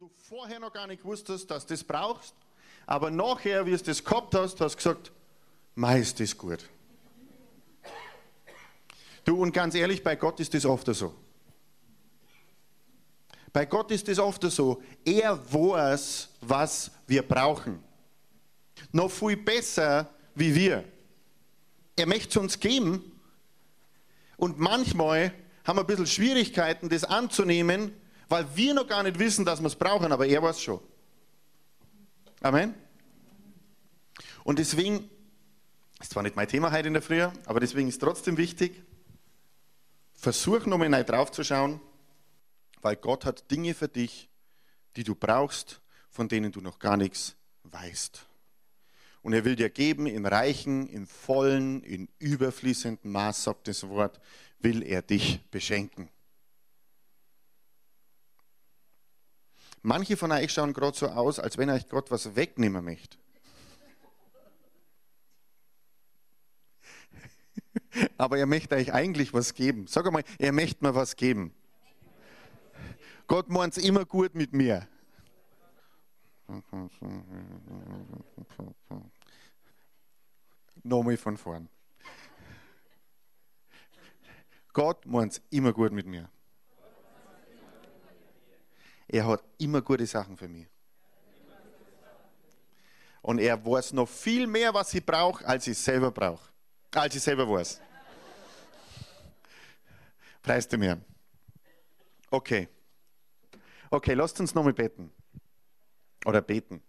du 0.00 0.08
vorher 0.30 0.58
noch 0.58 0.72
gar 0.72 0.86
nicht 0.86 1.04
wusstest, 1.04 1.50
dass 1.50 1.66
du 1.66 1.74
das 1.74 1.84
brauchst, 1.84 2.34
aber 2.86 3.10
nachher, 3.10 3.66
wie 3.66 3.76
du 3.76 3.82
das 3.82 4.02
gehabt 4.02 4.34
hast, 4.34 4.58
hast 4.58 4.72
du 4.72 4.76
gesagt, 4.76 5.12
mei, 5.74 6.00
ist 6.00 6.18
das 6.18 6.38
gut. 6.38 6.66
Du, 9.26 9.42
und 9.42 9.52
ganz 9.52 9.74
ehrlich, 9.74 10.02
bei 10.02 10.16
Gott 10.16 10.40
ist 10.40 10.54
das 10.54 10.64
oft 10.64 10.86
so. 10.94 11.14
Bei 13.52 13.66
Gott 13.66 13.90
ist 13.90 14.08
es 14.08 14.18
oft 14.18 14.42
so, 14.50 14.82
er 15.04 15.38
weiß, 15.52 16.30
was 16.40 16.90
wir 17.06 17.20
brauchen. 17.20 17.82
Noch 18.92 19.10
viel 19.10 19.36
besser 19.36 20.08
wie 20.34 20.54
wir. 20.54 20.82
Er 21.96 22.06
möchte 22.06 22.30
es 22.30 22.36
uns 22.38 22.58
geben. 22.58 23.20
Und 24.38 24.58
manchmal 24.58 25.34
haben 25.64 25.76
wir 25.76 25.82
ein 25.82 25.86
bisschen 25.86 26.06
Schwierigkeiten, 26.06 26.88
das 26.88 27.04
anzunehmen, 27.04 27.92
weil 28.30 28.46
wir 28.54 28.72
noch 28.74 28.86
gar 28.86 29.02
nicht 29.02 29.18
wissen, 29.18 29.44
dass 29.44 29.60
wir 29.60 29.66
es 29.66 29.74
brauchen, 29.74 30.12
aber 30.12 30.24
er 30.24 30.40
weiß 30.40 30.62
schon. 30.62 30.80
Amen. 32.40 32.74
Und 34.44 34.58
deswegen, 34.60 35.10
ist 36.00 36.12
zwar 36.12 36.22
nicht 36.22 36.36
mein 36.36 36.48
Thema 36.48 36.70
heute 36.70 36.88
in 36.88 36.94
der 36.94 37.02
Früh, 37.02 37.20
aber 37.44 37.58
deswegen 37.58 37.88
ist 37.88 37.98
trotzdem 37.98 38.36
wichtig, 38.36 38.82
versuch 40.14 40.64
nochmal 40.66 41.04
drauf 41.04 41.32
zu 41.32 41.42
schauen, 41.42 41.80
weil 42.82 42.96
Gott 42.96 43.24
hat 43.24 43.50
Dinge 43.50 43.74
für 43.74 43.88
dich, 43.88 44.30
die 44.96 45.04
du 45.04 45.16
brauchst, 45.16 45.80
von 46.08 46.28
denen 46.28 46.52
du 46.52 46.60
noch 46.60 46.78
gar 46.78 46.96
nichts 46.96 47.34
weißt. 47.64 48.26
Und 49.22 49.32
er 49.32 49.44
will 49.44 49.56
dir 49.56 49.70
geben 49.70 50.06
in 50.06 50.24
reichen, 50.24 50.86
in 50.86 51.06
vollen, 51.06 51.82
in 51.82 52.08
überfließendem 52.20 53.10
Maß, 53.10 53.42
sagt 53.42 53.66
das 53.66 53.86
Wort, 53.88 54.20
will 54.60 54.82
er 54.82 55.02
dich 55.02 55.40
beschenken. 55.50 56.08
Manche 59.82 60.16
von 60.16 60.30
euch 60.32 60.52
schauen 60.52 60.74
gerade 60.74 60.96
so 60.96 61.08
aus, 61.08 61.38
als 61.38 61.56
wenn 61.56 61.70
euch 61.70 61.88
Gott 61.88 62.10
was 62.10 62.36
wegnehmen 62.36 62.84
möchte. 62.84 63.16
Aber 68.18 68.36
er 68.38 68.46
möchte 68.46 68.74
euch 68.76 68.92
eigentlich 68.92 69.32
was 69.32 69.54
geben. 69.54 69.86
Sag 69.86 70.06
einmal, 70.06 70.24
er 70.38 70.52
möchte 70.52 70.84
mir 70.84 70.94
was 70.94 71.16
geben. 71.16 71.54
Gott 73.26 73.48
meint 73.48 73.76
es 73.76 73.82
immer 73.82 74.04
gut 74.04 74.34
mit 74.34 74.52
mir. 74.52 74.86
Nochmal 80.82 81.16
von 81.16 81.36
vorn. 81.36 81.68
Gott 84.72 85.06
meint 85.06 85.32
es 85.32 85.42
immer 85.50 85.72
gut 85.72 85.92
mit 85.92 86.06
mir. 86.06 86.28
Er 89.12 89.26
hat 89.26 89.42
immer 89.58 89.82
gute 89.82 90.06
Sachen 90.06 90.36
für 90.36 90.46
mich. 90.46 90.68
Und 93.22 93.40
er 93.40 93.62
weiß 93.64 93.92
noch 93.92 94.08
viel 94.08 94.46
mehr, 94.46 94.72
was 94.72 94.94
ich 94.94 95.04
brauche, 95.04 95.44
als 95.44 95.66
ich 95.66 95.76
selber 95.76 96.12
brauche. 96.12 96.48
Als 96.94 97.16
ich 97.16 97.22
selber 97.22 97.48
weiß. 97.48 97.80
Preist 100.42 100.72
du 100.72 100.78
mir. 100.78 101.00
Okay. 102.30 102.68
Okay, 103.90 104.14
lasst 104.14 104.38
uns 104.38 104.54
nochmal 104.54 104.74
beten. 104.74 105.10
Oder 106.24 106.40
beten. 106.40 106.80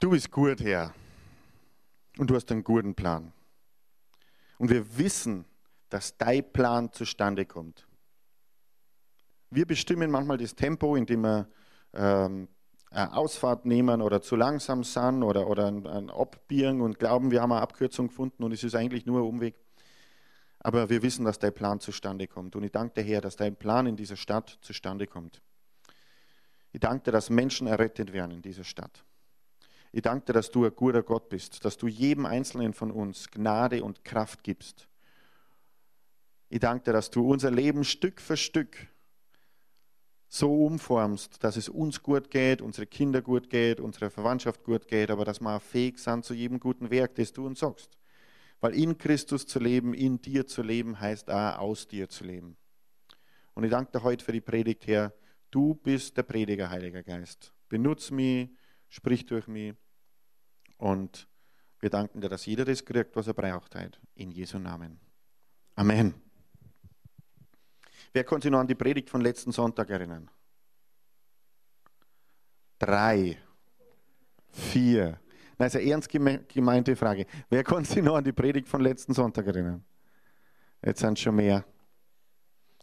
Du 0.00 0.10
bist 0.10 0.30
gut, 0.30 0.60
Herr. 0.62 0.94
Und 2.16 2.30
du 2.30 2.34
hast 2.34 2.50
einen 2.50 2.64
guten 2.64 2.94
Plan. 2.94 3.30
Und 4.56 4.70
wir 4.70 4.96
wissen, 4.96 5.44
dass 5.90 6.16
dein 6.16 6.50
Plan 6.50 6.90
zustande 6.92 7.44
kommt. 7.44 7.85
Wir 9.50 9.66
bestimmen 9.66 10.10
manchmal 10.10 10.38
das 10.38 10.54
Tempo, 10.54 10.96
indem 10.96 11.22
wir 11.22 11.48
ähm, 11.94 12.48
Ausfahrt 12.90 13.66
nehmen 13.66 14.00
oder 14.00 14.22
zu 14.22 14.36
langsam 14.36 14.84
sind 14.84 15.22
oder, 15.22 15.48
oder 15.48 15.66
ein, 15.66 15.86
ein 15.86 16.10
Abbiegen 16.10 16.80
und 16.80 16.98
glauben, 16.98 17.30
wir 17.30 17.42
haben 17.42 17.52
eine 17.52 17.60
Abkürzung 17.60 18.08
gefunden 18.08 18.42
und 18.42 18.52
es 18.52 18.64
ist 18.64 18.74
eigentlich 18.74 19.06
nur 19.06 19.20
ein 19.20 19.26
Umweg. 19.26 19.56
Aber 20.60 20.88
wir 20.88 21.02
wissen, 21.02 21.24
dass 21.24 21.38
dein 21.38 21.52
Plan 21.52 21.78
zustande 21.78 22.26
kommt. 22.26 22.56
Und 22.56 22.64
ich 22.64 22.72
danke 22.72 23.02
dir, 23.02 23.08
Herr, 23.08 23.20
dass 23.20 23.36
dein 23.36 23.54
Plan 23.54 23.86
in 23.86 23.96
dieser 23.96 24.16
Stadt 24.16 24.58
zustande 24.62 25.06
kommt. 25.06 25.40
Ich 26.72 26.80
danke 26.80 27.04
dir, 27.04 27.12
dass 27.12 27.30
Menschen 27.30 27.66
errettet 27.66 28.12
werden 28.12 28.32
in 28.32 28.42
dieser 28.42 28.64
Stadt. 28.64 29.04
Ich 29.92 30.02
danke 30.02 30.26
dir, 30.26 30.32
dass 30.32 30.50
du 30.50 30.64
ein 30.64 30.74
guter 30.74 31.02
Gott 31.02 31.28
bist, 31.28 31.64
dass 31.64 31.76
du 31.76 31.86
jedem 31.86 32.26
Einzelnen 32.26 32.72
von 32.72 32.90
uns 32.90 33.30
Gnade 33.30 33.84
und 33.84 34.04
Kraft 34.04 34.42
gibst. 34.42 34.88
Ich 36.48 36.60
danke 36.60 36.84
dir, 36.84 36.92
dass 36.92 37.10
du 37.10 37.30
unser 37.30 37.50
Leben 37.50 37.84
Stück 37.84 38.20
für 38.20 38.36
Stück 38.36 38.76
so 40.36 40.66
umformst, 40.66 41.42
dass 41.42 41.56
es 41.56 41.68
uns 41.68 42.02
gut 42.02 42.30
geht, 42.30 42.60
unsere 42.60 42.86
Kinder 42.86 43.22
gut 43.22 43.48
geht, 43.50 43.80
unsere 43.80 44.10
Verwandtschaft 44.10 44.64
gut 44.64 44.86
geht, 44.86 45.10
aber 45.10 45.24
dass 45.24 45.40
wir 45.40 45.56
auch 45.56 45.62
fähig 45.62 45.98
sind 45.98 46.24
zu 46.24 46.34
jedem 46.34 46.60
guten 46.60 46.90
Werk, 46.90 47.14
das 47.14 47.32
du 47.32 47.46
uns 47.46 47.60
sagst. 47.60 47.96
Weil 48.60 48.74
in 48.74 48.98
Christus 48.98 49.46
zu 49.46 49.58
leben, 49.58 49.94
in 49.94 50.20
dir 50.20 50.46
zu 50.46 50.62
leben, 50.62 50.98
heißt 51.00 51.30
auch 51.30 51.58
aus 51.58 51.88
dir 51.88 52.08
zu 52.08 52.24
leben. 52.24 52.56
Und 53.54 53.64
ich 53.64 53.70
danke 53.70 53.92
dir 53.92 54.02
heute 54.02 54.24
für 54.24 54.32
die 54.32 54.40
Predigt, 54.40 54.86
Herr. 54.86 55.14
Du 55.50 55.74
bist 55.74 56.16
der 56.16 56.22
Prediger, 56.22 56.70
Heiliger 56.70 57.02
Geist. 57.02 57.54
Benutz 57.68 58.10
mich, 58.10 58.50
sprich 58.88 59.26
durch 59.26 59.46
mich. 59.46 59.74
Und 60.76 61.28
wir 61.80 61.90
danken 61.90 62.20
dir, 62.20 62.28
dass 62.28 62.46
jeder 62.46 62.64
das 62.64 62.84
kriegt, 62.84 63.16
was 63.16 63.26
er 63.26 63.34
braucht 63.34 63.74
heute. 63.74 63.98
In 64.14 64.30
Jesu 64.30 64.58
Namen. 64.58 65.00
Amen. 65.74 66.25
Wer 68.16 68.24
konnte 68.24 68.46
sich 68.46 68.50
noch 68.50 68.60
an 68.60 68.66
die 68.66 68.74
Predigt 68.74 69.10
von 69.10 69.20
letzten 69.20 69.52
Sonntag 69.52 69.90
erinnern? 69.90 70.30
Drei, 72.78 73.36
vier, 74.48 75.20
Nein, 75.58 75.66
ist 75.66 75.76
eine 75.76 75.90
ernst 75.90 76.08
gemeinte 76.08 76.96
Frage. 76.96 77.26
Wer 77.50 77.62
kann 77.62 77.84
sich 77.84 78.02
noch 78.02 78.16
an 78.16 78.24
die 78.24 78.32
Predigt 78.32 78.68
von 78.68 78.80
letzten 78.80 79.12
Sonntag 79.12 79.46
erinnern? 79.46 79.84
Jetzt 80.82 81.00
sind 81.00 81.18
schon 81.18 81.36
mehr. 81.36 81.62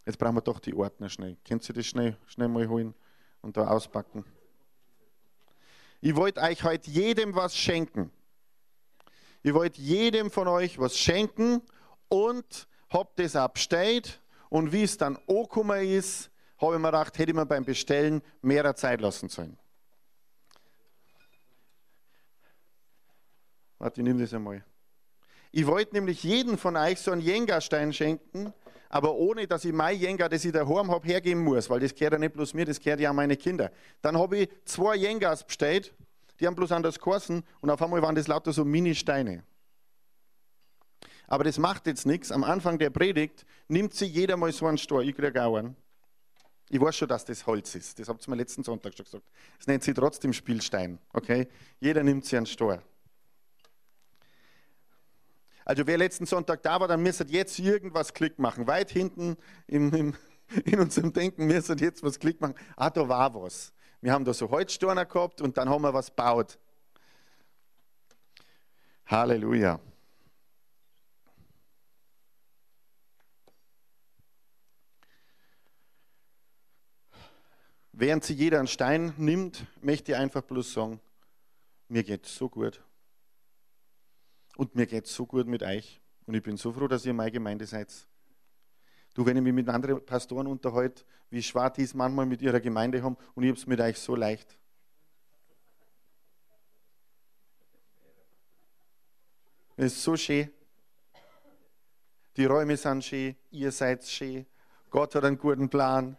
Jetzt 0.06 0.20
brauchen 0.20 0.36
wir 0.36 0.40
doch 0.40 0.60
die 0.60 0.72
Ordner 0.72 1.08
schnell. 1.08 1.36
Könnt 1.44 1.68
ihr 1.68 1.74
das 1.74 1.86
schnell, 1.86 2.16
schnell 2.28 2.46
mal 2.46 2.68
holen 2.68 2.94
und 3.40 3.56
da 3.56 3.66
auspacken? 3.66 4.24
Ich 6.00 6.14
wollte 6.14 6.42
euch 6.42 6.62
heute 6.62 6.88
jedem 6.92 7.34
was 7.34 7.56
schenken. 7.56 8.12
Ich 9.42 9.52
wollte 9.52 9.80
jedem 9.80 10.30
von 10.30 10.46
euch 10.46 10.78
was 10.78 10.96
schenken 10.96 11.60
und 12.08 12.68
hab 12.88 13.16
das 13.16 13.34
abgestellt. 13.34 14.20
Und 14.48 14.72
wie 14.72 14.82
es 14.82 14.96
dann 14.96 15.18
angekommen 15.28 15.82
ist, 15.86 16.30
habe 16.58 16.74
ich 16.74 16.80
mir 16.80 16.88
gedacht, 16.88 17.18
hätte 17.18 17.30
ich 17.30 17.36
mir 17.36 17.46
beim 17.46 17.64
Bestellen 17.64 18.22
mehr 18.42 18.74
Zeit 18.74 19.00
lassen 19.00 19.28
sollen. 19.28 19.58
Warte, 23.78 24.00
ich 24.00 24.04
nehme 24.06 24.20
das 24.20 24.32
einmal. 24.32 24.64
Ich 25.52 25.66
wollte 25.66 25.94
nämlich 25.94 26.22
jeden 26.24 26.58
von 26.58 26.76
euch 26.76 27.00
so 27.00 27.10
einen 27.10 27.20
Jenga-Stein 27.20 27.92
schenken, 27.92 28.52
aber 28.88 29.14
ohne, 29.14 29.46
dass 29.46 29.64
ich 29.64 29.72
mein 29.72 29.98
Jenga, 29.98 30.28
das 30.28 30.44
ich 30.44 30.52
daheim 30.52 30.90
habe, 30.90 31.06
hergeben 31.06 31.42
muss, 31.42 31.68
weil 31.68 31.80
das 31.80 31.94
gehört 31.94 32.14
ja 32.14 32.18
nicht 32.18 32.32
bloß 32.32 32.54
mir, 32.54 32.64
das 32.64 32.80
gehört 32.80 33.00
ja 33.00 33.10
an 33.10 33.16
meine 33.16 33.36
Kinder. 33.36 33.70
Dann 34.02 34.16
habe 34.16 34.38
ich 34.38 34.48
zwei 34.64 34.96
Jengas 34.96 35.44
bestellt, 35.44 35.94
die 36.40 36.46
haben 36.46 36.54
bloß 36.54 36.72
anders 36.72 36.98
geheißen 36.98 37.42
und 37.60 37.70
auf 37.70 37.82
einmal 37.82 38.02
waren 38.02 38.14
das 38.14 38.26
lauter 38.26 38.52
so 38.52 38.64
Mini-Steine. 38.64 39.44
Aber 41.26 41.44
das 41.44 41.58
macht 41.58 41.86
jetzt 41.86 42.06
nichts. 42.06 42.30
Am 42.30 42.44
Anfang 42.44 42.78
der 42.78 42.90
Predigt 42.90 43.46
nimmt 43.68 43.94
sich 43.94 44.12
jeder 44.12 44.36
mal 44.36 44.52
so 44.52 44.66
einen 44.66 44.78
Stor. 44.78 45.02
Ich 45.02 45.14
kriege 45.16 45.42
auch 45.42 45.56
einen. 45.56 45.76
Ich 46.70 46.80
weiß 46.80 46.96
schon, 46.96 47.08
dass 47.08 47.24
das 47.24 47.46
Holz 47.46 47.74
ist. 47.74 47.98
Das 47.98 48.08
habt 48.08 48.26
ihr 48.26 48.30
mir 48.30 48.36
letzten 48.36 48.64
Sonntag 48.64 48.94
schon 48.94 49.04
gesagt. 49.04 49.24
Es 49.58 49.66
nennt 49.66 49.82
sich 49.82 49.94
trotzdem 49.94 50.32
Spielstein. 50.32 50.98
Okay? 51.12 51.48
Jeder 51.80 52.02
nimmt 52.02 52.24
sich 52.24 52.36
einen 52.36 52.46
Stor. 52.46 52.82
Also 55.64 55.86
wer 55.86 55.96
letzten 55.96 56.26
Sonntag 56.26 56.62
da 56.62 56.78
war, 56.80 56.88
dann 56.88 57.02
müsste 57.02 57.24
jetzt 57.28 57.58
irgendwas 57.58 58.12
Klick 58.12 58.38
machen. 58.38 58.66
Weit 58.66 58.90
hinten 58.90 59.36
im, 59.66 59.92
im, 59.94 60.14
in 60.64 60.80
unserem 60.80 61.12
Denken 61.12 61.46
müsste 61.46 61.74
jetzt 61.74 62.02
was 62.02 62.18
Klick 62.18 62.40
machen. 62.40 62.54
Ah, 62.76 62.90
da 62.90 63.08
war 63.08 63.34
was. 63.34 63.72
Wir 64.00 64.12
haben 64.12 64.24
da 64.24 64.34
so 64.34 64.50
Holzstorner 64.50 65.06
gehabt 65.06 65.40
und 65.40 65.56
dann 65.56 65.70
haben 65.70 65.82
wir 65.82 65.94
was 65.94 66.08
gebaut. 66.08 66.58
Halleluja. 69.06 69.80
Während 77.96 78.24
sich 78.24 78.36
jeder 78.36 78.58
einen 78.58 78.66
Stein 78.66 79.14
nimmt, 79.18 79.66
möchte 79.80 80.12
ich 80.12 80.18
einfach 80.18 80.42
bloß 80.42 80.72
sagen, 80.72 81.00
mir 81.86 82.02
geht 82.02 82.26
es 82.26 82.34
so 82.34 82.48
gut. 82.48 82.82
Und 84.56 84.74
mir 84.74 84.86
geht 84.86 85.04
es 85.04 85.14
so 85.14 85.24
gut 85.26 85.46
mit 85.46 85.62
euch. 85.62 86.00
Und 86.26 86.34
ich 86.34 86.42
bin 86.42 86.56
so 86.56 86.72
froh, 86.72 86.88
dass 86.88 87.06
ihr 87.06 87.14
meine 87.14 87.30
Gemeinde 87.30 87.66
seid. 87.66 87.92
Du, 89.14 89.24
wenn 89.24 89.36
ich 89.36 89.44
mich 89.44 89.52
mit 89.52 89.68
anderen 89.68 90.04
Pastoren 90.04 90.48
unterhalte, 90.48 91.04
wie 91.30 91.40
schwer 91.40 91.70
die 91.70 91.82
es 91.82 91.94
manchmal 91.94 92.26
mit 92.26 92.42
ihrer 92.42 92.58
Gemeinde 92.58 93.00
haben, 93.00 93.16
und 93.36 93.44
ich 93.44 93.50
habe 93.50 93.60
es 93.60 93.66
mit 93.66 93.80
euch 93.80 93.96
so 93.96 94.16
leicht. 94.16 94.58
Es 99.76 99.92
ist 99.92 100.02
so 100.02 100.16
schön. 100.16 100.50
Die 102.36 102.44
Räume 102.44 102.76
sind 102.76 103.04
schön, 103.04 103.36
ihr 103.52 103.70
seid 103.70 104.04
schön. 104.04 104.46
Gott 104.90 105.14
hat 105.14 105.24
einen 105.24 105.38
guten 105.38 105.68
Plan. 105.68 106.16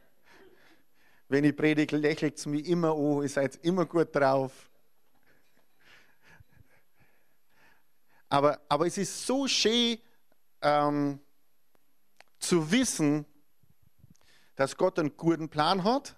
Wenn 1.27 1.44
ich 1.44 1.56
predige, 1.56 1.98
lächelt 1.98 2.38
es 2.38 2.45
mich 2.45 2.66
immer 2.68 2.92
an, 2.92 3.24
ihr 3.24 3.30
seid 3.30 3.56
immer 3.63 3.86
gut 3.86 4.16
drauf. 4.16 4.69
Aber, 8.30 8.60
aber 8.69 8.88
es 8.88 8.98
ist 8.98 9.25
so 9.25 9.48
schön 9.48 9.98
ähm, 10.62 11.19
zu 12.39 12.72
wissen, 12.72 13.25
dass 14.56 14.75
Gott 14.75 15.00
einen 15.00 15.16
guten 15.16 15.50
Plan 15.50 15.83
hat 15.83 16.16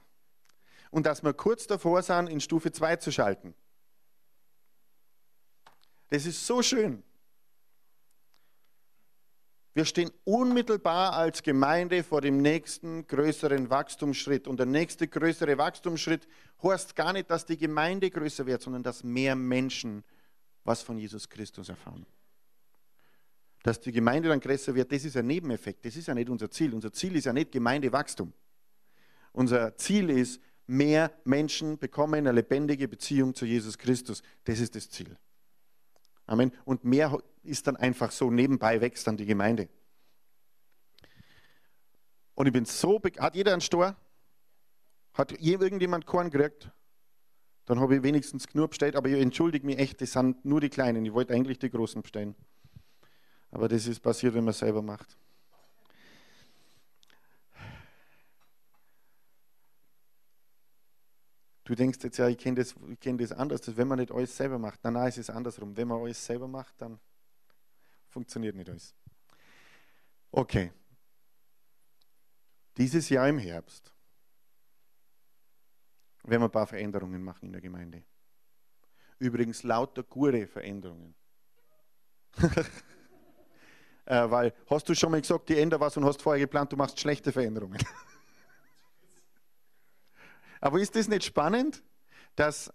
und 0.91 1.05
dass 1.05 1.23
wir 1.23 1.33
kurz 1.33 1.67
davor 1.67 2.01
sind, 2.01 2.27
in 2.27 2.39
Stufe 2.39 2.71
2 2.71 2.97
zu 2.97 3.11
schalten. 3.11 3.53
Das 6.09 6.25
ist 6.25 6.45
so 6.45 6.61
schön. 6.61 7.03
Wir 9.77 9.85
stehen 9.85 10.09
unmittelbar 10.23 11.13
als 11.13 11.43
Gemeinde 11.43 12.03
vor 12.03 12.19
dem 12.19 12.41
nächsten 12.41 13.05
größeren 13.05 13.69
Wachstumsschritt. 13.69 14.47
Und 14.47 14.57
der 14.57 14.65
nächste 14.65 15.07
größere 15.07 15.55
Wachstumsschritt 15.59 16.27
heißt 16.63 16.95
gar 16.95 17.13
nicht, 17.13 17.29
dass 17.29 17.45
die 17.45 17.57
Gemeinde 17.57 18.09
größer 18.09 18.47
wird, 18.47 18.63
sondern 18.63 18.81
dass 18.81 19.03
mehr 19.03 19.35
Menschen 19.35 20.03
was 20.63 20.81
von 20.81 20.97
Jesus 20.97 21.29
Christus 21.29 21.69
erfahren. 21.69 22.07
Dass 23.61 23.79
die 23.79 23.91
Gemeinde 23.91 24.29
dann 24.29 24.39
größer 24.39 24.73
wird, 24.73 24.91
das 24.91 25.05
ist 25.05 25.15
ein 25.15 25.27
Nebeneffekt. 25.27 25.85
Das 25.85 25.95
ist 25.95 26.07
ja 26.07 26.15
nicht 26.15 26.29
unser 26.29 26.49
Ziel. 26.49 26.73
Unser 26.73 26.91
Ziel 26.91 27.15
ist 27.15 27.25
ja 27.25 27.33
nicht 27.33 27.51
Gemeindewachstum. 27.51 28.33
Unser 29.31 29.77
Ziel 29.77 30.09
ist, 30.09 30.41
mehr 30.65 31.11
Menschen 31.23 31.77
bekommen 31.77 32.15
eine 32.15 32.31
lebendige 32.31 32.87
Beziehung 32.87 33.35
zu 33.35 33.45
Jesus 33.45 33.77
Christus. 33.77 34.23
Das 34.43 34.59
ist 34.59 34.73
das 34.73 34.89
Ziel. 34.89 35.15
Amen. 36.27 36.51
Und 36.65 36.83
mehr 36.83 37.17
ist 37.43 37.65
dann 37.65 37.77
einfach 37.77 38.11
so, 38.11 38.29
nebenbei 38.29 38.79
wächst 38.81 39.07
dann 39.07 39.17
die 39.17 39.25
Gemeinde. 39.25 39.69
Und 42.35 42.45
ich 42.45 42.53
bin 42.53 42.65
so, 42.65 43.01
hat 43.17 43.35
jeder 43.35 43.53
einen 43.53 43.61
Stor? 43.61 43.95
Hat 45.13 45.31
irgendjemand 45.41 46.05
Korn 46.05 46.29
gekriegt? 46.29 46.69
Dann 47.65 47.79
habe 47.79 47.95
ich 47.95 48.03
wenigstens 48.03 48.47
genug 48.47 48.69
bestellt, 48.69 48.95
aber 48.95 49.09
ich 49.09 49.19
entschuldige 49.19 49.65
mich 49.65 49.79
echt, 49.79 49.99
das 50.01 50.11
sind 50.11 50.45
nur 50.45 50.61
die 50.61 50.69
Kleinen. 50.69 51.05
Ich 51.05 51.13
wollte 51.13 51.33
eigentlich 51.33 51.57
die 51.59 51.69
Großen 51.69 52.01
bestellen. 52.01 52.35
Aber 53.49 53.67
das 53.67 53.87
ist 53.87 54.01
passiert, 54.01 54.35
wenn 54.35 54.43
man 54.43 54.51
es 54.51 54.59
selber 54.59 54.81
macht. 54.81 55.17
Du 61.67 61.75
denkst 61.75 61.99
jetzt, 62.01 62.17
ja, 62.17 62.29
ich 62.29 62.37
kenne 62.37 62.55
das, 62.55 62.73
kenn 63.01 63.17
das 63.17 63.33
anders, 63.33 63.59
dass 63.59 63.75
wenn 63.75 63.89
man 63.89 63.99
nicht 63.99 64.13
alles 64.13 64.37
selber 64.37 64.57
macht. 64.57 64.81
Nein, 64.85 64.93
nein, 64.93 65.09
es 65.09 65.17
ist 65.17 65.29
andersrum. 65.29 65.75
Wenn 65.75 65.89
man 65.89 65.99
alles 66.01 66.25
selber 66.25 66.47
macht, 66.47 66.81
dann 66.81 66.97
funktioniert 68.07 68.55
nicht 68.55 68.69
alles. 68.69 68.95
Okay. 70.31 70.71
Dieses 72.77 73.09
Jahr 73.09 73.27
im 73.27 73.37
Herbst 73.37 73.93
werden 76.23 76.41
wir 76.41 76.47
ein 76.47 76.51
paar 76.51 76.67
Veränderungen 76.67 77.21
machen 77.21 77.47
in 77.47 77.51
der 77.51 77.61
Gemeinde. 77.61 78.01
Übrigens 79.19 79.63
lauter 79.63 80.03
gute 80.03 80.47
Veränderungen. 80.47 81.15
äh, 84.05 84.29
weil, 84.29 84.53
hast 84.67 84.87
du 84.87 84.95
schon 84.95 85.11
mal 85.11 85.19
gesagt, 85.19 85.49
die 85.49 85.59
ändern 85.59 85.81
was 85.81 85.97
und 85.97 86.05
hast 86.05 86.21
vorher 86.21 86.45
geplant, 86.45 86.71
du 86.71 86.77
machst 86.77 86.97
schlechte 86.97 87.33
Veränderungen. 87.33 87.83
Aber 90.61 90.79
ist 90.79 90.95
das 90.95 91.07
nicht 91.07 91.23
spannend, 91.23 91.83
dass, 92.35 92.71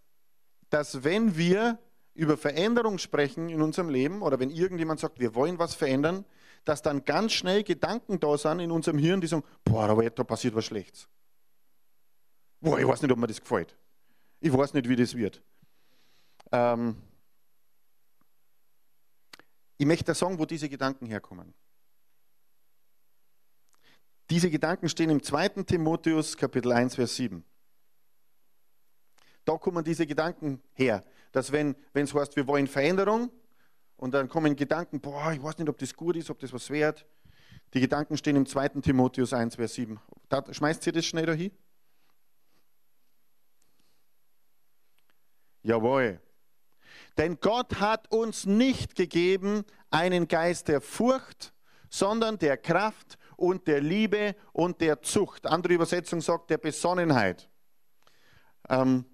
dass 0.70 1.04
wenn 1.04 1.36
wir 1.36 1.78
über 2.14 2.36
Veränderung 2.36 2.98
sprechen 2.98 3.48
in 3.48 3.62
unserem 3.62 3.88
Leben 3.88 4.22
oder 4.22 4.38
wenn 4.38 4.50
irgendjemand 4.50 5.00
sagt, 5.00 5.18
wir 5.18 5.34
wollen 5.34 5.58
was 5.58 5.74
verändern, 5.74 6.24
dass 6.64 6.82
dann 6.82 7.04
ganz 7.04 7.32
schnell 7.32 7.64
Gedanken 7.64 8.20
da 8.20 8.36
sind 8.36 8.60
in 8.60 8.70
unserem 8.70 8.98
Hirn, 8.98 9.20
die 9.20 9.26
sagen, 9.26 9.44
boah, 9.64 9.84
aber 9.84 10.08
da 10.10 10.24
passiert 10.24 10.54
was 10.54 10.64
Schlechtes. 10.64 11.08
Boah, 12.60 12.78
ich 12.78 12.86
weiß 12.86 13.02
nicht, 13.02 13.10
ob 13.10 13.18
mir 13.18 13.26
das 13.26 13.40
gefällt. 13.40 13.76
Ich 14.40 14.52
weiß 14.52 14.74
nicht, 14.74 14.88
wie 14.88 14.96
das 14.96 15.16
wird. 15.16 15.42
Ähm 16.52 16.96
ich 19.78 19.86
möchte 19.86 20.14
sagen, 20.14 20.38
wo 20.38 20.46
diese 20.46 20.68
Gedanken 20.68 21.06
herkommen. 21.06 21.54
Diese 24.30 24.48
Gedanken 24.48 24.88
stehen 24.88 25.10
im 25.10 25.22
2. 25.22 25.48
Timotheus 25.64 26.36
Kapitel 26.36 26.70
1, 26.72 26.94
Vers 26.94 27.16
7. 27.16 27.44
Da 29.44 29.56
kommen 29.56 29.84
diese 29.84 30.06
Gedanken 30.06 30.62
her, 30.74 31.02
dass 31.32 31.50
wenn 31.50 31.74
es 31.94 32.14
heißt, 32.14 32.36
wir 32.36 32.46
wollen 32.46 32.66
Veränderung 32.66 33.30
und 33.96 34.14
dann 34.14 34.28
kommen 34.28 34.56
Gedanken, 34.56 35.00
boah, 35.00 35.32
ich 35.32 35.42
weiß 35.42 35.58
nicht, 35.58 35.68
ob 35.68 35.78
das 35.78 35.94
gut 35.94 36.16
ist, 36.16 36.30
ob 36.30 36.38
das 36.38 36.52
was 36.52 36.70
wert. 36.70 37.06
Die 37.74 37.80
Gedanken 37.80 38.16
stehen 38.16 38.36
im 38.36 38.46
2. 38.46 38.68
Timotheus 38.80 39.32
1, 39.32 39.56
Vers 39.56 39.74
7. 39.74 39.98
Da, 40.28 40.44
schmeißt 40.50 40.86
ihr 40.86 40.92
das 40.92 41.06
schnell 41.06 41.26
da 41.26 41.32
hin? 41.32 41.50
Jawohl. 45.62 46.20
Denn 47.16 47.38
Gott 47.40 47.80
hat 47.80 48.10
uns 48.10 48.46
nicht 48.46 48.94
gegeben 48.94 49.64
einen 49.90 50.28
Geist 50.28 50.68
der 50.68 50.80
Furcht, 50.80 51.52
sondern 51.88 52.38
der 52.38 52.56
Kraft 52.56 53.18
und 53.36 53.66
der 53.66 53.80
Liebe 53.80 54.34
und 54.52 54.80
der 54.80 55.02
Zucht. 55.02 55.46
Andere 55.46 55.74
Übersetzung 55.74 56.20
sagt 56.20 56.50
der 56.50 56.58
Besonnenheit. 56.58 57.48
Ähm, 58.68 59.04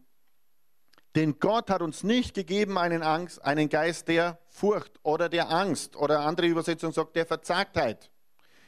denn 1.14 1.38
Gott 1.38 1.70
hat 1.70 1.82
uns 1.82 2.04
nicht 2.04 2.34
gegeben 2.34 2.78
einen, 2.78 3.02
Angst, 3.02 3.42
einen 3.42 3.68
Geist 3.68 4.08
der 4.08 4.38
Furcht 4.48 4.92
oder 5.02 5.28
der 5.28 5.50
Angst 5.50 5.96
oder 5.96 6.20
andere 6.20 6.46
Übersetzung 6.46 6.92
sagt 6.92 7.16
der 7.16 7.26
Verzagtheit. 7.26 8.10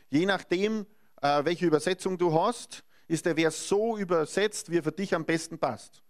Je 0.09 0.27
nachdem, 0.27 0.87
äh, 1.21 1.45
welche 1.45 1.67
Übersetzung 1.67 2.19
du 2.19 2.33
hast, 2.33 2.83
ist 3.09 3.27
der 3.27 3.37
Vers 3.37 3.69
so 3.69 3.97
übersetzt, 3.97 4.71
wie 4.71 4.79
er 4.79 4.83
für 4.83 4.93
dich 4.93 5.15
am 5.15 5.25
besten 5.25 5.59
passt. 5.59 6.03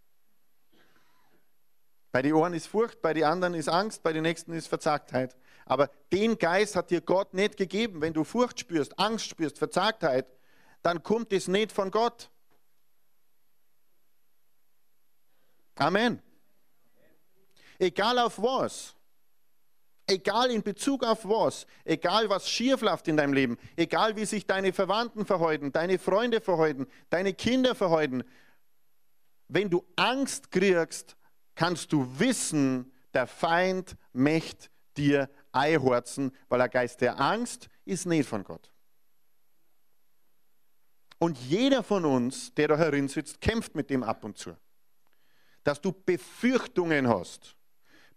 Bei 2.12 2.22
den 2.22 2.32
Ohren 2.32 2.54
ist 2.54 2.66
Furcht, 2.66 3.02
bei 3.02 3.14
den 3.14 3.24
anderen 3.24 3.54
ist 3.54 3.68
Angst, 3.68 4.02
bei 4.02 4.12
den 4.12 4.22
nächsten 4.22 4.52
ist 4.52 4.66
Verzagtheit. 4.66 5.36
Aber 5.64 5.88
den 6.12 6.38
Geist 6.38 6.74
hat 6.74 6.90
dir 6.90 7.00
Gott 7.00 7.34
nicht 7.34 7.56
gegeben. 7.56 8.00
Wenn 8.00 8.12
du 8.12 8.24
Furcht 8.24 8.58
spürst, 8.58 8.98
Angst 8.98 9.26
spürst, 9.26 9.58
Verzagtheit, 9.58 10.26
dann 10.82 11.02
kommt 11.02 11.32
es 11.32 11.46
nicht 11.46 11.70
von 11.70 11.90
Gott. 11.90 12.30
Amen. 15.76 16.22
Egal 17.78 18.18
auf 18.18 18.40
was. 18.40 18.94
Egal 20.06 20.50
in 20.50 20.62
Bezug 20.62 21.04
auf 21.04 21.24
was, 21.24 21.66
egal 21.84 22.28
was 22.28 22.50
schief 22.50 22.80
läuft 22.80 23.06
in 23.06 23.16
deinem 23.16 23.32
Leben, 23.32 23.56
egal 23.76 24.16
wie 24.16 24.24
sich 24.24 24.44
deine 24.44 24.72
Verwandten 24.72 25.24
verhalten, 25.24 25.70
deine 25.70 26.00
Freunde 26.00 26.40
verhalten, 26.40 26.88
deine 27.10 27.32
Kinder 27.32 27.76
verhalten, 27.76 28.24
wenn 29.46 29.70
du 29.70 29.84
Angst 29.94 30.50
kriegst, 30.50 31.16
kannst 31.54 31.92
du 31.92 32.06
wissen, 32.18 32.92
der 33.14 33.28
Feind 33.28 33.96
möchte 34.12 34.68
dir 34.96 35.30
einhorzen, 35.52 36.32
weil 36.48 36.58
der 36.58 36.68
Geist 36.68 37.00
der 37.00 37.20
Angst 37.20 37.68
ist 37.84 38.06
nicht 38.06 38.28
von 38.28 38.42
Gott. 38.42 38.72
Und 41.18 41.38
jeder 41.38 41.82
von 41.82 42.04
uns, 42.04 42.54
der 42.54 42.68
da 42.68 42.78
herin 42.78 43.08
sitzt, 43.08 43.40
kämpft 43.40 43.74
mit 43.74 43.90
dem 43.90 44.02
ab 44.02 44.24
und 44.24 44.38
zu. 44.38 44.56
Dass 45.64 45.80
du 45.80 45.92
Befürchtungen 45.92 47.08
hast 47.08 47.56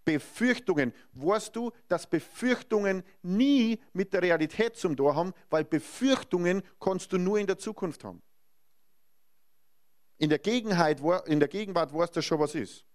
Befürchtungen. 0.03 0.93
Weißt 1.13 1.55
du, 1.55 1.71
dass 1.87 2.07
Befürchtungen 2.07 3.03
nie 3.21 3.79
mit 3.93 4.13
der 4.13 4.21
Realität 4.21 4.75
zum 4.75 4.95
Tor 4.95 5.15
haben, 5.15 5.33
weil 5.49 5.63
Befürchtungen 5.63 6.63
kannst 6.79 7.11
du 7.13 7.17
nur 7.17 7.39
in 7.39 7.47
der 7.47 7.57
Zukunft 7.57 8.03
haben. 8.03 8.21
In 10.17 10.29
der, 10.29 10.39
Gegenheit, 10.39 11.01
in 11.25 11.39
der 11.39 11.49
Gegenwart 11.49 11.93
weißt 11.93 12.15
du 12.15 12.21
schon, 12.21 12.39
was 12.39 12.55
ist. 12.55 12.85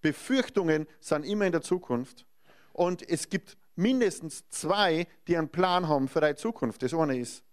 Befürchtungen 0.00 0.86
sind 1.00 1.24
immer 1.24 1.46
in 1.46 1.52
der 1.52 1.62
Zukunft. 1.62 2.26
Und 2.72 3.08
es 3.08 3.28
gibt 3.28 3.56
mindestens 3.74 4.48
zwei, 4.48 5.06
die 5.26 5.36
einen 5.36 5.48
Plan 5.48 5.88
haben 5.88 6.08
für 6.08 6.20
deine 6.20 6.36
Zukunft. 6.36 6.82
Das 6.82 6.92
eine 6.92 7.18
ist 7.18 7.44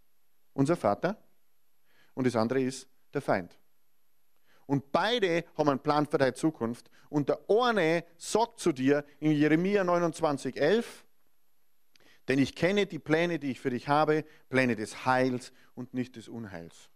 unser 0.54 0.76
Vater 0.76 1.18
und 2.14 2.26
das 2.26 2.36
andere 2.36 2.62
ist 2.62 2.88
der 3.14 3.22
Feind. 3.22 3.58
Und 4.66 4.92
beide 4.92 5.46
haben 5.58 5.70
einen 5.70 5.80
Plan 5.80 6.08
für 6.08 6.18
deine 6.18 6.34
Zukunft. 6.34 6.90
Und 7.10 7.30
der 7.30 7.40
eine 7.48 8.06
sagt 8.18 8.60
zu 8.60 8.72
dir 8.72 9.06
in 9.20 9.32
Jeremia 9.32 9.84
29, 9.84 10.60
11, 10.60 11.06
denn 12.28 12.40
ich 12.40 12.56
kenne 12.56 12.86
die 12.86 13.00
Pläne, 13.00 13.40
die 13.40 13.52
ich 13.52 13.60
für 13.60 13.70
dich 13.70 13.88
habe, 13.88 14.26
Pläne 14.50 14.76
des 14.76 15.06
Heils 15.06 15.52
und 15.76 15.94
nicht 15.94 16.16
des 16.16 16.28
Unheils. 16.28 16.90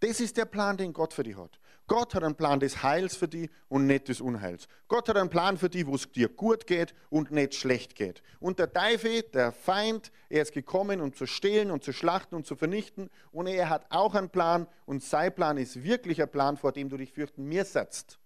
Das 0.00 0.20
ist 0.20 0.38
der 0.38 0.46
Plan, 0.46 0.76
den 0.76 0.92
Gott 0.92 1.12
für 1.12 1.22
dich 1.22 1.36
hat. 1.36 1.60
Gott 1.90 2.14
hat 2.14 2.22
einen 2.22 2.36
Plan 2.36 2.60
des 2.60 2.84
Heils 2.84 3.16
für 3.16 3.26
dich 3.26 3.50
und 3.68 3.88
nicht 3.88 4.06
des 4.06 4.20
Unheils. 4.20 4.68
Gott 4.86 5.08
hat 5.08 5.16
einen 5.16 5.28
Plan 5.28 5.58
für 5.58 5.68
dich, 5.68 5.88
wo 5.88 5.96
es 5.96 6.08
dir 6.12 6.28
gut 6.28 6.68
geht 6.68 6.94
und 7.08 7.32
nicht 7.32 7.56
schlecht 7.56 7.96
geht. 7.96 8.22
Und 8.38 8.60
der 8.60 8.72
Teufel, 8.72 9.22
der 9.22 9.50
Feind, 9.50 10.12
er 10.28 10.42
ist 10.42 10.52
gekommen, 10.52 11.00
um 11.00 11.12
zu 11.12 11.26
stehlen 11.26 11.72
und 11.72 11.82
zu 11.82 11.92
schlachten 11.92 12.36
und 12.36 12.46
zu 12.46 12.54
vernichten. 12.54 13.10
Und 13.32 13.48
er 13.48 13.68
hat 13.68 13.86
auch 13.90 14.14
einen 14.14 14.30
Plan 14.30 14.68
und 14.86 15.02
sein 15.02 15.34
Plan 15.34 15.56
ist 15.56 15.82
wirklich 15.82 16.22
ein 16.22 16.30
Plan, 16.30 16.56
vor 16.56 16.70
dem 16.70 16.88
du 16.88 16.96
dich 16.96 17.10
fürchten 17.10 17.42
mir 17.46 17.64
setzt, 17.64 18.20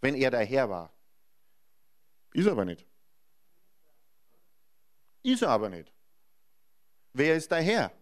wenn 0.00 0.14
er 0.14 0.30
der 0.30 0.46
Herr 0.46 0.70
war. 0.70 0.94
Ist 2.32 2.46
er 2.46 2.52
aber 2.52 2.64
nicht. 2.64 2.86
Ist 5.22 5.42
er 5.42 5.50
aber 5.50 5.68
nicht. 5.68 5.92
Wer 7.12 7.36
ist 7.36 7.50
der 7.50 7.60
Herr? 7.60 7.92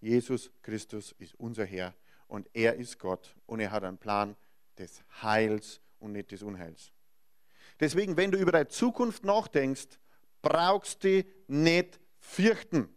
Jesus 0.00 0.50
Christus 0.62 1.12
ist 1.18 1.34
unser 1.34 1.66
Herr 1.66 1.92
und 2.26 2.48
er 2.52 2.74
ist 2.74 2.98
Gott 2.98 3.34
und 3.46 3.60
er 3.60 3.70
hat 3.70 3.84
einen 3.84 3.98
Plan 3.98 4.36
des 4.78 5.02
Heils 5.22 5.80
und 5.98 6.12
nicht 6.12 6.30
des 6.30 6.42
Unheils. 6.42 6.92
Deswegen, 7.80 8.16
wenn 8.16 8.30
du 8.30 8.38
über 8.38 8.52
deine 8.52 8.68
Zukunft 8.68 9.24
nachdenkst, 9.24 9.98
brauchst 10.42 11.04
du 11.04 11.24
nicht 11.48 11.98
fürchten. 12.18 12.88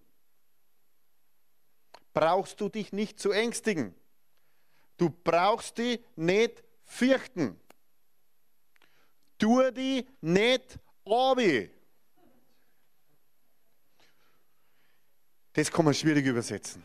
Brauchst 2.14 2.60
du 2.62 2.70
dich 2.70 2.92
nicht 2.94 3.20
zu 3.20 3.32
ängstigen. 3.32 3.96
Du 4.98 5.10
brauchst 5.10 5.78
dich 5.78 6.04
nicht 6.16 6.64
fürchten. 6.84 7.60
Tu 9.38 9.72
die 9.72 10.08
nicht 10.22 10.80
abi. 11.06 11.70
Das 15.54 15.72
kann 15.72 15.86
man 15.86 15.94
schwierig 15.94 16.26
übersetzen. 16.26 16.84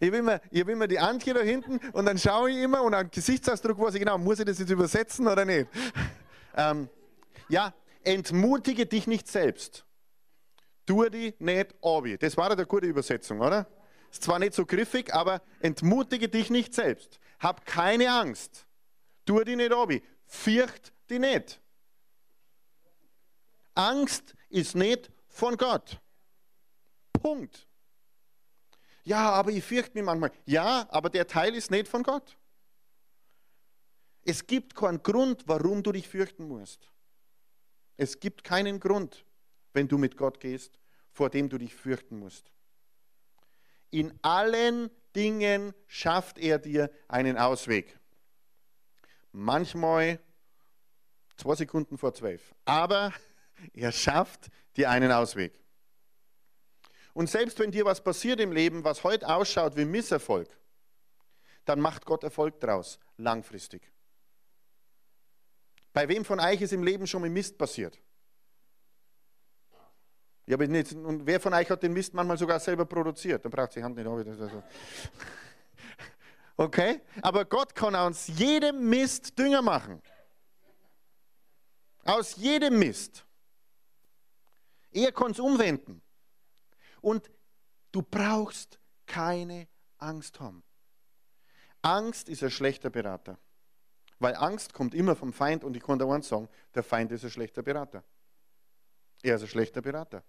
Ich 0.00 0.08
habe 0.08 0.16
immer, 0.16 0.32
hab 0.32 0.68
immer 0.68 0.88
die 0.88 0.98
Antje 0.98 1.34
da 1.34 1.40
hinten 1.40 1.78
und 1.92 2.06
dann 2.06 2.18
schaue 2.18 2.50
ich 2.50 2.56
immer 2.56 2.82
und 2.82 2.94
einen 2.94 3.10
Gesichtsausdruck 3.10 3.78
weiß 3.78 3.94
ich 3.94 4.00
genau, 4.00 4.16
muss 4.16 4.38
ich 4.38 4.46
das 4.46 4.58
jetzt 4.58 4.70
übersetzen 4.70 5.28
oder 5.28 5.44
nicht? 5.44 5.68
ähm, 6.56 6.88
ja, 7.50 7.74
entmutige 8.02 8.86
dich 8.86 9.06
nicht 9.06 9.28
selbst. 9.28 9.84
Tu 10.86 11.06
die 11.10 11.34
nicht 11.38 11.74
abi. 11.82 12.16
Das 12.16 12.34
war 12.38 12.50
eine 12.50 12.64
gute 12.64 12.86
Übersetzung, 12.86 13.40
oder? 13.40 13.66
Ist 14.10 14.24
zwar 14.24 14.38
nicht 14.38 14.54
so 14.54 14.64
griffig, 14.64 15.14
aber 15.14 15.42
entmutige 15.60 16.30
dich 16.30 16.48
nicht 16.48 16.74
selbst. 16.74 17.20
Hab 17.38 17.66
keine 17.66 18.10
Angst. 18.10 18.66
Tu 19.26 19.44
die 19.44 19.54
nicht 19.54 19.72
abi. 19.72 20.02
Fürcht 20.26 20.94
die 21.10 21.18
nicht. 21.18 21.60
Angst 23.74 24.34
ist 24.48 24.74
nicht 24.74 25.12
von 25.28 25.58
Gott. 25.58 26.00
Punkt. 27.12 27.68
Ja, 29.04 29.30
aber 29.30 29.50
ich 29.50 29.64
fürchte 29.64 29.94
mich 29.94 30.04
manchmal. 30.04 30.32
Ja, 30.44 30.86
aber 30.90 31.10
der 31.10 31.26
Teil 31.26 31.54
ist 31.54 31.70
nicht 31.70 31.88
von 31.88 32.02
Gott. 32.02 32.36
Es 34.24 34.46
gibt 34.46 34.74
keinen 34.74 35.02
Grund, 35.02 35.44
warum 35.46 35.82
du 35.82 35.92
dich 35.92 36.08
fürchten 36.08 36.46
musst. 36.46 36.90
Es 37.96 38.20
gibt 38.20 38.44
keinen 38.44 38.80
Grund, 38.80 39.24
wenn 39.72 39.88
du 39.88 39.98
mit 39.98 40.16
Gott 40.16 40.40
gehst, 40.40 40.78
vor 41.12 41.30
dem 41.30 41.48
du 41.48 41.58
dich 41.58 41.74
fürchten 41.74 42.18
musst. 42.18 42.50
In 43.90 44.18
allen 44.22 44.90
Dingen 45.16 45.74
schafft 45.86 46.38
er 46.38 46.58
dir 46.58 46.90
einen 47.08 47.36
Ausweg. 47.36 47.98
Manchmal 49.32 50.20
zwei 51.36 51.54
Sekunden 51.56 51.98
vor 51.98 52.14
zwölf. 52.14 52.54
Aber 52.64 53.12
er 53.74 53.92
schafft 53.92 54.50
dir 54.76 54.90
einen 54.90 55.10
Ausweg. 55.10 55.59
Und 57.12 57.28
selbst 57.28 57.58
wenn 57.58 57.70
dir 57.70 57.84
was 57.84 58.02
passiert 58.02 58.40
im 58.40 58.52
Leben, 58.52 58.84
was 58.84 59.02
heute 59.04 59.28
ausschaut 59.28 59.76
wie 59.76 59.84
Misserfolg, 59.84 60.48
dann 61.64 61.80
macht 61.80 62.04
Gott 62.04 62.24
Erfolg 62.24 62.60
draus, 62.60 62.98
langfristig. 63.16 63.92
Bei 65.92 66.08
wem 66.08 66.24
von 66.24 66.40
euch 66.40 66.60
ist 66.60 66.72
im 66.72 66.82
Leben 66.82 67.06
schon 67.06 67.22
mit 67.22 67.32
Mist 67.32 67.58
passiert? 67.58 67.98
Ja, 70.46 70.56
aber 70.56 70.66
nicht, 70.66 70.92
und 70.92 71.26
wer 71.26 71.40
von 71.40 71.54
euch 71.54 71.68
hat 71.70 71.82
den 71.82 71.92
Mist 71.92 72.14
manchmal 72.14 72.38
sogar 72.38 72.58
selber 72.58 72.84
produziert? 72.84 73.44
Dann 73.44 73.52
braucht 73.52 73.74
die 73.76 73.82
Hand 73.82 73.96
nicht. 73.96 74.06
Okay? 76.56 77.00
Aber 77.22 77.44
Gott 77.44 77.74
kann 77.74 77.94
aus 77.94 78.26
jedem 78.26 78.88
Mist 78.88 79.38
Dünger 79.38 79.62
machen. 79.62 80.02
Aus 82.04 82.36
jedem 82.36 82.78
Mist. 82.78 83.24
Er 84.90 85.12
kann 85.12 85.30
es 85.30 85.38
umwenden. 85.38 86.02
Und 87.00 87.30
du 87.92 88.02
brauchst 88.02 88.80
keine 89.06 89.68
Angst 89.98 90.40
haben. 90.40 90.62
Angst 91.82 92.28
ist 92.28 92.42
ein 92.42 92.50
schlechter 92.50 92.90
Berater. 92.90 93.38
Weil 94.18 94.34
Angst 94.36 94.74
kommt 94.74 94.94
immer 94.94 95.16
vom 95.16 95.32
Feind 95.32 95.64
und 95.64 95.76
ich 95.76 95.82
kann 95.82 95.98
da 95.98 96.06
eins 96.06 96.28
sagen, 96.28 96.48
der 96.74 96.82
Feind 96.82 97.10
ist 97.10 97.24
ein 97.24 97.30
schlechter 97.30 97.62
Berater. 97.62 98.04
Er 99.22 99.36
ist 99.36 99.42
ein 99.42 99.48
schlechter 99.48 99.80
Berater. 99.80 100.22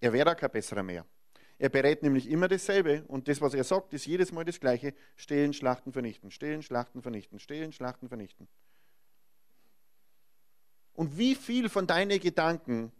Er 0.00 0.12
wäre 0.12 0.34
kein 0.34 0.50
besserer 0.50 0.82
mehr. 0.82 1.06
Er 1.58 1.68
berät 1.68 2.02
nämlich 2.02 2.28
immer 2.28 2.48
dasselbe 2.48 3.04
und 3.04 3.28
das, 3.28 3.40
was 3.40 3.54
er 3.54 3.64
sagt, 3.64 3.92
ist 3.92 4.06
jedes 4.06 4.32
Mal 4.32 4.44
das 4.44 4.58
Gleiche. 4.58 4.94
Stehlen, 5.16 5.52
Schlachten, 5.52 5.92
vernichten, 5.92 6.30
stehlen, 6.30 6.62
Schlachten, 6.62 7.02
vernichten, 7.02 7.38
stehlen, 7.38 7.72
Schlachten, 7.72 8.08
vernichten. 8.08 8.48
Und 10.94 11.16
wie 11.16 11.34
viel 11.34 11.68
von 11.68 11.86
deinen 11.86 12.18
Gedanken 12.18 12.92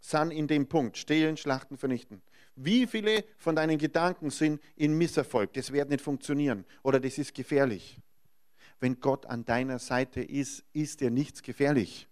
sind 0.00 0.30
in 0.30 0.46
dem 0.46 0.68
Punkt, 0.68 0.96
stehlen, 0.96 1.36
schlachten, 1.36 1.76
vernichten? 1.76 2.22
Wie 2.56 2.86
viele 2.86 3.24
von 3.38 3.56
deinen 3.56 3.78
Gedanken 3.78 4.30
sind 4.30 4.60
in 4.76 4.96
Misserfolg? 4.96 5.52
Das 5.54 5.72
wird 5.72 5.88
nicht 5.88 6.02
funktionieren 6.02 6.64
oder 6.82 7.00
das 7.00 7.18
ist 7.18 7.34
gefährlich. 7.34 7.98
Wenn 8.80 9.00
Gott 9.00 9.26
an 9.26 9.44
deiner 9.44 9.78
Seite 9.78 10.22
ist, 10.22 10.64
ist 10.72 11.00
dir 11.00 11.10
nichts 11.10 11.42
gefährlich. 11.42 12.08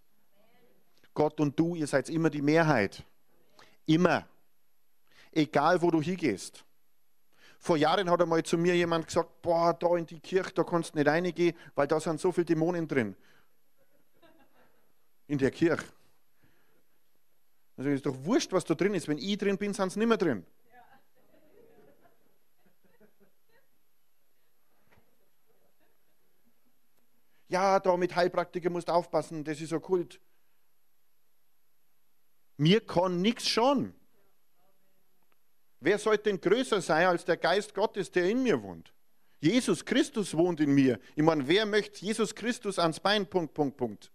Gott 1.13 1.39
und 1.39 1.59
du, 1.59 1.75
ihr 1.75 1.87
seid 1.87 2.09
immer 2.09 2.29
die 2.29 2.41
Mehrheit. 2.41 3.03
Immer. 3.85 4.27
Egal, 5.31 5.81
wo 5.81 5.91
du 5.91 6.01
hingehst. 6.01 6.63
Vor 7.57 7.75
Jahren 7.75 8.09
hat 8.09 8.21
einmal 8.21 8.43
zu 8.43 8.57
mir 8.57 8.75
jemand 8.75 9.07
gesagt, 9.07 9.41
boah, 9.41 9.73
da 9.73 9.97
in 9.97 10.05
die 10.05 10.19
Kirche, 10.19 10.53
da 10.53 10.63
kannst 10.63 10.93
du 10.93 10.99
nicht 10.99 11.07
reingehen, 11.07 11.55
weil 11.75 11.87
da 11.87 11.99
sind 11.99 12.19
so 12.19 12.31
viele 12.31 12.45
Dämonen 12.45 12.87
drin 12.87 13.15
in 15.29 15.37
der 15.37 15.51
Kirche. 15.51 15.85
Also 17.79 17.91
ist 17.91 18.05
doch 18.05 18.25
wurscht, 18.25 18.51
was 18.51 18.65
da 18.65 18.75
drin 18.75 18.93
ist. 18.93 19.07
Wenn 19.07 19.17
ich 19.17 19.37
drin 19.37 19.57
bin, 19.57 19.73
sind 19.73 19.89
sie 19.89 19.99
nicht 19.99 20.09
mehr 20.09 20.17
drin. 20.17 20.45
Ja, 27.47 27.79
da 27.79 27.95
mit 27.95 28.13
Heilpraktiker 28.13 28.69
musst 28.69 28.89
du 28.89 28.91
aufpassen, 28.91 29.45
das 29.45 29.61
ist 29.61 29.71
okkult. 29.71 30.19
Mir 32.57 32.85
kann 32.85 33.21
nichts 33.21 33.47
schon. 33.47 33.93
Wer 35.79 35.99
sollte 35.99 36.23
denn 36.23 36.41
größer 36.41 36.81
sein 36.81 37.07
als 37.07 37.23
der 37.23 37.37
Geist 37.37 37.73
Gottes, 37.73 38.11
der 38.11 38.29
in 38.29 38.43
mir 38.43 38.61
wohnt? 38.61 38.93
Jesus 39.39 39.85
Christus 39.85 40.35
wohnt 40.35 40.59
in 40.59 40.75
mir. 40.75 40.99
Ich 41.15 41.23
meine, 41.23 41.47
wer 41.47 41.65
möchte 41.65 42.05
Jesus 42.05 42.35
Christus 42.35 42.77
ans 42.77 42.99
Bein? 42.99 43.25
Punkt, 43.25 43.53
Punkt, 43.53 43.77
Punkt. 43.77 44.11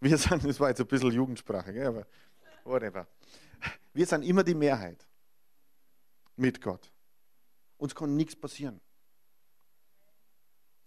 Wir 0.00 0.16
sind, 0.16 0.44
das 0.44 0.58
war 0.58 0.70
jetzt 0.70 0.80
ein 0.80 0.86
bisschen 0.86 1.12
Jugendsprache, 1.12 1.72
gell, 1.72 1.86
aber 1.86 2.06
whatever. 2.64 3.06
Wir 3.92 4.06
sind 4.06 4.22
immer 4.22 4.42
die 4.42 4.54
Mehrheit 4.54 5.06
mit 6.36 6.60
Gott. 6.60 6.90
Uns 7.76 7.94
kann 7.94 8.16
nichts 8.16 8.34
passieren. 8.34 8.80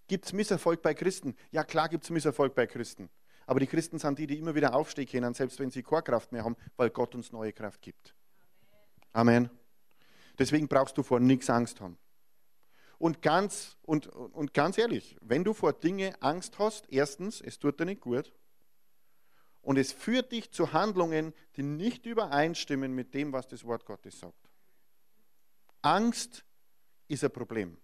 Gibt 0.07 0.25
es 0.25 0.33
Misserfolg 0.33 0.81
bei 0.81 0.93
Christen? 0.93 1.35
Ja, 1.51 1.63
klar 1.63 1.89
gibt 1.89 2.03
es 2.03 2.09
Misserfolg 2.09 2.55
bei 2.55 2.65
Christen. 2.65 3.09
Aber 3.45 3.59
die 3.59 3.67
Christen 3.67 3.99
sind 3.99 4.17
die, 4.17 4.25
die 4.25 4.39
immer 4.39 4.55
wieder 4.55 4.73
aufstehen 4.73 5.07
können, 5.07 5.33
selbst 5.33 5.59
wenn 5.59 5.69
sie 5.69 5.83
keine 5.83 6.03
Kraft 6.03 6.31
mehr 6.31 6.43
haben, 6.43 6.55
weil 6.75 6.89
Gott 6.89 7.13
uns 7.13 7.31
neue 7.31 7.53
Kraft 7.53 7.81
gibt. 7.81 8.15
Amen. 9.11 9.49
Deswegen 10.39 10.67
brauchst 10.67 10.97
du 10.97 11.03
vor 11.03 11.19
nichts 11.19 11.49
Angst 11.49 11.81
haben. 11.81 11.97
Und 12.97 13.21
ganz, 13.21 13.77
und, 13.83 14.07
und 14.07 14.53
ganz 14.53 14.77
ehrlich, 14.77 15.17
wenn 15.21 15.43
du 15.43 15.53
vor 15.53 15.73
Dinge 15.73 16.15
Angst 16.21 16.57
hast, 16.57 16.89
erstens, 16.89 17.41
es 17.41 17.59
tut 17.59 17.79
dir 17.79 17.85
nicht 17.85 18.01
gut 18.01 18.33
und 19.63 19.77
es 19.77 19.91
führt 19.91 20.31
dich 20.31 20.51
zu 20.51 20.73
Handlungen, 20.73 21.33
die 21.55 21.63
nicht 21.63 22.05
übereinstimmen 22.05 22.93
mit 22.93 23.13
dem, 23.13 23.33
was 23.33 23.47
das 23.47 23.63
Wort 23.63 23.85
Gottes 23.85 24.19
sagt. 24.19 24.49
Angst 25.81 26.45
ist 27.07 27.23
ein 27.23 27.31
Problem. 27.31 27.77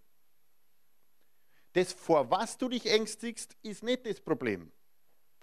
Das, 1.74 1.93
vor 1.93 2.29
was 2.29 2.57
du 2.57 2.69
dich 2.69 2.86
ängstigst, 2.86 3.55
ist 3.62 3.83
nicht 3.83 4.05
das 4.05 4.19
Problem. 4.19 4.71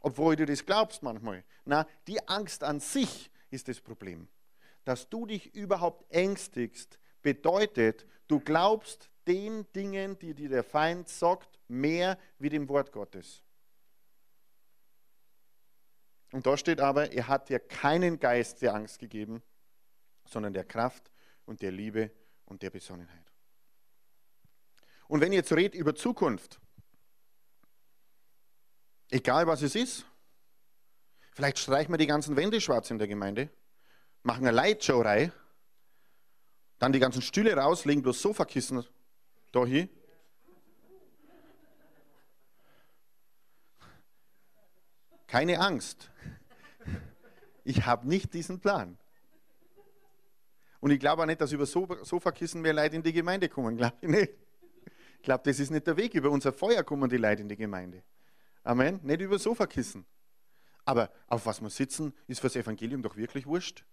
Obwohl 0.02 0.36
du 0.36 0.44
das 0.44 0.64
glaubst 0.64 1.02
manchmal. 1.02 1.44
Na, 1.64 1.86
die 2.06 2.26
Angst 2.28 2.62
an 2.62 2.80
sich 2.80 3.30
ist 3.50 3.68
das 3.68 3.80
Problem. 3.80 4.28
Dass 4.84 5.08
du 5.08 5.26
dich 5.26 5.54
überhaupt 5.54 6.04
ängstigst, 6.12 6.98
bedeutet, 7.22 8.06
du 8.28 8.40
glaubst 8.40 9.10
den 9.26 9.66
Dingen, 9.72 10.18
die 10.18 10.34
dir 10.34 10.48
der 10.48 10.64
Feind 10.64 11.08
sagt, 11.08 11.58
mehr 11.66 12.18
wie 12.38 12.50
dem 12.50 12.68
Wort 12.68 12.92
Gottes. 12.92 13.42
Und 16.32 16.46
da 16.46 16.56
steht 16.56 16.80
aber, 16.80 17.12
er 17.12 17.28
hat 17.28 17.48
dir 17.48 17.58
keinen 17.58 18.18
Geist 18.18 18.62
der 18.62 18.74
Angst 18.74 18.98
gegeben, 18.98 19.42
sondern 20.26 20.52
der 20.52 20.64
Kraft 20.64 21.10
und 21.44 21.62
der 21.62 21.70
Liebe 21.70 22.10
und 22.44 22.62
der 22.62 22.70
Besonnenheit. 22.70 23.32
Und 25.08 25.20
wenn 25.20 25.32
ihr 25.32 25.38
jetzt 25.38 25.52
redet 25.52 25.74
über 25.74 25.94
Zukunft, 25.94 26.60
egal 29.10 29.46
was 29.46 29.62
es 29.62 29.76
ist, 29.76 30.04
vielleicht 31.32 31.58
streichen 31.58 31.92
wir 31.92 31.98
die 31.98 32.08
ganzen 32.08 32.34
Wände 32.34 32.60
schwarz 32.60 32.90
in 32.90 32.98
der 32.98 33.06
Gemeinde, 33.06 33.48
machen 34.22 34.46
eine 34.46 34.56
Lightshow-Reihe, 34.56 35.32
dann 36.78 36.92
die 36.92 36.98
ganzen 36.98 37.22
Stühle 37.22 37.56
raus, 37.56 37.84
legen 37.84 38.02
bloß 38.02 38.20
Sofakissen 38.20 38.84
da 39.52 39.64
hin 39.64 39.88
Keine 45.26 45.60
Angst. 45.60 46.10
Ich 47.64 47.84
habe 47.84 48.08
nicht 48.08 48.32
diesen 48.32 48.60
Plan. 48.60 48.96
Und 50.80 50.90
ich 50.90 51.00
glaube 51.00 51.22
auch 51.22 51.26
nicht, 51.26 51.40
dass 51.40 51.52
über 51.52 51.66
Sofakissen 51.66 52.60
mehr 52.62 52.72
Leute 52.72 52.96
in 52.96 53.02
die 53.02 53.12
Gemeinde 53.12 53.48
kommen. 53.48 53.76
Glaube 53.76 53.96
ich 54.00 54.08
nicht. 54.08 54.32
Ich 55.16 55.22
glaube, 55.22 55.42
das 55.44 55.58
ist 55.58 55.70
nicht 55.70 55.86
der 55.86 55.96
Weg. 55.96 56.14
Über 56.14 56.30
unser 56.30 56.52
Feuer 56.52 56.84
kommen 56.84 57.10
die 57.10 57.16
Leute 57.16 57.42
in 57.42 57.48
die 57.48 57.56
Gemeinde. 57.56 58.04
Amen. 58.62 59.00
Nicht 59.02 59.20
über 59.20 59.38
Sofakissen. 59.38 60.06
Aber 60.84 61.10
auf 61.26 61.46
was 61.46 61.60
wir 61.60 61.70
sitzen, 61.70 62.14
ist 62.28 62.40
für 62.40 62.46
das 62.46 62.54
Evangelium 62.54 63.02
doch 63.02 63.16
wirklich 63.16 63.46
wurscht. 63.46 63.84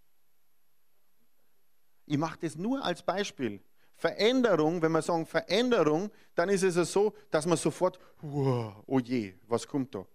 Ich 2.05 2.17
mache 2.17 2.37
das 2.41 2.55
nur 2.55 2.83
als 2.83 3.01
Beispiel. 3.01 3.63
Veränderung, 3.95 4.81
wenn 4.81 4.91
wir 4.91 5.01
sagen 5.01 5.25
Veränderung, 5.25 6.11
dann 6.35 6.49
ist 6.49 6.63
es 6.63 6.91
so, 6.91 7.15
dass 7.31 7.45
man 7.47 7.57
sofort, 7.57 7.99
oh 8.21 8.99
je, 9.03 9.33
was 9.47 9.67
kommt 9.67 9.95
da? 9.95 10.05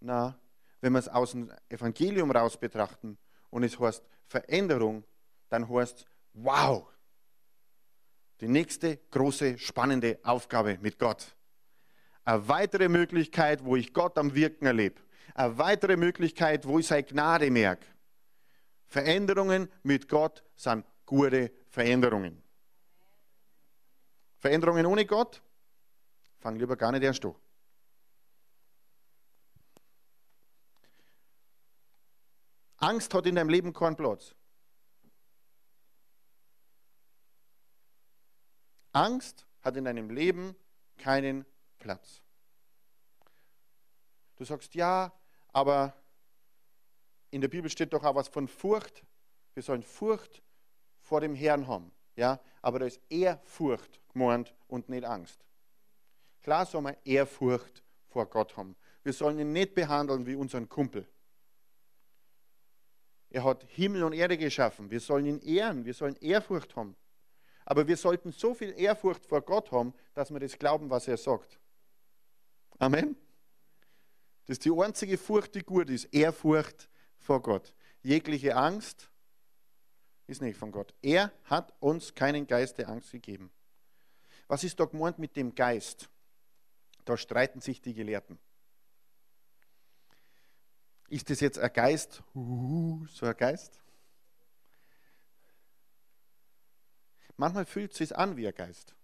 Na, 0.00 0.38
wenn 0.80 0.92
wir 0.92 1.00
es 1.00 1.08
aus 1.08 1.32
dem 1.32 1.50
Evangelium 1.68 2.30
raus 2.30 2.56
betrachten 2.56 3.18
und 3.50 3.64
es 3.64 3.78
heißt 3.78 4.02
Veränderung, 4.26 5.04
dann 5.48 5.68
heißt 5.68 5.98
es, 5.98 6.04
wow, 6.34 6.86
die 8.40 8.48
nächste 8.48 8.98
große, 9.10 9.58
spannende 9.58 10.18
Aufgabe 10.22 10.78
mit 10.80 10.98
Gott. 10.98 11.34
Eine 12.24 12.46
weitere 12.46 12.88
Möglichkeit, 12.88 13.64
wo 13.64 13.74
ich 13.76 13.92
Gott 13.92 14.18
am 14.18 14.34
Wirken 14.34 14.66
erlebe. 14.66 15.00
Eine 15.34 15.58
weitere 15.58 15.96
Möglichkeit, 15.96 16.66
wo 16.66 16.78
ich 16.78 16.86
seine 16.86 17.04
Gnade 17.04 17.50
merke. 17.50 17.86
Veränderungen 18.86 19.68
mit 19.82 20.08
Gott 20.08 20.44
sind 20.56 20.84
gute 21.04 21.52
Veränderungen. 21.68 22.42
Veränderungen 24.38 24.86
ohne 24.86 25.04
Gott? 25.04 25.42
Fang 26.38 26.56
lieber 26.56 26.76
gar 26.76 26.92
nicht 26.92 27.02
erst 27.02 27.24
an. 27.24 27.34
Angst 32.78 33.12
hat 33.12 33.26
in 33.26 33.34
deinem 33.34 33.48
Leben 33.48 33.72
keinen 33.72 33.96
Platz. 33.96 34.34
Angst 38.92 39.46
hat 39.62 39.76
in 39.76 39.84
deinem 39.84 40.10
Leben 40.10 40.56
keinen 40.96 41.44
Platz. 41.78 42.22
Du 44.36 44.44
sagst 44.44 44.74
ja, 44.74 45.12
aber 45.52 45.94
in 47.30 47.40
der 47.40 47.48
Bibel 47.48 47.70
steht 47.70 47.92
doch 47.92 48.04
auch 48.04 48.14
was 48.14 48.28
von 48.28 48.48
Furcht. 48.48 49.04
Wir 49.54 49.62
sollen 49.62 49.82
Furcht 49.82 50.42
vor 51.00 51.20
dem 51.20 51.34
Herrn 51.34 51.66
haben. 51.66 51.92
Ja? 52.16 52.40
Aber 52.62 52.78
da 52.78 52.86
ist 52.86 53.00
Ehrfurcht 53.08 54.00
gemeint 54.12 54.54
und 54.68 54.88
nicht 54.88 55.04
Angst. 55.04 55.44
Klar 56.42 56.64
soll 56.66 56.82
man 56.82 56.96
Ehrfurcht 57.04 57.82
vor 58.06 58.26
Gott 58.26 58.56
haben. 58.56 58.76
Wir 59.02 59.12
sollen 59.12 59.38
ihn 59.38 59.52
nicht 59.52 59.74
behandeln 59.74 60.26
wie 60.26 60.34
unseren 60.34 60.68
Kumpel. 60.68 61.08
Er 63.30 63.44
hat 63.44 63.64
Himmel 63.68 64.04
und 64.04 64.12
Erde 64.12 64.38
geschaffen. 64.38 64.90
Wir 64.90 65.00
sollen 65.00 65.26
ihn 65.26 65.40
ehren. 65.40 65.84
Wir 65.84 65.94
sollen 65.94 66.16
Ehrfurcht 66.16 66.76
haben. 66.76 66.96
Aber 67.64 67.86
wir 67.86 67.96
sollten 67.96 68.32
so 68.32 68.54
viel 68.54 68.78
Ehrfurcht 68.78 69.26
vor 69.26 69.42
Gott 69.42 69.70
haben, 69.72 69.92
dass 70.14 70.30
wir 70.30 70.40
das 70.40 70.58
glauben, 70.58 70.88
was 70.88 71.06
er 71.06 71.18
sagt. 71.18 71.60
Amen. 72.78 73.16
Das 74.46 74.54
ist 74.54 74.64
die 74.64 74.72
einzige 74.72 75.18
Furcht, 75.18 75.54
die 75.54 75.62
gut 75.62 75.90
ist. 75.90 76.06
Ehrfurcht 76.06 76.88
vor 77.18 77.42
Gott. 77.42 77.74
Jegliche 78.02 78.56
Angst 78.56 79.10
ist 80.26 80.40
nicht 80.40 80.56
von 80.56 80.72
Gott. 80.72 80.94
Er 81.02 81.30
hat 81.44 81.74
uns 81.80 82.14
keinen 82.14 82.46
Geist 82.46 82.78
der 82.78 82.88
Angst 82.88 83.12
gegeben. 83.12 83.50
Was 84.46 84.64
ist 84.64 84.80
da 84.80 84.86
gemeint 84.86 85.18
mit 85.18 85.36
dem 85.36 85.54
Geist? 85.54 86.08
Da 87.04 87.18
streiten 87.18 87.60
sich 87.60 87.82
die 87.82 87.92
Gelehrten. 87.92 88.38
Ist 91.08 91.30
das 91.30 91.40
jetzt 91.40 91.58
ein 91.58 91.72
Geist? 91.72 92.22
So 92.34 93.26
ein 93.26 93.36
Geist? 93.36 93.82
Manchmal 97.36 97.64
fühlt 97.64 97.92
es 97.92 97.98
sich 97.98 98.16
an 98.16 98.36
wie 98.36 98.46
ein 98.46 98.54
Geist. 98.54 98.94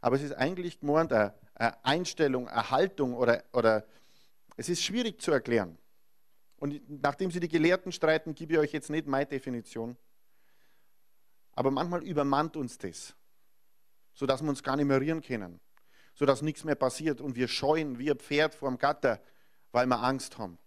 Aber 0.00 0.16
es 0.16 0.22
ist 0.22 0.32
eigentlich 0.32 0.80
gemeint 0.80 1.12
eine, 1.12 1.34
Einstellung, 1.84 2.48
eine 2.48 2.70
Haltung 2.70 3.14
oder, 3.14 3.44
oder 3.52 3.86
es 4.56 4.68
ist 4.68 4.82
schwierig 4.82 5.20
zu 5.20 5.32
erklären. 5.32 5.78
Und 6.56 6.80
nachdem 7.02 7.30
Sie 7.30 7.40
die 7.40 7.48
Gelehrten 7.48 7.92
streiten, 7.92 8.34
gebe 8.34 8.54
ich 8.54 8.58
euch 8.58 8.72
jetzt 8.72 8.90
nicht 8.90 9.06
meine 9.06 9.26
Definition. 9.26 9.96
Aber 11.52 11.70
manchmal 11.70 12.02
übermannt 12.04 12.56
uns 12.56 12.78
das, 12.78 13.14
sodass 14.14 14.42
wir 14.42 14.48
uns 14.48 14.62
gar 14.62 14.76
nicht 14.76 14.86
mehr 14.86 15.00
rühren 15.00 15.20
können, 15.20 15.60
sodass 16.14 16.40
nichts 16.40 16.64
mehr 16.64 16.76
passiert 16.76 17.20
und 17.20 17.36
wir 17.36 17.48
scheuen 17.48 17.98
wie 17.98 18.10
ein 18.10 18.18
Pferd 18.18 18.54
vor 18.54 18.70
dem 18.70 18.78
Gatter 18.78 19.20
weil 19.72 19.86
wir 19.86 20.02
Angst 20.02 20.38
haben. 20.38 20.58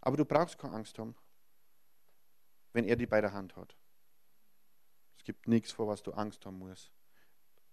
Aber 0.00 0.16
du 0.16 0.24
brauchst 0.24 0.58
keine 0.58 0.74
Angst 0.74 0.98
haben, 0.98 1.14
wenn 2.72 2.84
er 2.84 2.96
die 2.96 3.06
bei 3.06 3.20
der 3.20 3.32
Hand 3.32 3.54
hat. 3.56 3.76
Es 5.16 5.24
gibt 5.24 5.46
nichts, 5.46 5.70
vor 5.70 5.86
was 5.86 6.02
du 6.02 6.12
Angst 6.12 6.44
haben 6.46 6.58
musst, 6.58 6.90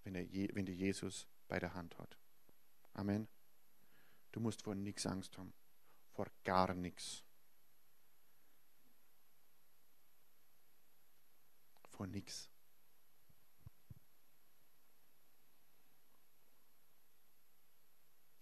wenn, 0.03 0.15
er, 0.15 0.25
wenn 0.53 0.65
die 0.65 0.73
Jesus 0.73 1.27
bei 1.47 1.59
der 1.59 1.73
Hand 1.73 1.97
hat. 1.97 2.17
Amen. 2.93 3.27
Du 4.31 4.39
musst 4.39 4.61
vor 4.61 4.75
nichts 4.75 5.05
Angst 5.05 5.37
haben. 5.37 5.53
Vor 6.11 6.27
gar 6.43 6.73
nichts. 6.73 7.23
Vor 11.89 12.07
nichts. 12.07 12.49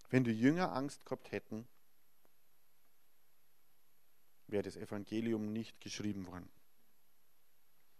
Wenn 0.09 0.23
die 0.23 0.31
Jünger 0.31 0.73
Angst 0.73 1.05
gehabt 1.05 1.31
hätten, 1.31 1.67
wäre 4.47 4.63
das 4.63 4.75
Evangelium 4.75 5.51
nicht 5.51 5.79
geschrieben 5.81 6.27
worden. 6.27 6.49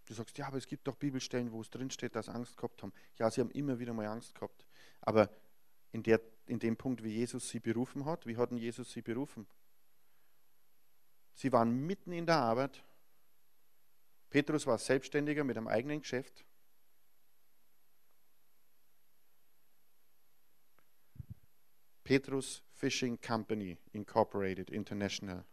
Du 0.05 0.13
sagst, 0.13 0.37
ja, 0.37 0.47
aber 0.47 0.57
es 0.57 0.67
gibt 0.67 0.87
doch 0.87 0.95
Bibelstellen, 0.95 1.51
wo 1.51 1.61
es 1.61 1.69
drinsteht, 1.69 2.15
dass 2.15 2.27
sie 2.27 2.33
Angst 2.33 2.57
gehabt 2.57 2.83
haben. 2.83 2.93
Ja, 3.17 3.29
sie 3.31 3.41
haben 3.41 3.51
immer 3.51 3.79
wieder 3.79 3.93
mal 3.93 4.05
Angst 4.05 4.35
gehabt. 4.35 4.65
Aber 5.01 5.29
in, 5.91 6.03
der, 6.03 6.21
in 6.45 6.59
dem 6.59 6.77
Punkt, 6.77 7.03
wie 7.03 7.13
Jesus 7.13 7.49
sie 7.49 7.59
berufen 7.59 8.05
hat, 8.05 8.27
wie 8.27 8.37
hat 8.37 8.51
denn 8.51 8.57
Jesus 8.57 8.91
sie 8.91 9.01
berufen? 9.01 9.47
Sie 11.33 11.51
waren 11.51 11.85
mitten 11.85 12.11
in 12.11 12.25
der 12.25 12.37
Arbeit. 12.37 12.83
Petrus 14.29 14.67
war 14.67 14.77
Selbstständiger 14.77 15.43
mit 15.43 15.57
einem 15.57 15.67
eigenen 15.67 16.01
Geschäft. 16.01 16.45
Petrus 22.03 22.61
Fishing 22.73 23.19
Company 23.19 23.79
Incorporated 23.91 24.69
International. 24.69 25.43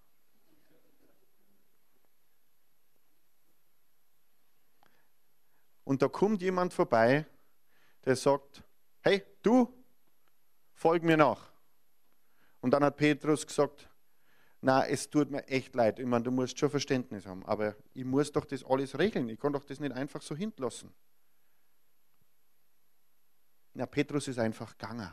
Und 5.93 6.01
da 6.01 6.09
kommt 6.09 6.41
jemand 6.41 6.73
vorbei, 6.73 7.27
der 8.07 8.17
sagt, 8.17 8.65
hey, 9.03 9.23
du, 9.43 9.71
folg 10.73 11.03
mir 11.03 11.19
nach. 11.19 11.53
Und 12.63 12.71
dann 12.71 12.83
hat 12.83 12.97
Petrus 12.97 13.47
gesagt, 13.47 13.91
na, 14.63 14.87
es 14.87 15.11
tut 15.11 15.31
mir 15.31 15.47
echt 15.49 15.75
leid. 15.75 15.99
Ich 15.99 16.07
meine, 16.07 16.25
du 16.25 16.31
musst 16.31 16.59
schon 16.59 16.71
Verständnis 16.71 17.27
haben, 17.27 17.45
aber 17.45 17.77
ich 17.93 18.07
muss 18.07 18.33
doch 18.33 18.47
das 18.47 18.65
alles 18.65 18.99
regeln. 18.99 19.29
Ich 19.29 19.39
kann 19.39 19.53
doch 19.53 19.65
das 19.65 19.81
nicht 19.81 19.93
einfach 19.95 20.23
so 20.23 20.35
hinlassen. 20.35 20.95
Na, 23.75 23.85
Petrus 23.85 24.29
ist 24.29 24.39
einfach 24.39 24.79
gegangen. 24.79 25.13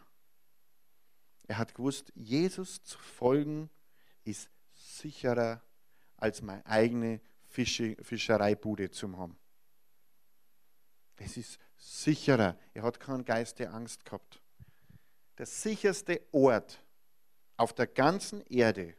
Er 1.44 1.58
hat 1.58 1.76
gewusst, 1.76 2.10
Jesus 2.16 2.82
zu 2.86 2.98
folgen 3.00 3.70
ist 4.24 4.50
sicherer 4.74 5.62
als 6.16 6.42
meine 6.42 6.66
eigene 6.66 7.20
Fischereibude 7.50 8.90
zu 8.92 9.18
haben. 9.18 9.38
Es 11.20 11.38
ist 11.38 11.60
sicherer. 11.78 12.58
Er 12.74 12.84
hat 12.84 13.00
keinen 13.00 13.26
Geist 13.26 13.60
der 13.60 13.74
Angst 13.74 14.06
gehabt. 14.06 14.42
Der 15.38 15.46
sicherste 15.46 16.22
Ort 16.32 16.84
auf 17.58 17.74
der 17.74 17.88
ganzen 17.88 18.42
Erde 18.48 18.96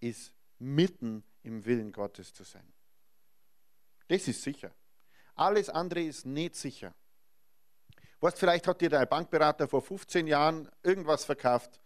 ist 0.00 0.32
mitten 0.58 1.22
im 1.42 1.64
Willen 1.64 1.92
Gottes 1.92 2.32
zu 2.32 2.44
sein. 2.44 2.72
Das 4.08 4.26
ist 4.26 4.42
sicher. 4.42 4.72
Alles 5.34 5.68
andere 5.68 6.02
ist 6.02 6.26
nicht 6.26 6.56
sicher. 6.56 6.94
Weißt, 8.20 8.38
vielleicht 8.38 8.66
hat 8.66 8.80
dir 8.80 8.90
dein 8.90 9.08
Bankberater 9.08 9.68
vor 9.68 9.82
15 9.82 10.26
Jahren 10.26 10.68
irgendwas 10.82 11.24
verkauft 11.24 11.80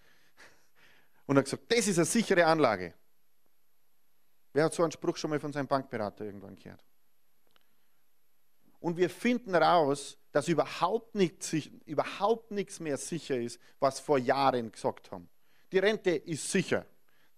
und 1.26 1.36
hat 1.36 1.44
gesagt, 1.44 1.70
das 1.70 1.88
ist 1.88 1.98
eine 1.98 2.06
sichere 2.06 2.46
Anlage. 2.46 2.94
Wer 4.52 4.64
hat 4.64 4.74
so 4.74 4.82
einen 4.82 4.92
Spruch 4.92 5.16
schon 5.16 5.30
mal 5.30 5.40
von 5.40 5.52
seinem 5.52 5.66
Bankberater 5.66 6.24
irgendwann 6.24 6.56
gehört? 6.56 6.84
Und 8.82 8.96
wir 8.96 9.08
finden 9.08 9.54
raus, 9.54 10.18
dass 10.32 10.48
überhaupt, 10.48 11.14
nicht, 11.14 11.52
überhaupt 11.86 12.50
nichts 12.50 12.80
mehr 12.80 12.96
sicher 12.96 13.38
ist, 13.38 13.60
was 13.78 14.00
vor 14.00 14.18
Jahren 14.18 14.72
gesagt 14.72 15.10
haben. 15.12 15.28
Die 15.70 15.78
Rente 15.78 16.10
ist 16.10 16.50
sicher, 16.50 16.84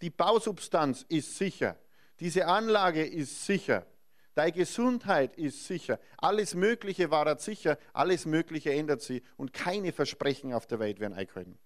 die 0.01 0.11
Bausubstanz 0.11 1.05
ist 1.09 1.37
sicher, 1.37 1.79
diese 2.19 2.47
Anlage 2.47 3.05
ist 3.05 3.45
sicher, 3.45 3.87
deine 4.35 4.53
Gesundheit 4.53 5.37
ist 5.37 5.67
sicher, 5.67 6.01
alles 6.17 6.55
Mögliche 6.55 7.11
war 7.11 7.39
sicher, 7.39 7.79
alles 7.93 8.25
Mögliche 8.27 8.73
ändert 8.73 9.03
sich 9.03 9.23
und 9.37 9.53
keine 9.53 9.93
Versprechen 9.93 10.53
auf 10.53 10.67
der 10.67 10.79
Welt 10.79 10.99
werden 10.99 11.15
eingehalten. 11.15 11.59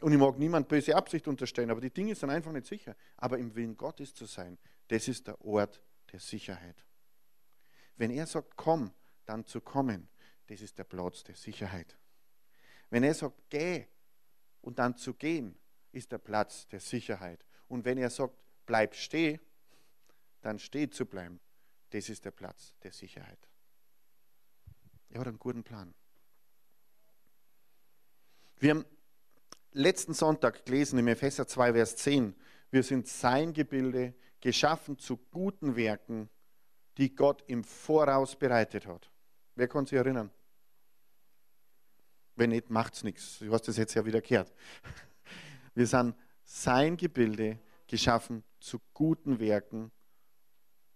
Und 0.00 0.12
ich 0.12 0.18
mag 0.18 0.38
niemand 0.38 0.68
böse 0.68 0.94
Absicht 0.94 1.26
unterstellen, 1.26 1.70
aber 1.70 1.80
die 1.80 1.90
Dinge 1.90 2.14
sind 2.14 2.28
einfach 2.28 2.52
nicht 2.52 2.66
sicher. 2.66 2.94
Aber 3.16 3.38
im 3.38 3.54
Willen 3.54 3.78
Gottes 3.78 4.14
zu 4.14 4.26
sein, 4.26 4.58
das 4.88 5.08
ist 5.08 5.26
der 5.26 5.40
Ort 5.42 5.80
der 6.12 6.20
Sicherheit. 6.20 6.84
Wenn 7.96 8.10
er 8.10 8.26
sagt, 8.26 8.56
komm, 8.56 8.92
dann 9.24 9.44
zu 9.44 9.60
kommen, 9.60 10.08
das 10.46 10.60
ist 10.60 10.78
der 10.78 10.84
Platz 10.84 11.24
der 11.24 11.34
Sicherheit. 11.34 11.96
Wenn 12.90 13.02
er 13.02 13.14
sagt, 13.14 13.50
geh 13.50 13.86
und 14.60 14.78
dann 14.78 14.96
zu 14.96 15.14
gehen, 15.14 15.58
ist 15.92 16.12
der 16.12 16.18
Platz 16.18 16.68
der 16.68 16.80
Sicherheit. 16.80 17.44
Und 17.68 17.84
wenn 17.84 17.98
er 17.98 18.10
sagt, 18.10 18.34
bleib 18.66 18.94
steh, 18.94 19.40
dann 20.42 20.58
steh 20.58 20.88
zu 20.88 21.06
bleiben, 21.06 21.40
das 21.90 22.08
ist 22.08 22.24
der 22.24 22.30
Platz 22.30 22.74
der 22.82 22.92
Sicherheit. 22.92 23.48
Er 25.08 25.20
hat 25.20 25.28
einen 25.28 25.38
guten 25.38 25.64
Plan. 25.64 25.94
Wir 28.58 28.70
haben 28.70 28.84
letzten 29.72 30.14
Sonntag 30.14 30.64
gelesen 30.64 30.98
im 30.98 31.08
Epheser 31.08 31.46
2, 31.46 31.72
Vers 31.72 31.96
10, 31.96 32.34
wir 32.70 32.82
sind 32.82 33.06
sein 33.08 33.52
Gebilde, 33.52 34.14
geschaffen 34.46 34.96
zu 34.96 35.16
guten 35.16 35.74
Werken, 35.74 36.30
die 36.98 37.12
Gott 37.12 37.42
im 37.48 37.64
Voraus 37.64 38.36
bereitet 38.36 38.86
hat. 38.86 39.10
Wer 39.56 39.66
kann 39.66 39.86
sich 39.86 39.98
erinnern? 39.98 40.30
Wenn 42.36 42.50
nicht, 42.50 42.70
macht 42.70 42.94
es 42.94 43.02
nichts. 43.02 43.40
Du 43.40 43.52
hast 43.52 43.66
das 43.66 43.76
jetzt 43.76 43.94
ja 43.94 44.06
wieder 44.06 44.20
gehört. 44.20 44.54
Wir 45.74 45.88
sind 45.88 46.14
sein 46.44 46.96
Gebilde, 46.96 47.58
geschaffen 47.88 48.44
zu 48.60 48.78
guten 48.94 49.40
Werken, 49.40 49.90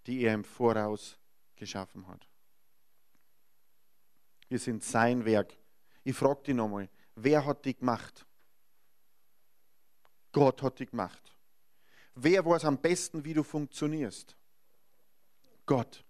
die 0.06 0.20
er 0.20 0.34
im 0.34 0.44
Voraus 0.44 1.18
geschaffen 1.56 2.06
hat. 2.06 2.28
Wir 4.48 4.60
sind 4.60 4.84
sein 4.84 5.24
Werk. 5.24 5.58
Ich 6.04 6.14
frage 6.14 6.44
dich 6.44 6.54
nochmal, 6.54 6.88
wer 7.16 7.44
hat 7.44 7.64
die 7.64 7.76
gemacht? 7.76 8.24
Gott 10.30 10.62
hat 10.62 10.78
die 10.78 10.86
gemacht. 10.86 11.36
Wer 12.22 12.44
weiß 12.44 12.66
am 12.66 12.76
besten, 12.76 13.24
wie 13.24 13.33
du 13.33 13.42
funktionierst? 13.42 14.37
Gott. 15.64 16.04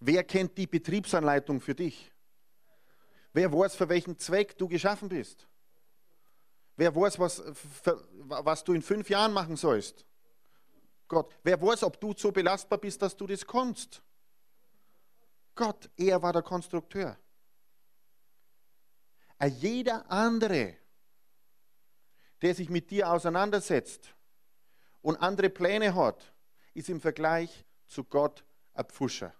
Wer 0.00 0.24
kennt 0.24 0.58
die 0.58 0.66
Betriebsanleitung 0.66 1.60
für 1.60 1.74
dich? 1.74 2.10
Wer 3.32 3.52
weiß, 3.52 3.76
für 3.76 3.88
welchen 3.88 4.18
Zweck 4.18 4.58
du 4.58 4.66
geschaffen 4.66 5.08
bist? 5.08 5.46
Wer 6.74 6.96
weiß, 6.96 7.20
was, 7.20 7.40
für, 7.54 8.02
was 8.24 8.64
du 8.64 8.72
in 8.72 8.82
fünf 8.82 9.08
Jahren 9.08 9.32
machen 9.32 9.56
sollst? 9.56 10.04
Gott. 11.06 11.32
Wer 11.44 11.62
weiß, 11.62 11.84
ob 11.84 12.00
du 12.00 12.12
so 12.16 12.32
belastbar 12.32 12.78
bist, 12.80 13.00
dass 13.00 13.16
du 13.16 13.28
das 13.28 13.46
kannst? 13.46 14.02
Gott, 15.54 15.88
er 15.96 16.20
war 16.20 16.32
der 16.32 16.42
Konstrukteur. 16.42 17.16
Jeder 19.46 20.10
andere, 20.10 20.76
der 22.42 22.52
sich 22.52 22.68
mit 22.68 22.90
dir 22.90 23.12
auseinandersetzt 23.12 24.12
und 25.02 25.16
andere 25.16 25.50
Pläne 25.50 25.94
hat, 25.94 26.32
ist 26.74 26.88
im 26.88 27.00
Vergleich 27.00 27.64
zu 27.86 28.04
Gott 28.04 28.44
ein 28.74 28.84
Pfuscher. 28.84 29.34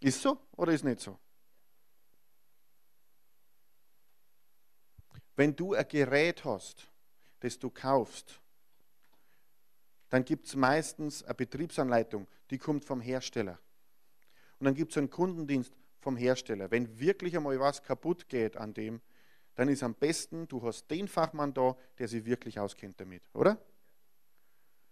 Ist 0.00 0.20
so 0.20 0.38
oder 0.52 0.72
ist 0.72 0.84
nicht 0.84 1.00
so? 1.00 1.18
Wenn 5.36 5.56
du 5.56 5.74
ein 5.74 5.88
Gerät 5.88 6.44
hast, 6.44 6.86
das 7.40 7.58
du 7.58 7.70
kaufst, 7.70 8.40
dann 10.10 10.24
gibt 10.24 10.46
es 10.46 10.54
meistens 10.54 11.24
eine 11.24 11.34
Betriebsanleitung, 11.34 12.28
die 12.50 12.58
kommt 12.58 12.84
vom 12.84 13.00
Hersteller. 13.00 13.58
Und 14.58 14.66
dann 14.66 14.74
gibt 14.74 14.92
es 14.92 14.98
einen 14.98 15.10
Kundendienst 15.10 15.74
vom 15.98 16.16
Hersteller. 16.16 16.70
Wenn 16.70 17.00
wirklich 17.00 17.36
einmal 17.36 17.58
was 17.58 17.82
kaputt 17.82 18.28
geht 18.28 18.56
an 18.56 18.74
dem, 18.74 19.00
dann 19.54 19.68
ist 19.68 19.82
am 19.82 19.94
besten, 19.94 20.48
du 20.48 20.62
hast 20.62 20.88
den 20.90 21.08
Fachmann 21.08 21.54
da, 21.54 21.76
der 21.98 22.08
sich 22.08 22.24
wirklich 22.24 22.58
auskennt 22.58 23.00
damit, 23.00 23.22
oder? 23.32 23.58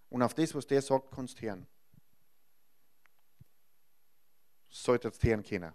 Und 0.08 0.22
auf 0.22 0.34
das, 0.34 0.54
was 0.54 0.66
der 0.66 0.82
sagt, 0.82 1.10
kannst 1.10 1.40
du 1.40 1.46
hören. 1.46 1.66
Solltest 4.68 5.22
hören 5.24 5.42
können. 5.42 5.72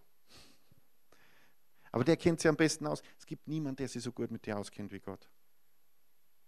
Aber 1.91 2.03
der 2.03 2.17
kennt 2.17 2.39
sich 2.39 2.49
am 2.49 2.55
besten 2.55 2.85
aus. 2.85 3.01
Es 3.17 3.25
gibt 3.25 3.47
niemanden, 3.47 3.77
der 3.77 3.87
sich 3.87 4.03
so 4.03 4.11
gut 4.11 4.31
mit 4.31 4.45
dir 4.45 4.57
auskennt 4.57 4.91
wie 4.91 4.99
Gott. 4.99 5.29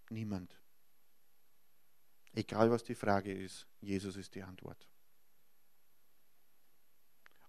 Niemand. 0.09 0.55
Egal 2.33 2.69
was 2.69 2.83
die 2.83 2.95
Frage 2.95 3.33
ist, 3.33 3.67
Jesus 3.81 4.15
ist 4.15 4.35
die 4.35 4.43
Antwort. 4.43 4.87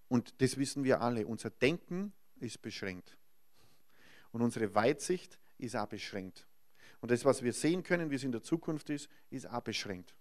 Und 0.09 0.41
das 0.41 0.57
wissen 0.57 0.85
wir 0.85 1.01
alle. 1.01 1.27
Unser 1.27 1.51
Denken 1.51 2.13
ist 2.37 2.63
beschränkt. 2.63 3.17
Und 4.33 4.43
unsere 4.43 4.75
Weitsicht 4.75 5.39
ist 5.59 5.77
auch 5.77 5.87
beschränkt. 5.87 6.47
Und 7.01 7.11
das, 7.11 7.25
was 7.25 7.43
wir 7.43 7.53
sehen 7.53 7.83
können, 7.83 8.11
wie 8.11 8.17
es 8.17 8.25
in 8.25 8.33
der 8.33 8.43
Zukunft 8.43 8.91
ist, 8.91 9.09
ist 9.31 9.49
auch 9.49 9.63
beschränkt. 9.63 10.15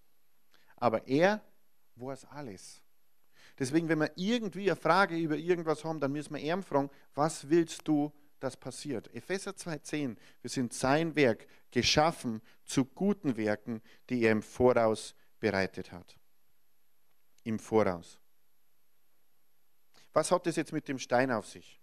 Aber 0.78 1.08
er 1.08 1.43
weiß 1.95 2.26
alles. 2.26 2.82
Deswegen, 3.58 3.89
wenn 3.89 4.00
wir 4.00 4.12
irgendwie 4.15 4.72
eine 4.72 4.80
Frage 4.80 5.17
über 5.17 5.36
irgendwas 5.36 5.84
haben, 5.84 6.00
dann 6.00 6.13
müssen 6.13 6.34
wir 6.34 6.41
ihn 6.41 6.63
fragen, 6.63 6.89
was 7.13 7.50
willst 7.50 7.88
du, 7.88 8.13
dass 8.39 8.56
passiert? 8.56 9.13
Epheser 9.13 9.52
2,10, 9.52 10.15
wir 10.41 10.50
sind 10.50 10.74
sein 10.74 11.13
Werk, 11.15 11.45
geschaffen 11.72 12.41
zu 12.63 12.86
guten 12.86 13.36
Werken, 13.36 13.82
die 14.10 14.22
er 14.22 14.32
im 14.32 14.41
Voraus 14.41 15.13
bereitet 15.41 15.91
hat. 15.91 16.17
Im 17.43 17.60
Voraus. 17.60 18.22
Was 20.13 20.32
hat 20.32 20.45
das 20.45 20.56
jetzt 20.56 20.72
mit 20.72 20.88
dem 20.88 20.98
Stein 20.98 21.30
auf 21.32 21.45
sich? 21.45 21.82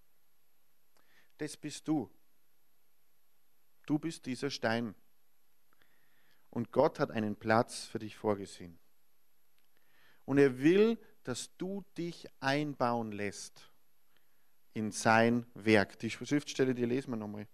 Das 1.39 1.57
bist 1.57 1.87
du. 1.87 2.11
Du 3.87 3.99
bist 3.99 4.27
dieser 4.27 4.51
Stein. 4.51 4.95
Und 6.51 6.73
Gott 6.73 6.99
hat 6.99 7.11
einen 7.11 7.37
Platz 7.37 7.85
für 7.85 7.99
dich 7.99 8.17
vorgesehen. 8.17 8.79
Und 10.25 10.39
er 10.39 10.59
will, 10.59 10.99
dass 11.23 11.57
du 11.57 11.85
dich 11.97 12.27
einbauen 12.41 13.13
lässt 13.13 13.71
in 14.75 14.91
sein 14.91 15.47
Werk. 15.55 15.99
Die 16.01 16.11
Schriftstelle, 16.11 16.75
die 16.75 16.85
lesen 16.85 17.11
wir 17.11 17.17
nochmal. 17.17 17.47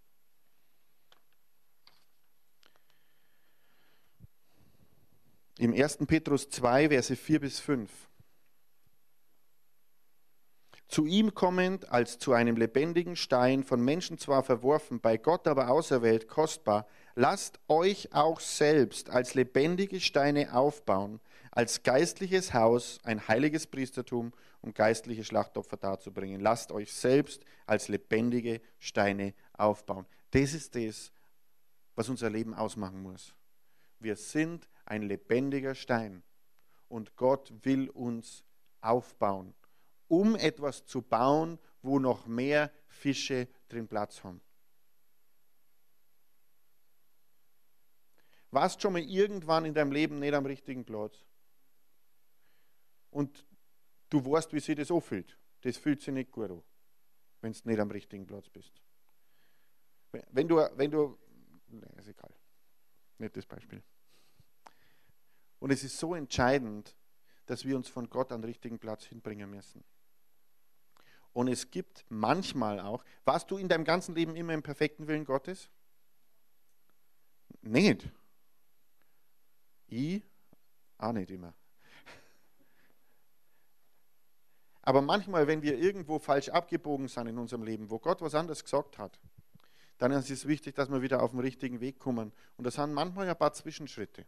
Im 5.58 5.74
1. 5.74 5.98
Petrus 6.06 6.48
2, 6.48 6.88
Verse 6.88 7.14
4 7.14 7.40
bis 7.40 7.60
5. 7.60 7.90
Zu 10.92 11.06
ihm 11.06 11.32
kommend 11.32 11.88
als 11.88 12.18
zu 12.18 12.34
einem 12.34 12.54
lebendigen 12.54 13.16
Stein, 13.16 13.64
von 13.64 13.82
Menschen 13.82 14.18
zwar 14.18 14.42
verworfen, 14.42 15.00
bei 15.00 15.16
Gott 15.16 15.48
aber 15.48 15.70
auserwählt, 15.70 16.28
kostbar, 16.28 16.86
lasst 17.14 17.60
euch 17.66 18.12
auch 18.12 18.40
selbst 18.40 19.08
als 19.08 19.32
lebendige 19.32 20.00
Steine 20.00 20.54
aufbauen, 20.54 21.18
als 21.50 21.82
geistliches 21.82 22.52
Haus, 22.52 23.00
ein 23.04 23.26
heiliges 23.26 23.66
Priestertum, 23.66 24.34
um 24.60 24.74
geistliche 24.74 25.24
Schlachtopfer 25.24 25.78
darzubringen. 25.78 26.42
Lasst 26.42 26.72
euch 26.72 26.92
selbst 26.92 27.42
als 27.64 27.88
lebendige 27.88 28.60
Steine 28.78 29.32
aufbauen. 29.54 30.04
Das 30.32 30.52
ist 30.52 30.74
das, 30.74 31.10
was 31.94 32.10
unser 32.10 32.28
Leben 32.28 32.52
ausmachen 32.52 33.00
muss. 33.00 33.34
Wir 33.98 34.16
sind 34.16 34.68
ein 34.84 35.00
lebendiger 35.00 35.74
Stein 35.74 36.22
und 36.90 37.16
Gott 37.16 37.50
will 37.62 37.88
uns 37.88 38.44
aufbauen, 38.82 39.54
um 40.12 40.36
etwas 40.36 40.84
zu 40.84 41.00
bauen, 41.00 41.58
wo 41.80 41.98
noch 41.98 42.26
mehr 42.26 42.70
Fische 42.86 43.48
drin 43.68 43.88
Platz 43.88 44.22
haben. 44.22 44.42
Warst 48.50 48.82
schon 48.82 48.92
mal 48.92 49.02
irgendwann 49.02 49.64
in 49.64 49.72
deinem 49.72 49.92
Leben 49.92 50.18
nicht 50.18 50.34
am 50.34 50.44
richtigen 50.44 50.84
Platz? 50.84 51.24
und 53.12 53.46
du 54.10 54.24
weißt, 54.24 54.52
wie 54.52 54.60
sich 54.60 54.76
das 54.76 54.90
anfühlt. 54.90 55.38
Das 55.60 55.76
fühlt 55.76 56.00
sich 56.00 56.12
nicht 56.12 56.32
gut 56.32 56.50
an, 56.50 56.62
wenn 57.40 57.52
du 57.52 57.60
nicht 57.64 57.78
am 57.78 57.90
richtigen 57.90 58.26
Platz 58.26 58.48
bist. 58.48 58.82
Wenn 60.30 60.48
du, 60.48 60.56
wenn 60.56 60.90
du, 60.90 61.18
nee, 61.68 61.86
ist 61.96 62.08
egal, 62.08 62.34
nicht 63.18 63.36
das 63.36 63.46
Beispiel. 63.46 63.82
Und 65.58 65.70
es 65.70 65.84
ist 65.84 65.98
so 65.98 66.14
entscheidend, 66.14 66.96
dass 67.46 67.64
wir 67.64 67.76
uns 67.76 67.88
von 67.88 68.10
Gott 68.10 68.32
an 68.32 68.42
den 68.42 68.48
richtigen 68.48 68.78
Platz 68.78 69.04
hinbringen 69.04 69.48
müssen. 69.48 69.84
Und 71.32 71.48
es 71.48 71.70
gibt 71.70 72.04
manchmal 72.08 72.80
auch, 72.80 73.04
warst 73.24 73.50
du 73.50 73.56
in 73.56 73.68
deinem 73.68 73.84
ganzen 73.84 74.14
Leben 74.14 74.36
immer 74.36 74.52
im 74.52 74.62
perfekten 74.62 75.08
Willen 75.08 75.24
Gottes? 75.24 75.70
Nicht. 77.62 78.10
Ich 79.86 80.22
auch 80.98 81.12
nicht 81.12 81.30
immer. 81.30 81.54
Aber 84.82 85.00
manchmal, 85.00 85.46
wenn 85.46 85.62
wir 85.62 85.78
irgendwo 85.78 86.18
falsch 86.18 86.50
abgebogen 86.50 87.08
sind 87.08 87.28
in 87.28 87.38
unserem 87.38 87.62
Leben, 87.62 87.90
wo 87.90 87.98
Gott 87.98 88.20
was 88.20 88.34
anderes 88.34 88.62
gesagt 88.62 88.98
hat, 88.98 89.18
dann 89.98 90.12
ist 90.12 90.30
es 90.30 90.48
wichtig, 90.48 90.74
dass 90.74 90.90
wir 90.90 91.00
wieder 91.00 91.22
auf 91.22 91.30
den 91.30 91.40
richtigen 91.40 91.80
Weg 91.80 91.98
kommen. 91.98 92.32
Und 92.56 92.64
das 92.64 92.74
sind 92.74 92.92
manchmal 92.92 93.28
ein 93.28 93.38
paar 93.38 93.52
Zwischenschritte. 93.52 94.26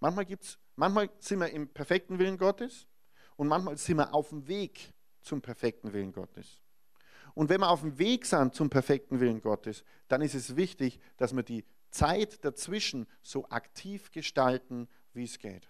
Manchmal, 0.00 0.24
gibt's, 0.24 0.58
manchmal 0.74 1.10
sind 1.18 1.40
wir 1.40 1.50
im 1.50 1.68
perfekten 1.68 2.18
Willen 2.18 2.38
Gottes 2.38 2.88
und 3.36 3.48
manchmal 3.48 3.76
sind 3.76 3.98
wir 3.98 4.14
auf 4.14 4.30
dem 4.30 4.48
Weg 4.48 4.94
zum 5.22 5.40
perfekten 5.40 5.92
Willen 5.92 6.12
Gottes. 6.12 6.60
Und 7.34 7.48
wenn 7.48 7.60
wir 7.60 7.70
auf 7.70 7.80
dem 7.80 7.98
Weg 7.98 8.26
sind 8.26 8.54
zum 8.54 8.68
perfekten 8.68 9.20
Willen 9.20 9.40
Gottes, 9.40 9.84
dann 10.08 10.20
ist 10.20 10.34
es 10.34 10.56
wichtig, 10.56 11.00
dass 11.16 11.34
wir 11.34 11.42
die 11.42 11.64
Zeit 11.90 12.44
dazwischen 12.44 13.06
so 13.22 13.48
aktiv 13.48 14.10
gestalten, 14.10 14.88
wie 15.12 15.24
es 15.24 15.38
geht. 15.38 15.68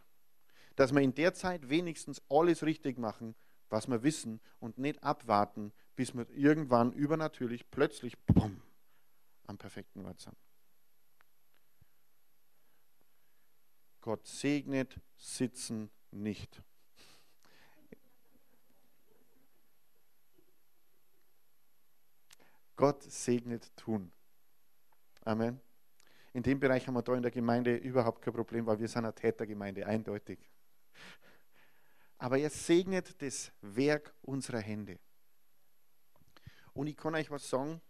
Dass 0.77 0.93
wir 0.93 1.03
in 1.03 1.15
der 1.15 1.35
Zeit 1.35 1.69
wenigstens 1.69 2.23
alles 2.29 2.65
richtig 2.65 2.99
machen, 2.99 3.35
was 3.69 3.89
wir 3.89 4.03
wissen 4.03 4.41
und 4.61 4.79
nicht 4.79 5.03
abwarten, 5.03 5.73
bis 5.97 6.15
wir 6.15 6.29
irgendwann 6.31 6.93
übernatürlich 6.93 7.71
plötzlich 7.71 8.19
bumm, 8.27 8.63
am 9.47 9.59
perfekten 9.59 10.05
Ort 10.05 10.21
sind. 10.21 10.37
Gott 14.01 14.27
segnet 14.27 15.01
Sitzen 15.17 15.91
nicht. 16.11 16.63
Gott 22.77 23.03
segnet 23.03 23.77
tun. 23.77 24.13
Amen. 25.25 25.61
In 26.33 26.43
dem 26.43 26.59
Bereich 26.59 26.87
haben 26.87 26.95
wir 26.95 27.03
da 27.03 27.15
in 27.15 27.23
der 27.23 27.31
Gemeinde 27.31 27.77
überhaupt 27.77 28.23
kein 28.23 28.33
Problem, 28.33 28.67
weil 28.67 28.79
wir 28.79 28.89
sind 28.89 29.05
eine 29.05 29.15
Tätergemeinde, 29.15 29.87
eindeutig. 29.87 30.39
Aber 32.19 32.39
er 32.39 32.51
segnet 32.51 33.21
das 33.21 33.53
Werk 33.61 34.15
unserer 34.23 34.61
Hände. 34.61 34.99
Und 36.73 36.87
ich 36.87 36.97
kann 36.97 37.15
euch 37.15 37.31
was 37.31 37.49
sagen. 37.49 37.81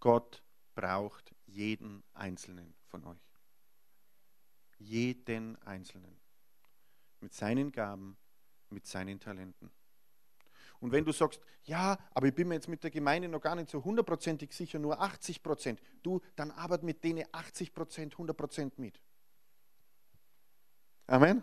Gott 0.00 0.42
braucht 0.74 1.34
jeden 1.44 2.04
Einzelnen 2.14 2.74
von 2.86 3.04
euch. 3.04 3.18
Jeden 4.78 5.60
Einzelnen. 5.62 6.20
Mit 7.20 7.34
seinen 7.34 7.72
Gaben, 7.72 8.16
mit 8.70 8.86
seinen 8.86 9.18
Talenten. 9.18 9.70
Und 10.80 10.92
wenn 10.92 11.04
du 11.04 11.12
sagst, 11.12 11.40
ja, 11.64 11.98
aber 12.14 12.28
ich 12.28 12.34
bin 12.34 12.48
mir 12.48 12.54
jetzt 12.54 12.68
mit 12.68 12.82
der 12.84 12.90
Gemeinde 12.90 13.28
noch 13.28 13.40
gar 13.40 13.56
nicht 13.56 13.68
so 13.68 13.82
hundertprozentig 13.82 14.52
sicher, 14.52 14.78
nur 14.78 15.00
80 15.00 15.42
Prozent, 15.42 15.80
du, 16.02 16.20
dann 16.36 16.50
arbeit 16.52 16.82
mit 16.82 17.02
denen 17.02 17.24
80 17.32 17.74
Prozent, 17.74 18.14
100 18.14 18.36
Prozent 18.36 18.78
mit. 18.78 19.00
Amen. 21.06 21.42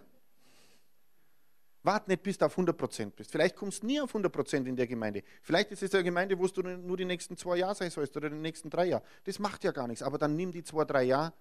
Wart 1.85 2.07
nicht, 2.07 2.23
bis 2.23 2.37
du 2.37 2.45
auf 2.45 2.53
100 2.53 2.75
Prozent 2.75 3.15
bist. 3.15 3.31
Vielleicht 3.31 3.55
kommst 3.55 3.83
du 3.83 3.87
nie 3.87 4.01
auf 4.01 4.09
100 4.09 4.31
Prozent 4.31 4.67
in 4.67 4.75
der 4.75 4.87
Gemeinde. 4.87 5.23
Vielleicht 5.43 5.71
ist 5.71 5.83
es 5.83 5.93
eine 5.93 6.03
Gemeinde, 6.03 6.37
wo 6.39 6.47
du 6.47 6.63
nur 6.63 6.97
die 6.97 7.05
nächsten 7.05 7.37
zwei 7.37 7.57
Jahre 7.57 7.75
sein 7.75 7.91
sollst 7.91 8.17
oder 8.17 8.29
die 8.29 8.37
nächsten 8.37 8.71
drei 8.71 8.85
Jahre. 8.85 9.03
Das 9.25 9.37
macht 9.37 9.63
ja 9.63 9.71
gar 9.71 9.87
nichts. 9.87 10.01
Aber 10.01 10.17
dann 10.17 10.35
nimm 10.35 10.51
die 10.51 10.63
zwei, 10.63 10.83
drei 10.83 11.03
Jahre 11.03 11.33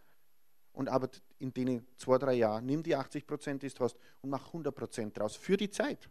und 0.73 0.91
arbeite 0.91 1.21
in 1.39 1.55
denen 1.55 1.87
zwei, 1.97 2.19
drei 2.19 2.35
Jahren. 2.35 2.67
Nimm 2.67 2.83
die 2.83 2.95
80 2.95 3.27
Prozent, 3.27 3.63
die 3.63 3.69
du 3.69 3.85
hast 3.85 3.97
und 4.21 4.29
mach 4.29 4.49
100 4.49 4.75
Prozent 4.75 5.19
draus 5.19 5.35
für 5.35 5.57
die 5.57 5.71
Zeit. 5.71 6.11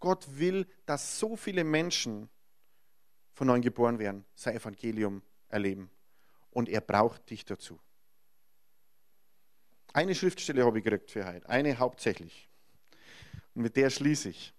Gott 0.00 0.26
will, 0.38 0.66
dass 0.86 1.18
so 1.18 1.36
viele 1.36 1.64
Menschen 1.64 2.28
von 3.32 3.46
neuem 3.46 3.62
geboren 3.62 3.98
werden, 3.98 4.24
sein 4.34 4.56
Evangelium 4.56 5.22
erleben. 5.48 5.90
Und 6.50 6.68
er 6.68 6.80
braucht 6.80 7.30
dich 7.30 7.44
dazu. 7.44 7.78
Eine 9.92 10.14
Schriftstelle 10.14 10.64
habe 10.64 10.78
ich 10.78 10.84
gekriegt 10.84 11.10
für 11.10 11.26
heute, 11.26 11.48
eine 11.48 11.78
hauptsächlich. 11.78 12.48
Und 13.54 13.62
mit 13.62 13.76
der 13.76 13.90
schließe 13.90 14.30
ich. 14.30 14.54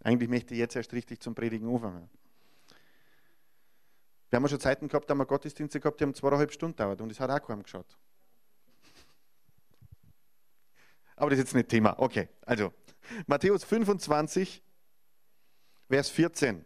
Eigentlich 0.00 0.28
möchte 0.28 0.54
ich 0.54 0.60
jetzt 0.60 0.76
erst 0.76 0.92
richtig 0.92 1.20
zum 1.20 1.34
Predigen 1.34 1.68
anfangen. 1.68 2.08
Wir 4.30 4.36
haben 4.36 4.48
schon 4.48 4.60
Zeiten 4.60 4.88
gehabt, 4.88 5.08
da 5.08 5.12
haben 5.12 5.18
wir 5.18 5.26
Gottesdienste 5.26 5.80
gehabt, 5.80 6.00
die 6.00 6.04
haben 6.04 6.14
zweieinhalb 6.14 6.52
Stunden 6.52 6.76
dauert 6.76 7.00
und 7.00 7.10
es 7.10 7.20
hat 7.20 7.30
auch 7.30 7.40
kaum 7.40 7.62
geschaut. 7.62 7.96
Aber 11.16 11.30
das 11.30 11.38
ist 11.38 11.46
jetzt 11.46 11.54
nicht 11.54 11.68
Thema. 11.68 11.98
Okay, 11.98 12.28
also 12.44 12.72
Matthäus 13.26 13.64
25, 13.64 14.62
Vers 15.88 16.08
14. 16.10 16.64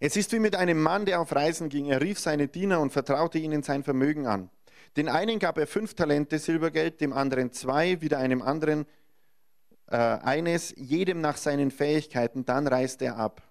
Es 0.00 0.16
ist 0.16 0.32
wie 0.32 0.38
mit 0.38 0.56
einem 0.56 0.82
Mann, 0.82 1.06
der 1.06 1.20
auf 1.20 1.34
Reisen 1.34 1.68
ging. 1.68 1.86
Er 1.86 2.00
rief 2.00 2.18
seine 2.18 2.48
Diener 2.48 2.80
und 2.80 2.90
vertraute 2.92 3.38
ihnen 3.38 3.62
sein 3.62 3.84
Vermögen 3.84 4.26
an. 4.26 4.50
Den 4.96 5.08
einen 5.08 5.38
gab 5.38 5.58
er 5.58 5.66
fünf 5.66 5.94
Talente 5.94 6.38
Silbergeld, 6.38 7.00
dem 7.00 7.12
anderen 7.12 7.52
zwei, 7.52 8.00
wieder 8.00 8.18
einem 8.18 8.42
anderen 8.42 8.86
äh, 9.86 9.96
eines, 9.96 10.74
jedem 10.76 11.20
nach 11.20 11.36
seinen 11.36 11.70
Fähigkeiten. 11.70 12.44
Dann 12.44 12.66
reiste 12.66 13.06
er 13.06 13.16
ab. 13.16 13.42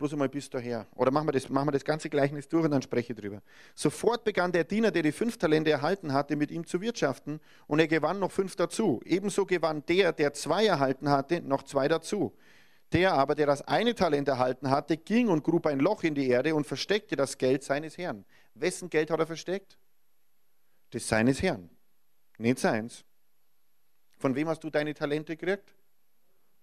Bloß 0.00 0.14
einmal 0.14 0.30
bis 0.30 0.48
daher. 0.48 0.86
Oder 0.94 1.10
machen 1.10 1.28
wir, 1.28 1.32
das, 1.32 1.50
machen 1.50 1.68
wir 1.68 1.72
das 1.72 1.84
ganze 1.84 2.08
Gleichnis 2.08 2.48
durch 2.48 2.64
und 2.64 2.70
dann 2.70 2.80
spreche 2.80 3.12
ich 3.12 3.18
drüber. 3.18 3.42
Sofort 3.74 4.24
begann 4.24 4.50
der 4.50 4.64
Diener, 4.64 4.90
der 4.90 5.02
die 5.02 5.12
fünf 5.12 5.36
Talente 5.36 5.70
erhalten 5.70 6.14
hatte, 6.14 6.36
mit 6.36 6.50
ihm 6.50 6.66
zu 6.66 6.80
wirtschaften 6.80 7.38
und 7.66 7.80
er 7.80 7.86
gewann 7.86 8.18
noch 8.18 8.32
fünf 8.32 8.56
dazu. 8.56 9.02
Ebenso 9.04 9.44
gewann 9.44 9.84
der, 9.84 10.14
der 10.14 10.32
zwei 10.32 10.64
erhalten 10.64 11.10
hatte, 11.10 11.42
noch 11.42 11.64
zwei 11.64 11.86
dazu. 11.86 12.34
Der 12.94 13.12
aber, 13.12 13.34
der 13.34 13.44
das 13.44 13.60
eine 13.68 13.94
Talent 13.94 14.26
erhalten 14.26 14.70
hatte, 14.70 14.96
ging 14.96 15.28
und 15.28 15.44
grub 15.44 15.66
ein 15.66 15.80
Loch 15.80 16.02
in 16.02 16.14
die 16.14 16.30
Erde 16.30 16.54
und 16.54 16.66
versteckte 16.66 17.14
das 17.14 17.36
Geld 17.36 17.62
seines 17.62 17.98
Herrn. 17.98 18.24
Wessen 18.54 18.88
Geld 18.88 19.10
hat 19.10 19.20
er 19.20 19.26
versteckt? 19.26 19.76
Das 20.92 21.06
seines 21.06 21.42
Herrn, 21.42 21.68
nicht 22.38 22.58
seins. 22.58 23.04
Von 24.16 24.34
wem 24.34 24.48
hast 24.48 24.64
du 24.64 24.70
deine 24.70 24.94
Talente 24.94 25.36
gekriegt? 25.36 25.74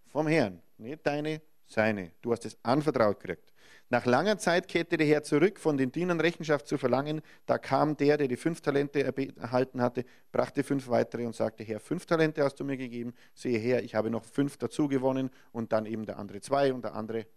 Vom 0.08 0.26
Herrn, 0.26 0.60
nicht 0.80 1.06
deine 1.06 1.40
seine. 1.68 2.12
Du 2.22 2.32
hast 2.32 2.46
es 2.46 2.58
anvertraut 2.64 3.20
gekriegt. 3.20 3.54
Nach 3.90 4.06
langer 4.06 4.38
Zeit 4.38 4.68
kehrte 4.68 4.98
der 4.98 5.08
Herr 5.08 5.24
zurück, 5.24 5.60
von 5.60 5.78
den 5.78 5.92
Dienern 5.92 6.20
Rechenschaft 6.20 6.68
zu 6.68 6.78
verlangen. 6.78 7.22
Da 7.46 7.58
kam 7.58 7.96
der, 7.96 8.18
der 8.18 8.28
die 8.28 8.36
fünf 8.36 8.60
Talente 8.60 9.04
erhalten 9.38 9.82
hatte, 9.82 10.04
brachte 10.32 10.64
fünf 10.64 10.90
weitere 10.90 11.26
und 11.26 11.36
sagte, 11.36 11.64
Herr, 11.64 11.80
fünf 11.80 12.06
Talente 12.06 12.44
hast 12.44 12.56
du 12.56 12.66
mir 12.66 12.76
gegeben. 12.76 13.14
Sehe 13.34 13.58
her, 13.58 13.84
ich 13.84 13.96
habe 13.96 14.10
noch 14.10 14.26
fünf 14.26 14.58
dazu 14.58 14.90
gewonnen 14.90 15.30
und 15.54 15.72
dann 15.72 15.86
eben 15.86 16.06
der 16.06 16.20
andere 16.20 16.42
zwei 16.42 16.74
und 16.74 16.84
der 16.84 16.96
andere 16.96 17.28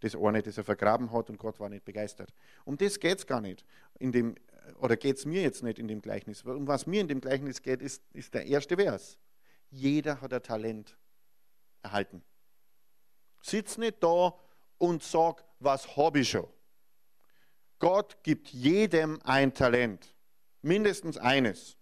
das 0.00 0.14
eine, 0.14 0.42
das 0.42 0.58
er 0.58 0.64
vergraben 0.64 1.12
hat 1.12 1.28
und 1.28 1.38
Gott 1.38 1.58
war 1.58 1.68
nicht 1.68 1.84
begeistert. 1.84 2.32
Um 2.64 2.76
das 2.76 3.00
geht 3.00 3.18
es 3.18 3.26
gar 3.26 3.40
nicht. 3.40 3.64
In 3.98 4.12
dem, 4.12 4.34
oder 4.80 4.96
geht 4.96 5.16
es 5.16 5.26
mir 5.26 5.42
jetzt 5.42 5.62
nicht 5.62 5.78
in 5.78 5.88
dem 5.88 6.00
Gleichnis. 6.00 6.42
Um 6.42 6.66
was 6.66 6.86
mir 6.86 7.00
in 7.00 7.08
dem 7.08 7.20
Gleichnis 7.20 7.62
geht, 7.62 7.82
ist, 7.82 8.02
ist 8.12 8.34
der 8.34 8.46
erste 8.46 8.76
Vers. 8.76 9.18
Jeder 9.70 10.20
hat 10.20 10.32
ein 10.32 10.42
Talent 10.42 10.96
erhalten. 11.82 12.22
Sitz 13.40 13.78
nicht 13.78 14.02
da 14.02 14.34
und 14.78 15.02
sag, 15.02 15.44
was 15.60 15.96
habe 15.96 16.20
ich 16.20 16.30
schon. 16.30 16.48
Gott 17.78 18.22
gibt 18.22 18.48
jedem 18.48 19.20
ein 19.22 19.54
Talent, 19.54 20.14
mindestens 20.62 21.16
eines. 21.16 21.76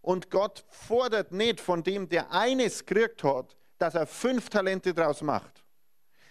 Und 0.00 0.30
Gott 0.30 0.64
fordert 0.68 1.32
nicht 1.32 1.60
von 1.60 1.82
dem, 1.82 2.08
der 2.08 2.32
eines 2.32 2.84
gekriegt 2.84 3.22
hat, 3.24 3.56
dass 3.78 3.94
er 3.94 4.06
fünf 4.06 4.48
Talente 4.48 4.94
draus 4.94 5.22
macht. 5.22 5.64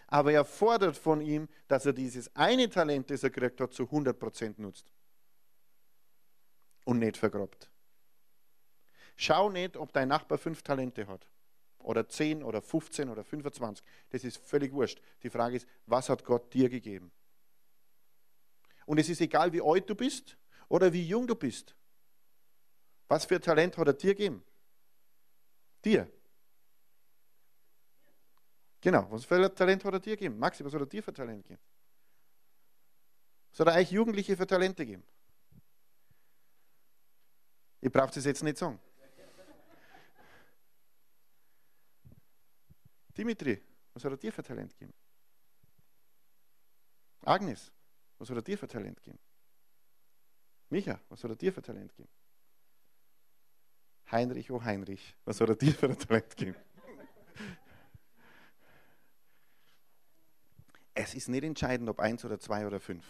Aber 0.07 0.31
er 0.31 0.45
fordert 0.45 0.97
von 0.97 1.21
ihm, 1.21 1.47
dass 1.67 1.85
er 1.85 1.93
dieses 1.93 2.33
eine 2.35 2.69
Talent, 2.69 3.09
das 3.09 3.23
er 3.23 3.29
gekriegt 3.29 3.59
hat, 3.61 3.73
zu 3.73 3.83
100% 3.83 4.55
nutzt. 4.57 4.91
Und 6.85 6.99
nicht 6.99 7.17
vergrabt. 7.17 7.69
Schau 9.17 9.49
nicht, 9.49 9.75
ob 9.75 9.91
dein 9.91 10.07
Nachbar 10.07 10.37
fünf 10.37 10.61
Talente 10.61 11.05
hat 11.07 11.27
oder 11.79 12.07
10 12.07 12.43
oder 12.43 12.61
15 12.61 13.09
oder 13.09 13.23
25. 13.23 13.85
Das 14.09 14.23
ist 14.23 14.37
völlig 14.37 14.73
wurscht. 14.73 15.01
Die 15.23 15.29
Frage 15.29 15.57
ist, 15.57 15.67
was 15.85 16.09
hat 16.09 16.23
Gott 16.23 16.53
dir 16.53 16.69
gegeben? 16.69 17.11
Und 18.85 18.97
es 18.99 19.09
ist 19.09 19.21
egal, 19.21 19.51
wie 19.53 19.61
alt 19.61 19.89
du 19.89 19.95
bist 19.95 20.37
oder 20.69 20.91
wie 20.91 21.05
jung 21.05 21.27
du 21.27 21.35
bist. 21.35 21.75
Was 23.07 23.25
für 23.25 23.39
Talent 23.39 23.77
hat 23.77 23.87
er 23.87 23.93
dir 23.93 24.15
gegeben? 24.15 24.43
Dir. 25.83 26.11
Genau, 28.81 29.09
was 29.11 29.25
für 29.25 29.53
Talent 29.53 29.83
hat 29.83 29.93
er 29.93 29.99
dir 29.99 30.15
gegeben? 30.15 30.37
Maxi, 30.37 30.63
was 30.63 30.73
hat 30.73 30.81
er 30.81 30.85
dir 30.87 31.03
für 31.03 31.13
Talent 31.13 31.43
gegeben? 31.43 31.61
Was 33.51 33.59
hat 33.59 33.67
er 33.67 33.75
euch 33.79 33.91
Jugendliche 33.91 34.37
für 34.37 34.47
Talente 34.47 34.85
gegeben? 34.85 35.03
Ihr 37.81 37.91
braucht 37.91 38.15
es 38.17 38.25
jetzt 38.25 38.43
nicht 38.43 38.57
sagen. 38.57 38.79
Dimitri, 43.17 43.59
was 43.93 44.03
hat 44.05 44.11
er 44.11 44.17
dir 44.17 44.31
für 44.31 44.43
Talent 44.43 44.73
gegeben? 44.73 44.93
Agnes, 47.21 47.71
was 48.19 48.29
hat 48.29 48.37
er 48.37 48.43
dir 48.43 48.57
für 48.57 48.67
Talent 48.67 49.01
gegeben? 49.01 49.19
Micha, 50.69 50.99
was 51.09 51.23
hat 51.23 51.31
er 51.31 51.35
dir 51.35 51.51
für 51.51 51.61
Talent 51.61 51.91
gegeben? 51.91 52.09
Heinrich, 54.11 54.51
oh 54.51 54.63
Heinrich, 54.63 55.15
was 55.25 55.41
hat 55.41 55.49
er 55.49 55.55
dir 55.55 55.73
für 55.73 55.87
ein 55.87 55.97
Talent 55.97 56.37
gegeben? 56.37 56.57
Es 60.99 61.13
ist 61.13 61.27
nicht 61.29 61.43
entscheidend, 61.43 61.87
ob 61.89 61.99
eins 61.99 62.25
oder 62.25 62.39
zwei 62.39 62.65
oder 62.65 62.79
fünf. 62.79 63.05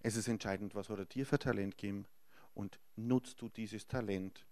Es 0.00 0.16
ist 0.16 0.26
entscheidend, 0.26 0.74
was 0.74 0.88
hat 0.88 0.98
er 0.98 1.04
dir 1.04 1.26
für 1.26 1.38
Talent 1.38 1.76
gegeben 1.76 2.06
und 2.54 2.80
nutzt 2.96 3.42
du 3.42 3.50
dieses 3.50 3.86
Talent 3.86 4.46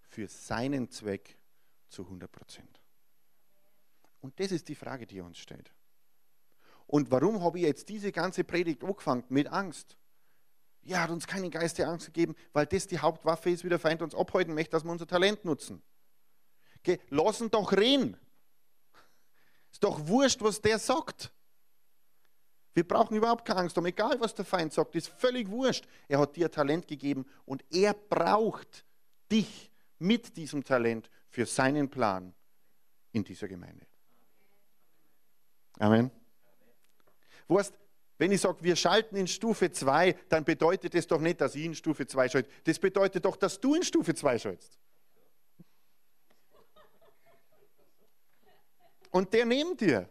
für 0.00 0.28
seinen 0.28 0.88
Zweck 0.88 1.36
zu 1.90 2.04
100 2.04 2.32
Prozent. 2.32 2.81
Und 4.22 4.38
das 4.40 4.52
ist 4.52 4.68
die 4.68 4.74
Frage, 4.74 5.06
die 5.06 5.20
uns 5.20 5.36
stellt. 5.36 5.70
Und 6.86 7.10
warum 7.10 7.42
habe 7.42 7.58
ich 7.58 7.64
jetzt 7.64 7.88
diese 7.88 8.12
ganze 8.12 8.44
Predigt 8.44 8.82
angefangen 8.82 9.24
mit 9.28 9.48
Angst? 9.48 9.96
Ja, 10.82 11.02
hat 11.02 11.10
uns 11.10 11.26
keinen 11.26 11.50
Geist 11.50 11.78
der 11.78 11.88
Angst 11.88 12.06
gegeben, 12.06 12.34
weil 12.52 12.66
das 12.66 12.86
die 12.86 12.98
Hauptwaffe 12.98 13.50
ist, 13.50 13.64
wie 13.64 13.68
der 13.68 13.78
Feind 13.78 14.02
uns 14.02 14.14
abhalten 14.14 14.54
möchte, 14.54 14.72
dass 14.72 14.84
wir 14.84 14.90
unser 14.90 15.06
Talent 15.06 15.44
nutzen. 15.44 15.82
Okay, 16.78 16.98
lassen 17.10 17.50
doch 17.50 17.72
reden. 17.72 18.16
Ist 19.70 19.84
doch 19.84 20.06
wurscht, 20.06 20.42
was 20.42 20.60
der 20.60 20.78
sagt. 20.78 21.32
Wir 22.74 22.86
brauchen 22.86 23.16
überhaupt 23.16 23.44
keine 23.44 23.60
Angst 23.60 23.76
haben, 23.76 23.86
egal 23.86 24.20
was 24.20 24.34
der 24.34 24.44
Feind 24.44 24.72
sagt, 24.72 24.94
ist 24.94 25.08
völlig 25.08 25.48
wurscht. 25.48 25.86
Er 26.08 26.18
hat 26.18 26.36
dir 26.36 26.50
Talent 26.50 26.88
gegeben 26.88 27.26
und 27.44 27.64
er 27.70 27.94
braucht 27.94 28.84
dich 29.30 29.70
mit 29.98 30.36
diesem 30.36 30.64
Talent 30.64 31.10
für 31.28 31.46
seinen 31.46 31.90
Plan 31.90 32.34
in 33.12 33.24
dieser 33.24 33.46
Gemeinde. 33.46 33.86
Amen. 35.78 36.10
Weißt, 37.48 37.74
wenn 38.18 38.30
ich 38.30 38.40
sage, 38.40 38.58
wir 38.62 38.76
schalten 38.76 39.16
in 39.16 39.26
Stufe 39.26 39.70
2, 39.70 40.12
dann 40.28 40.44
bedeutet 40.44 40.94
das 40.94 41.06
doch 41.06 41.20
nicht, 41.20 41.40
dass 41.40 41.54
ich 41.54 41.64
in 41.64 41.74
Stufe 41.74 42.06
2 42.06 42.28
schalte. 42.28 42.50
Das 42.64 42.78
bedeutet 42.78 43.24
doch, 43.24 43.36
dass 43.36 43.60
du 43.60 43.74
in 43.74 43.82
Stufe 43.82 44.14
2 44.14 44.38
schaltest. 44.38 44.78
Und 49.10 49.32
der 49.34 49.44
neben 49.44 49.76
dir. 49.76 50.08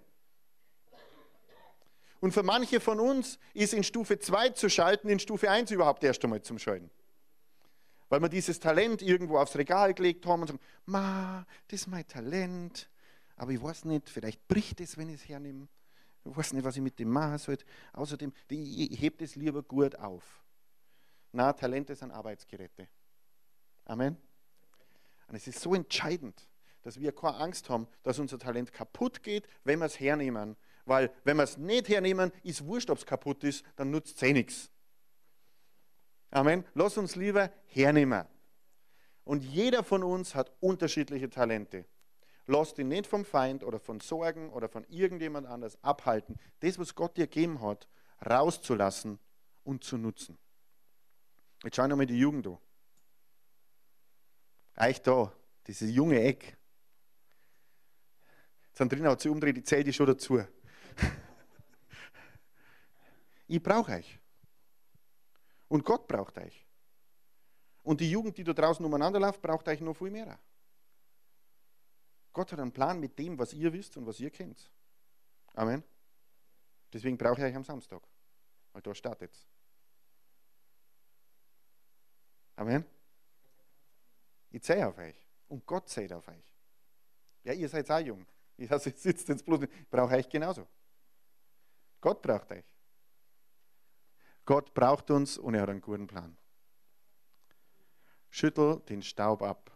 Und 2.20 2.34
für 2.34 2.44
manche 2.44 2.80
von 2.80 3.00
uns 3.00 3.40
ist 3.54 3.74
in 3.74 3.84
Stufe 3.84 4.20
2 4.20 4.50
zu 4.50 4.70
schalten, 4.70 5.10
in 5.10 5.20
Stufe 5.20 5.50
1 5.50 5.72
überhaupt 5.72 6.04
erst 6.04 6.24
einmal 6.24 6.42
zum 6.42 6.60
Schalten. 6.60 6.92
Weil 8.10 8.20
wir 8.20 8.30
dieses 8.30 8.60
Talent 8.60 9.02
irgendwo 9.02 9.40
aufs 9.40 9.56
Regal 9.56 9.94
gelegt 9.94 10.26
haben 10.26 10.42
und 10.42 10.48
sagen, 10.48 10.60
ma, 10.86 11.48
das 11.68 11.82
ist 11.82 11.88
mein 11.88 12.08
Talent, 12.08 12.91
aber 13.42 13.54
ich 13.54 13.62
weiß 13.64 13.86
nicht, 13.86 14.08
vielleicht 14.08 14.48
bricht 14.48 14.80
es, 14.82 14.96
wenn 14.98 15.10
ich 15.10 15.16
es 15.16 15.28
hernehme. 15.28 15.68
Ich 16.24 16.38
weiß 16.38 16.54
nicht, 16.54 16.64
was 16.64 16.76
ich 16.76 16.82
mit 16.84 17.00
dem 17.00 17.10
machen 17.10 17.40
soll. 17.40 17.58
Außerdem, 17.92 18.32
ich 18.48 19.02
hebe 19.02 19.18
das 19.18 19.36
lieber 19.36 19.64
gut 19.64 19.96
auf. 19.96 20.44
Na, 21.32 21.52
Talente 21.52 21.96
sind 21.96 22.12
Arbeitsgeräte. 22.12 22.88
Amen. 23.86 24.16
Und 25.28 25.36
es 25.36 25.48
ist 25.48 25.60
so 25.60 25.74
entscheidend, 25.74 26.48
dass 26.84 27.00
wir 27.00 27.12
keine 27.16 27.38
Angst 27.38 27.68
haben, 27.68 27.88
dass 28.04 28.20
unser 28.20 28.38
Talent 28.38 28.72
kaputt 28.72 29.24
geht, 29.24 29.48
wenn 29.64 29.80
wir 29.80 29.88
es 29.88 30.00
hernehmen. 30.00 30.56
Weil, 30.86 31.12
wenn 31.24 31.38
wir 31.38 31.44
es 31.44 31.58
nicht 31.58 31.90
hernehmen, 31.90 32.32
ist 32.44 32.64
wurscht, 32.68 32.92
ob 32.92 33.00
es 33.00 33.08
kaputt 33.08 33.44
ist, 33.44 33.66
dann 33.76 33.90
nutzt 33.90 34.18
es 34.18 34.22
eh 34.22 34.34
nichts. 34.34 34.70
Amen. 36.30 36.64
Lass 36.76 36.96
uns 36.96 37.16
lieber 37.16 37.52
hernehmen. 37.66 38.24
Und 39.24 39.44
jeder 39.44 39.84
von 39.84 40.04
uns 40.04 40.36
hat 40.36 40.52
unterschiedliche 40.60 41.28
Talente. 41.28 41.88
Lass 42.48 42.74
dich 42.74 42.86
nicht 42.86 43.08
vom 43.08 43.24
Feind 43.24 43.64
oder 43.64 43.80
von 43.80 44.00
Sorgen 44.00 44.50
oder 44.50 44.68
von 44.68 44.84
irgendjemand 44.86 45.48
anders 45.48 45.82
abhalten, 45.84 46.38
das, 46.60 46.80
was 46.80 46.96
Gott 46.96 47.18
dir 47.18 47.28
gegeben 47.28 47.62
hat, 47.62 47.88
rauszulassen 48.28 49.20
und 49.64 49.84
zu 49.84 49.98
nutzen. 49.98 50.38
Jetzt 51.64 51.76
schau 51.76 51.88
nochmal 51.88 52.08
die 52.08 52.18
Jugend 52.18 52.48
an. 52.48 52.58
Euch 54.78 55.02
da, 55.02 55.32
dieses 55.68 55.94
junge 55.94 56.20
Eck. 56.22 56.58
Sandrina 58.74 59.12
hat 59.12 59.22
sich 59.22 59.32
umdreht, 59.32 59.58
die 59.58 59.64
zählt 59.64 59.86
die 59.86 59.94
schon 59.94 60.08
dazu. 60.08 60.40
ich 63.48 63.62
brauche 63.62 63.92
euch. 63.92 64.20
Und 65.68 65.86
Gott 65.86 66.08
braucht 66.08 66.38
euch. 66.38 66.66
Und 67.84 68.02
die 68.02 68.10
Jugend, 68.10 68.38
die 68.38 68.44
da 68.44 68.54
draußen 68.54 68.84
umeinander 68.86 69.20
läuft, 69.20 69.42
braucht 69.42 69.68
euch 69.68 69.82
noch 69.82 69.96
viel 69.96 70.10
mehr. 70.10 70.40
Gott 72.34 72.52
hat 72.52 72.60
einen 72.60 72.72
Plan 72.72 73.00
mit 73.00 73.18
dem, 73.20 73.38
was 73.38 73.54
ihr 73.54 73.74
wisst 73.74 73.98
und 73.98 74.06
was 74.06 74.20
ihr 74.20 74.30
kennt. 74.30 74.72
Amen. 75.54 75.84
Deswegen 76.94 77.18
brauche 77.18 77.42
ich 77.42 77.44
euch 77.44 77.56
am 77.56 77.64
Samstag, 77.64 78.02
weil 78.72 78.82
da 78.82 78.94
startet. 78.96 79.36
Amen. 82.56 82.86
Ich 84.52 84.62
zähle 84.62 84.88
auf 84.88 84.98
euch 84.98 85.16
und 85.48 85.66
Gott 85.66 85.90
zählt 85.90 86.14
auf 86.14 86.28
euch. 86.28 86.56
Ja, 87.44 87.54
ihr 87.54 87.70
seid 87.70 87.90
auch 87.90 88.00
jung. 88.00 88.26
Ich 88.58 88.70
sitze 88.70 89.32
jetzt 89.32 89.44
bloß 89.44 89.64
Ich 89.64 89.90
brauche 89.90 90.14
euch 90.14 90.30
genauso. 90.30 90.68
Gott 92.00 92.22
braucht 92.22 92.52
euch. 92.52 92.66
Gott 94.46 94.72
braucht 94.76 95.10
uns 95.10 95.40
und 95.40 95.56
er 95.56 95.62
hat 95.62 95.70
einen 95.70 95.82
guten 95.82 96.06
Plan. 96.06 96.38
Schüttel 98.30 98.82
den 98.82 99.02
Staub 99.02 99.42
ab 99.42 99.71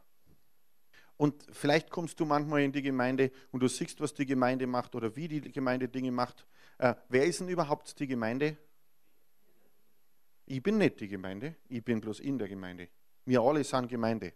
und 1.18 1.46
vielleicht 1.52 1.90
kommst 1.90 2.20
du 2.20 2.26
manchmal 2.26 2.62
in 2.62 2.72
die 2.72 2.82
Gemeinde 2.82 3.32
und 3.52 3.62
du 3.62 3.68
siehst, 3.68 4.02
was 4.02 4.14
die 4.14 4.26
Gemeinde 4.26 4.68
macht 4.68 4.96
oder 4.96 5.16
wie 5.16 5.28
die 5.28 5.42
Gemeinde 5.52 5.88
Dinge 5.88 6.12
macht. 6.12 6.46
Äh, 6.78 6.96
wer 7.10 7.26
ist 7.26 7.40
denn 7.40 7.48
überhaupt 7.48 7.98
die 8.00 8.08
Gemeinde? 8.08 8.58
Ich 10.46 10.62
bin 10.62 10.78
nicht 10.78 11.00
die 11.00 11.08
Gemeinde, 11.08 11.56
ich 11.70 11.84
bin 11.84 12.02
bloß 12.02 12.20
in 12.20 12.38
der 12.38 12.48
Gemeinde. 12.48 12.90
Wir 13.26 13.42
alle 13.42 13.64
sind 13.64 13.88
Gemeinde. 13.88 14.34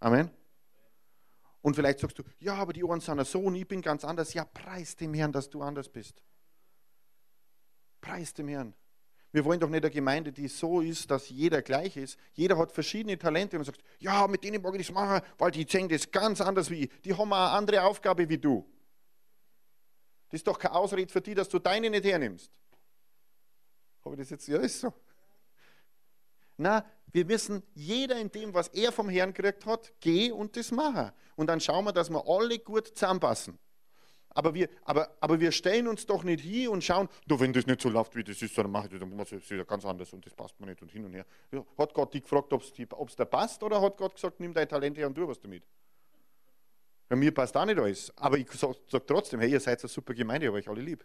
Amen. 0.00 0.30
Und 1.60 1.74
vielleicht 1.74 1.98
sagst 1.98 2.18
du, 2.18 2.22
ja, 2.38 2.54
aber 2.54 2.72
die 2.72 2.84
Ohren 2.84 3.00
sind 3.00 3.24
so 3.26 3.40
und 3.40 3.56
ich 3.56 3.66
bin 3.66 3.82
ganz 3.82 4.04
anders. 4.04 4.32
Ja, 4.34 4.44
preis 4.44 4.94
dem 4.94 5.12
Herrn, 5.14 5.32
dass 5.32 5.50
du 5.50 5.62
anders 5.62 5.88
bist. 5.88 6.22
Preis 8.00 8.32
dem 8.32 8.48
Herrn. 8.48 8.72
Wir 9.36 9.44
wollen 9.44 9.60
doch 9.60 9.68
nicht 9.68 9.84
eine 9.84 9.90
Gemeinde, 9.90 10.32
die 10.32 10.48
so 10.48 10.80
ist, 10.80 11.10
dass 11.10 11.28
jeder 11.28 11.60
gleich 11.60 11.94
ist. 11.98 12.18
Jeder 12.32 12.56
hat 12.56 12.72
verschiedene 12.72 13.18
Talente 13.18 13.58
und 13.58 13.64
sagt, 13.64 13.82
ja, 13.98 14.26
mit 14.26 14.42
denen 14.42 14.62
mag 14.62 14.74
ich 14.76 14.86
das 14.86 14.94
machen, 14.94 15.20
weil 15.36 15.50
die 15.50 15.66
sehen 15.68 15.90
das 15.90 16.10
ganz 16.10 16.40
anders 16.40 16.70
wie 16.70 16.84
ich. 16.84 17.02
Die 17.02 17.12
haben 17.12 17.30
eine 17.34 17.50
andere 17.50 17.82
Aufgabe 17.82 18.26
wie 18.30 18.38
du. 18.38 18.66
Das 20.30 20.38
ist 20.38 20.46
doch 20.46 20.58
keine 20.58 20.74
Ausrede 20.74 21.12
für 21.12 21.20
die, 21.20 21.34
dass 21.34 21.50
du 21.50 21.58
deine 21.58 21.90
nicht 21.90 22.06
hernimmst. 22.06 22.50
Habe 24.06 24.14
ich 24.14 24.20
das 24.20 24.30
jetzt? 24.30 24.48
Ja, 24.48 24.56
ist 24.56 24.80
so. 24.80 24.90
Na, 26.56 26.86
wir 27.12 27.26
müssen 27.26 27.62
jeder 27.74 28.18
in 28.18 28.32
dem, 28.32 28.54
was 28.54 28.68
er 28.68 28.90
vom 28.90 29.10
Herrn 29.10 29.34
gekriegt 29.34 29.66
hat, 29.66 29.92
gehen 30.00 30.32
und 30.32 30.56
das 30.56 30.70
machen. 30.70 31.12
Und 31.34 31.48
dann 31.48 31.60
schauen 31.60 31.84
wir, 31.84 31.92
dass 31.92 32.08
wir 32.08 32.26
alle 32.26 32.58
gut 32.58 32.88
zusammenpassen. 32.88 33.58
Aber 34.36 34.52
wir, 34.52 34.68
aber, 34.84 35.16
aber 35.18 35.40
wir 35.40 35.50
stellen 35.50 35.88
uns 35.88 36.04
doch 36.04 36.22
nicht 36.22 36.42
hier 36.42 36.70
und 36.70 36.84
schauen, 36.84 37.08
du, 37.26 37.40
wenn 37.40 37.54
das 37.54 37.66
nicht 37.66 37.80
so 37.80 37.88
läuft, 37.88 38.14
wie 38.16 38.22
das 38.22 38.42
ist, 38.42 38.56
dann 38.58 38.70
mache 38.70 38.84
ich 38.84 38.90
das, 38.90 39.00
dann 39.00 39.08
muss 39.08 39.32
ich 39.32 39.48
das 39.48 39.66
ganz 39.66 39.82
anders 39.86 40.12
und 40.12 40.26
das 40.26 40.34
passt 40.34 40.60
mir 40.60 40.66
nicht 40.66 40.82
und 40.82 40.92
hin 40.92 41.06
und 41.06 41.14
her. 41.14 41.24
Hat 41.78 41.94
Gott 41.94 42.12
dich 42.12 42.20
gefragt, 42.20 42.52
ob 42.52 42.60
es 42.60 42.70
dir 42.70 43.24
passt 43.24 43.62
oder 43.62 43.80
hat 43.80 43.96
Gott 43.96 44.14
gesagt, 44.14 44.38
nimm 44.38 44.52
dein 44.52 44.68
Talent 44.68 44.98
her 44.98 45.06
und 45.06 45.14
tu 45.14 45.26
was 45.26 45.40
damit? 45.40 45.62
Bei 47.08 47.16
mir 47.16 47.32
passt 47.32 47.56
auch 47.56 47.64
nicht 47.64 47.78
alles. 47.78 48.12
Aber 48.18 48.36
ich 48.36 48.50
sage 48.52 48.76
sag 48.88 49.06
trotzdem, 49.06 49.40
hey, 49.40 49.50
ihr 49.50 49.58
seid 49.60 49.80
eine 49.80 49.88
super 49.88 50.12
Gemeinde, 50.12 50.44
ich 50.44 50.48
habe 50.48 50.58
euch 50.58 50.68
alle 50.68 50.82
lieb. 50.82 51.02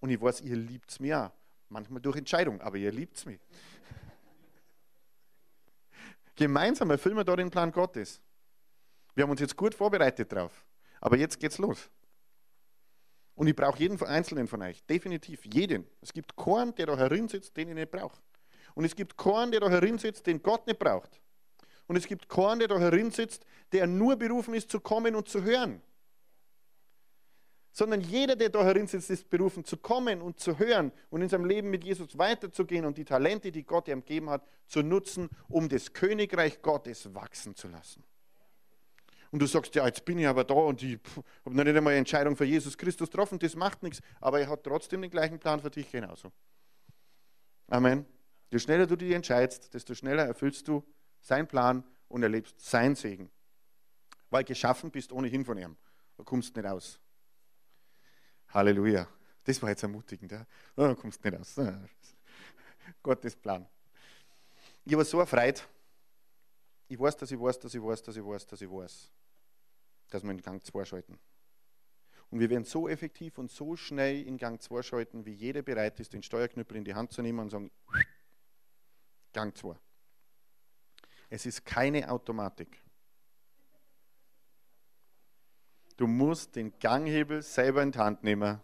Und 0.00 0.10
ich 0.10 0.20
weiß, 0.20 0.42
ihr 0.42 0.56
liebt 0.56 0.90
es 0.90 1.00
mir 1.00 1.24
auch. 1.24 1.30
Manchmal 1.70 2.02
durch 2.02 2.16
Entscheidung, 2.16 2.60
aber 2.60 2.76
ihr 2.76 2.92
liebt 2.92 3.16
es 3.16 3.24
mich. 3.24 3.40
Gemeinsam 6.36 6.90
erfüllen 6.90 7.16
wir 7.16 7.24
da 7.24 7.34
den 7.34 7.50
Plan 7.50 7.72
Gottes. 7.72 8.20
Wir 9.14 9.22
haben 9.22 9.30
uns 9.30 9.40
jetzt 9.40 9.56
gut 9.56 9.74
vorbereitet 9.74 10.30
drauf. 10.30 10.66
Aber 11.00 11.16
jetzt 11.16 11.40
geht's 11.40 11.56
los. 11.56 11.88
Und 13.40 13.46
ich 13.46 13.56
brauche 13.56 13.78
jeden 13.78 13.98
Einzelnen 14.02 14.46
von 14.46 14.60
euch, 14.60 14.84
definitiv 14.84 15.46
jeden. 15.46 15.86
Es 16.02 16.12
gibt 16.12 16.36
keinen, 16.36 16.74
der 16.74 16.84
da 16.84 16.98
herin 16.98 17.26
sitzt, 17.26 17.56
den 17.56 17.70
ich 17.70 17.74
nicht 17.74 17.90
brauche. 17.90 18.20
Und 18.74 18.84
es 18.84 18.94
gibt 18.94 19.16
keinen, 19.16 19.50
der 19.50 19.60
da 19.60 19.70
herin 19.70 19.96
sitzt, 19.96 20.26
den 20.26 20.42
Gott 20.42 20.66
nicht 20.66 20.78
braucht. 20.78 21.22
Und 21.86 21.96
es 21.96 22.06
gibt 22.06 22.28
keinen, 22.28 22.58
der 22.58 22.68
da 22.68 22.78
herin 22.78 23.10
sitzt, 23.10 23.46
der 23.72 23.86
nur 23.86 24.16
berufen 24.16 24.52
ist, 24.52 24.70
zu 24.70 24.78
kommen 24.78 25.14
und 25.14 25.26
zu 25.26 25.42
hören. 25.42 25.80
Sondern 27.72 28.02
jeder, 28.02 28.36
der 28.36 28.50
da 28.50 28.62
herin 28.62 28.86
sitzt, 28.86 29.08
ist 29.08 29.30
berufen, 29.30 29.64
zu 29.64 29.78
kommen 29.78 30.20
und 30.20 30.38
zu 30.38 30.58
hören 30.58 30.92
und 31.08 31.22
in 31.22 31.30
seinem 31.30 31.46
Leben 31.46 31.70
mit 31.70 31.82
Jesus 31.82 32.18
weiterzugehen 32.18 32.84
und 32.84 32.98
die 32.98 33.06
Talente, 33.06 33.50
die 33.50 33.64
Gott 33.64 33.88
ihm 33.88 34.00
gegeben 34.00 34.28
hat, 34.28 34.46
zu 34.66 34.82
nutzen, 34.82 35.30
um 35.48 35.66
das 35.66 35.94
Königreich 35.94 36.60
Gottes 36.60 37.14
wachsen 37.14 37.56
zu 37.56 37.68
lassen 37.68 38.04
und 39.32 39.38
du 39.38 39.46
sagst, 39.46 39.74
ja, 39.74 39.86
jetzt 39.86 40.04
bin 40.04 40.18
ich 40.18 40.26
aber 40.26 40.44
da 40.44 40.54
und 40.54 40.82
ich 40.82 40.98
habe 41.44 41.56
noch 41.56 41.64
nicht 41.64 41.76
einmal 41.76 41.92
eine 41.92 41.98
Entscheidung 41.98 42.36
für 42.36 42.44
Jesus 42.44 42.76
Christus 42.76 43.08
getroffen, 43.08 43.38
das 43.38 43.54
macht 43.54 43.82
nichts, 43.82 44.00
aber 44.20 44.40
er 44.40 44.48
hat 44.48 44.64
trotzdem 44.64 45.02
den 45.02 45.10
gleichen 45.10 45.38
Plan 45.38 45.60
für 45.60 45.70
dich 45.70 45.90
genauso. 45.90 46.32
Amen. 47.68 48.04
Je 48.50 48.58
schneller 48.58 48.86
du 48.86 48.96
dich 48.96 49.12
entscheidest, 49.12 49.72
desto 49.72 49.94
schneller 49.94 50.26
erfüllst 50.26 50.66
du 50.66 50.84
seinen 51.20 51.46
Plan 51.46 51.84
und 52.08 52.24
erlebst 52.24 52.60
sein 52.60 52.96
Segen. 52.96 53.30
Weil 54.30 54.42
geschaffen 54.42 54.90
bist 54.90 55.12
ohnehin 55.12 55.44
von 55.44 55.56
ihm. 55.56 55.76
Da 56.16 56.24
kommst 56.24 56.56
du 56.56 56.60
nicht 56.60 56.68
aus. 56.68 56.98
Halleluja. 58.48 59.06
Das 59.44 59.62
war 59.62 59.68
jetzt 59.68 59.84
ermutigend. 59.84 60.32
Ja? 60.32 60.44
Da 60.74 60.94
kommst 60.94 61.24
du 61.24 61.30
nicht 61.30 61.40
aus. 61.40 61.54
Gottes 63.02 63.36
Plan. 63.36 63.66
Ich 64.84 64.96
war 64.96 65.04
so 65.04 65.20
erfreut. 65.20 65.64
Ich 66.88 66.98
weiß, 66.98 67.16
dass 67.16 67.30
ich 67.30 67.40
weiß, 67.40 67.60
dass 67.60 67.72
ich 67.72 67.80
weiß, 67.80 68.02
dass 68.02 68.16
ich 68.16 68.24
weiß, 68.24 68.46
dass 68.46 68.60
ich 68.60 68.68
weiß 68.68 69.12
dass 70.10 70.22
wir 70.22 70.30
in 70.30 70.42
Gang 70.42 70.64
2 70.64 70.84
schalten. 70.84 71.18
Und 72.30 72.38
wir 72.38 72.48
werden 72.50 72.64
so 72.64 72.88
effektiv 72.88 73.38
und 73.38 73.50
so 73.50 73.76
schnell 73.76 74.22
in 74.22 74.38
Gang 74.38 74.60
2 74.60 74.82
schalten, 74.82 75.26
wie 75.26 75.32
jeder 75.32 75.62
bereit 75.62 75.98
ist, 75.98 76.12
den 76.12 76.22
Steuerknüppel 76.22 76.76
in 76.76 76.84
die 76.84 76.94
Hand 76.94 77.12
zu 77.12 77.22
nehmen 77.22 77.40
und 77.40 77.50
sagen, 77.50 77.70
Gang 79.32 79.56
2. 79.56 79.76
Es 81.28 81.46
ist 81.46 81.64
keine 81.64 82.10
Automatik. 82.10 82.82
Du 85.96 86.06
musst 86.06 86.56
den 86.56 86.78
Ganghebel 86.78 87.42
selber 87.42 87.82
in 87.82 87.92
die 87.92 87.98
Hand 87.98 88.24
nehmen 88.24 88.60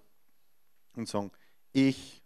und 0.94 1.08
sagen, 1.08 1.30
ich 1.72 2.22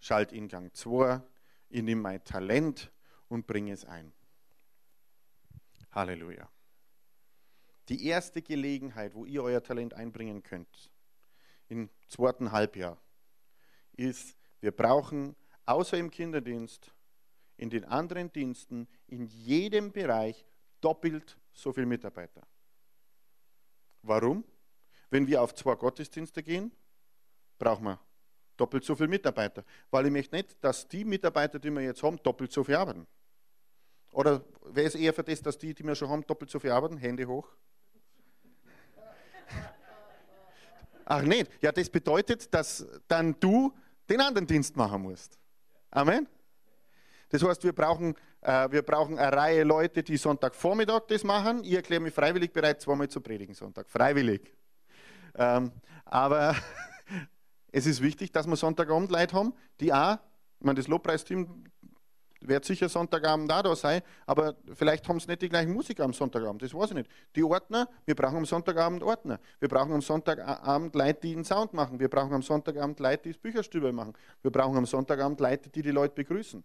schalte 0.00 0.34
in 0.34 0.48
Gang 0.48 0.74
2, 0.74 1.22
ich 1.68 1.82
nehme 1.82 2.02
mein 2.02 2.24
Talent 2.24 2.90
und 3.28 3.46
bringe 3.46 3.72
es 3.72 3.84
ein. 3.84 4.12
Halleluja. 5.90 6.48
Die 7.88 8.06
erste 8.06 8.42
Gelegenheit, 8.42 9.14
wo 9.14 9.24
ihr 9.24 9.42
euer 9.42 9.62
Talent 9.62 9.94
einbringen 9.94 10.42
könnt, 10.42 10.90
im 11.68 11.90
zweiten 12.08 12.52
Halbjahr, 12.52 12.98
ist, 13.92 14.36
wir 14.60 14.72
brauchen 14.72 15.34
außer 15.66 15.98
im 15.98 16.10
Kinderdienst, 16.10 16.92
in 17.56 17.70
den 17.70 17.84
anderen 17.84 18.32
Diensten, 18.32 18.88
in 19.06 19.26
jedem 19.26 19.92
Bereich 19.92 20.44
doppelt 20.80 21.38
so 21.52 21.72
viele 21.72 21.86
Mitarbeiter. 21.86 22.42
Warum? 24.02 24.44
Wenn 25.10 25.26
wir 25.26 25.42
auf 25.42 25.54
zwei 25.54 25.74
Gottesdienste 25.74 26.42
gehen, 26.42 26.72
brauchen 27.58 27.84
wir 27.84 28.00
doppelt 28.56 28.84
so 28.84 28.94
viele 28.94 29.08
Mitarbeiter. 29.08 29.64
Weil 29.90 30.06
ich 30.06 30.12
möchte 30.12 30.36
nicht, 30.36 30.62
dass 30.62 30.86
die 30.88 31.04
Mitarbeiter, 31.04 31.58
die 31.58 31.70
wir 31.70 31.82
jetzt 31.82 32.02
haben, 32.02 32.22
doppelt 32.22 32.52
so 32.52 32.62
viel 32.62 32.76
arbeiten. 32.76 33.06
Oder 34.12 34.44
wäre 34.66 34.86
es 34.86 34.94
eher 34.94 35.12
für 35.12 35.24
das, 35.24 35.42
dass 35.42 35.58
die, 35.58 35.74
die 35.74 35.84
wir 35.84 35.94
schon 35.94 36.08
haben, 36.08 36.26
doppelt 36.26 36.50
so 36.50 36.60
viel 36.60 36.70
arbeiten? 36.70 36.96
Hände 36.96 37.26
hoch. 37.26 37.48
Ach 41.04 41.22
nicht. 41.22 41.50
Ja, 41.60 41.72
das 41.72 41.90
bedeutet, 41.90 42.52
dass 42.54 42.86
dann 43.08 43.36
du 43.38 43.72
den 44.08 44.20
anderen 44.20 44.46
Dienst 44.46 44.76
machen 44.76 45.02
musst. 45.02 45.38
Amen. 45.90 46.26
Das 47.28 47.42
heißt, 47.42 47.64
wir 47.64 47.72
brauchen, 47.72 48.14
äh, 48.42 48.70
wir 48.70 48.82
brauchen 48.82 49.18
eine 49.18 49.36
Reihe 49.36 49.64
Leute, 49.64 50.02
die 50.02 50.16
Sonntagvormittag 50.16 51.06
das 51.08 51.24
machen. 51.24 51.64
Ich 51.64 51.72
erkläre 51.72 52.00
mich 52.00 52.14
freiwillig 52.14 52.52
bereit, 52.52 52.80
zweimal 52.80 53.08
zu 53.08 53.20
predigen 53.20 53.54
Sonntag. 53.54 53.88
Freiwillig. 53.88 54.54
Ähm, 55.34 55.72
aber 56.04 56.54
es 57.72 57.86
ist 57.86 58.02
wichtig, 58.02 58.32
dass 58.32 58.46
wir 58.46 58.56
Sonntagabend 58.56 59.10
Leute 59.10 59.34
haben, 59.34 59.54
die 59.80 59.92
auch, 59.92 60.18
ich 60.58 60.64
meine, 60.64 60.76
das 60.76 60.88
Lobpreisteam 60.88 61.64
wird 62.46 62.64
sicher 62.64 62.88
Sonntagabend 62.88 63.50
da, 63.50 63.62
da 63.62 63.74
sein, 63.76 64.02
aber 64.26 64.56
vielleicht 64.74 65.08
haben 65.08 65.20
sie 65.20 65.28
nicht 65.28 65.42
die 65.42 65.48
gleichen 65.48 65.72
Musiker 65.72 66.04
am 66.04 66.12
Sonntagabend, 66.12 66.62
das 66.62 66.74
weiß 66.74 66.90
ich 66.90 66.96
nicht. 66.96 67.10
Die 67.36 67.42
Ordner, 67.42 67.88
wir 68.04 68.14
brauchen 68.14 68.38
am 68.38 68.46
Sonntagabend 68.46 69.02
Ordner. 69.02 69.40
Wir 69.60 69.68
brauchen 69.68 69.92
am 69.92 70.02
Sonntagabend 70.02 70.94
Leute, 70.94 71.20
die 71.22 71.34
den 71.34 71.44
Sound 71.44 71.72
machen. 71.72 71.98
Wir 72.00 72.08
brauchen 72.08 72.32
am 72.34 72.42
Sonntagabend 72.42 72.98
Leute, 73.00 73.24
die 73.24 73.32
das 73.32 73.38
Bücherstübel 73.38 73.92
machen. 73.92 74.14
Wir 74.42 74.50
brauchen 74.50 74.76
am 74.76 74.86
Sonntagabend 74.86 75.40
Leute, 75.40 75.70
die 75.70 75.82
die 75.82 75.90
Leute 75.90 76.14
begrüßen. 76.14 76.62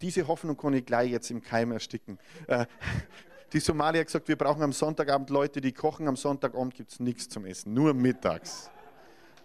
Diese 0.00 0.26
Hoffnung 0.26 0.56
kann 0.56 0.72
ich 0.72 0.86
gleich 0.86 1.10
jetzt 1.10 1.30
im 1.30 1.42
Keim 1.42 1.72
ersticken. 1.72 2.18
Äh, 2.46 2.64
die 3.52 3.60
Somalia 3.60 4.00
hat 4.00 4.06
gesagt, 4.06 4.28
wir 4.28 4.36
brauchen 4.36 4.62
am 4.62 4.72
Sonntagabend 4.72 5.28
Leute, 5.30 5.60
die 5.60 5.72
kochen. 5.72 6.08
Am 6.08 6.16
Sonntagabend 6.16 6.74
gibt 6.74 6.92
es 6.92 7.00
nichts 7.00 7.28
zum 7.28 7.44
Essen, 7.44 7.74
nur 7.74 7.92
mittags. 7.92 8.70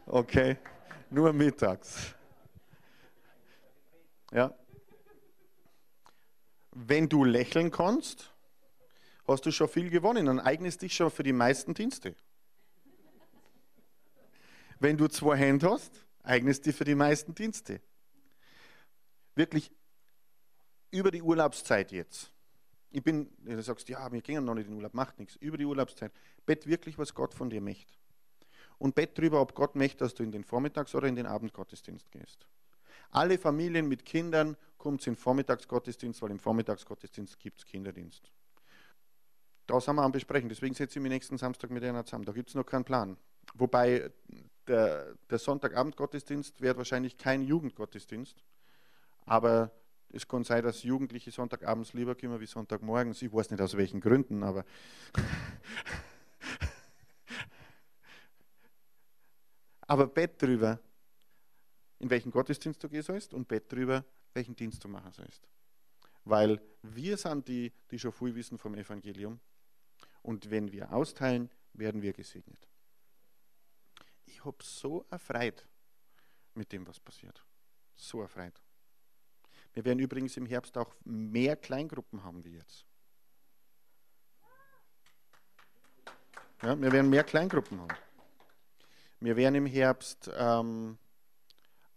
Okay, 0.06 0.58
nur 1.10 1.34
mittags. 1.34 2.14
Ja. 4.32 4.54
Wenn 6.72 7.10
du 7.10 7.24
lächeln 7.24 7.72
kannst, 7.72 8.32
hast 9.28 9.46
du 9.46 9.52
schon 9.52 9.68
viel 9.68 9.90
gewonnen 9.90 10.28
und 10.28 10.40
eignest 10.40 10.82
dich 10.82 10.96
schon 10.96 11.10
für 11.10 11.24
die 11.24 11.34
meisten 11.34 11.74
Dienste. 11.74 12.16
Wenn 14.80 14.98
du 14.98 15.08
zwei 15.08 15.38
Hände 15.38 15.72
hast, 15.72 16.06
eignest 16.22 16.66
dich 16.66 16.76
für 16.76 16.84
die 16.84 16.96
meisten 16.96 17.34
Dienste. 17.34 17.82
Wirklich 19.34 19.72
über 20.92 21.12
die 21.12 21.22
Urlaubszeit 21.22 21.92
jetzt. 21.92 22.32
Ich 22.92 23.04
bin, 23.04 23.30
du 23.40 23.62
sagst, 23.62 23.90
ja, 23.90 24.12
wir 24.12 24.22
gehen 24.22 24.46
noch 24.46 24.54
nicht 24.54 24.68
in 24.68 24.74
den 24.74 24.78
Urlaub, 24.78 24.94
macht 24.94 25.18
nichts. 25.18 25.36
Über 25.38 25.58
die 25.58 25.66
Urlaubszeit. 25.66 26.12
Bett 26.46 26.68
wirklich, 26.68 26.98
was 26.98 27.14
Gott 27.14 27.34
von 27.34 27.50
dir 27.50 27.62
möchte. 27.62 27.94
Und 28.78 28.96
bett 28.96 29.18
drüber, 29.18 29.42
ob 29.42 29.56
Gott 29.56 29.76
möchte, 29.76 30.00
dass 30.00 30.14
du 30.14 30.24
in 30.24 30.32
den 30.32 30.44
Vormittags- 30.44 30.96
oder 30.96 31.08
in 31.08 31.16
den 31.16 31.26
Abendgottesdienst 31.26 32.12
gehst. 32.12 32.48
Alle 33.12 33.38
Familien 33.38 33.88
mit 33.88 34.06
Kindern 34.06 34.58
kommt 34.78 35.06
in 35.08 35.14
den 35.14 35.20
Vormittagsgottesdienst, 35.20 36.22
weil 36.22 36.32
im 36.32 36.40
Vormittagsgottesdienst 36.40 37.40
gibt 37.40 37.60
es 37.60 37.66
Kinderdienst. 37.66 38.32
Da 39.68 39.80
sind 39.80 39.96
wir 39.96 40.04
am 40.04 40.12
Besprechen. 40.12 40.50
Deswegen 40.50 40.76
setze 40.76 41.00
ich 41.00 41.04
mich 41.04 41.12
nächsten 41.12 41.38
Samstag 41.38 41.72
mit 41.72 41.84
einer 41.84 42.06
zusammen. 42.06 42.26
Da 42.26 42.34
gibt 42.34 42.50
es 42.50 42.56
noch 42.56 42.66
keinen 42.66 42.84
Plan. 42.84 43.18
Wobei 43.54 44.12
der, 44.68 45.16
der 45.30 45.40
Sonntagabendgottesdienst 45.40 46.62
wird 46.62 46.78
wahrscheinlich 46.78 47.18
kein 47.18 47.42
Jugendgottesdienst, 47.42 48.44
aber 49.26 49.72
es 50.10 50.28
kann 50.28 50.44
sein, 50.44 50.64
dass 50.64 50.84
Jugendliche 50.84 51.32
Sonntagabends 51.32 51.94
lieber 51.94 52.16
kommen 52.16 52.40
wie 52.40 52.46
Sonntagmorgens. 52.46 53.22
Ich 53.22 53.34
weiß 53.34 53.52
nicht 53.52 53.62
aus 53.62 53.76
welchen 53.76 54.00
Gründen, 54.00 54.44
aber. 54.44 54.66
aber 59.88 60.08
Bett 60.08 60.42
drüber, 60.42 60.80
in 62.00 62.10
welchen 62.10 62.32
Gottesdienst 62.32 62.84
du 62.84 62.90
gehen 62.90 63.04
sollst 63.04 63.34
und 63.34 63.48
Bett 63.48 63.72
drüber, 63.72 64.04
welchen 64.34 64.56
Dienst 64.56 64.84
du 64.84 64.88
machen 64.88 65.12
sollst. 65.12 65.48
Weil 66.24 66.62
wir 66.82 67.18
sind 67.18 67.48
die, 67.48 67.72
die 67.92 68.00
schon 68.00 68.12
viel 68.12 68.34
wissen 68.36 68.58
vom 68.58 68.76
Evangelium. 68.76 69.40
Und 70.22 70.50
wenn 70.50 70.72
wir 70.72 70.92
austeilen, 70.92 71.50
werden 71.74 72.02
wir 72.02 72.14
gesegnet. 72.14 72.68
Ich 74.26 74.44
habe 74.44 74.58
so 74.62 75.06
erfreut 75.10 75.68
mit 76.56 76.72
dem, 76.72 76.88
was 76.88 77.00
passiert. 77.00 77.46
So 77.94 78.22
erfreut. 78.22 78.60
Wir 79.74 79.86
werden 79.86 80.00
übrigens 80.00 80.36
im 80.38 80.46
Herbst 80.46 80.78
auch 80.78 80.96
mehr 81.04 81.56
Kleingruppen 81.56 82.24
haben 82.24 82.44
wie 82.44 82.56
jetzt. 82.56 82.86
Ja, 86.62 86.80
wir 86.80 86.92
werden 86.92 87.10
mehr 87.10 87.24
Kleingruppen 87.24 87.80
haben. 87.82 87.96
Wir 89.26 89.36
werden 89.36 89.56
im 89.56 89.66
Herbst 89.66 90.30
ähm, 90.38 91.00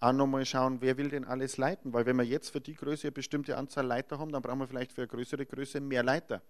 auch 0.01 0.13
nochmal 0.13 0.47
schauen, 0.47 0.81
wer 0.81 0.97
will 0.97 1.11
denn 1.11 1.25
alles 1.25 1.59
leiten. 1.59 1.93
Weil 1.93 2.07
wenn 2.07 2.17
wir 2.17 2.25
jetzt 2.25 2.51
für 2.51 2.61
die 2.61 2.75
Größe 2.75 3.09
eine 3.09 3.13
bestimmte 3.13 3.57
Anzahl 3.57 3.87
Leiter 3.87 4.19
haben, 4.19 4.33
dann 4.33 4.43
brauchen 4.43 4.61
wir 4.61 4.67
vielleicht 4.67 4.93
für 4.93 5.03
eine 5.03 5.09
größere 5.09 5.45
Größe 5.45 5.81
mehr 5.81 6.03
Leiter. 6.03 6.43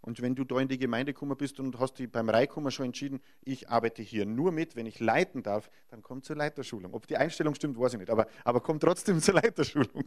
Und 0.00 0.20
wenn 0.20 0.34
du 0.34 0.44
da 0.44 0.60
in 0.60 0.68
die 0.68 0.78
Gemeinde 0.78 1.14
gekommen 1.14 1.36
bist 1.36 1.58
und 1.58 1.80
hast 1.80 1.98
dich 1.98 2.12
beim 2.12 2.28
Reikommen 2.28 2.70
schon 2.70 2.86
entschieden, 2.86 3.20
ich 3.40 3.70
arbeite 3.70 4.02
hier 4.02 4.26
nur 4.26 4.52
mit, 4.52 4.76
wenn 4.76 4.84
ich 4.84 5.00
leiten 5.00 5.42
darf, 5.42 5.70
dann 5.88 6.02
komm 6.02 6.22
zur 6.22 6.36
Leiterschulung. 6.36 6.92
Ob 6.92 7.06
die 7.06 7.16
Einstellung 7.16 7.54
stimmt, 7.54 7.78
weiß 7.78 7.94
ich 7.94 7.98
nicht, 7.98 8.10
aber, 8.10 8.26
aber 8.44 8.60
komm 8.60 8.78
trotzdem 8.78 9.18
zur 9.22 9.34
Leiterschulung. 9.34 10.04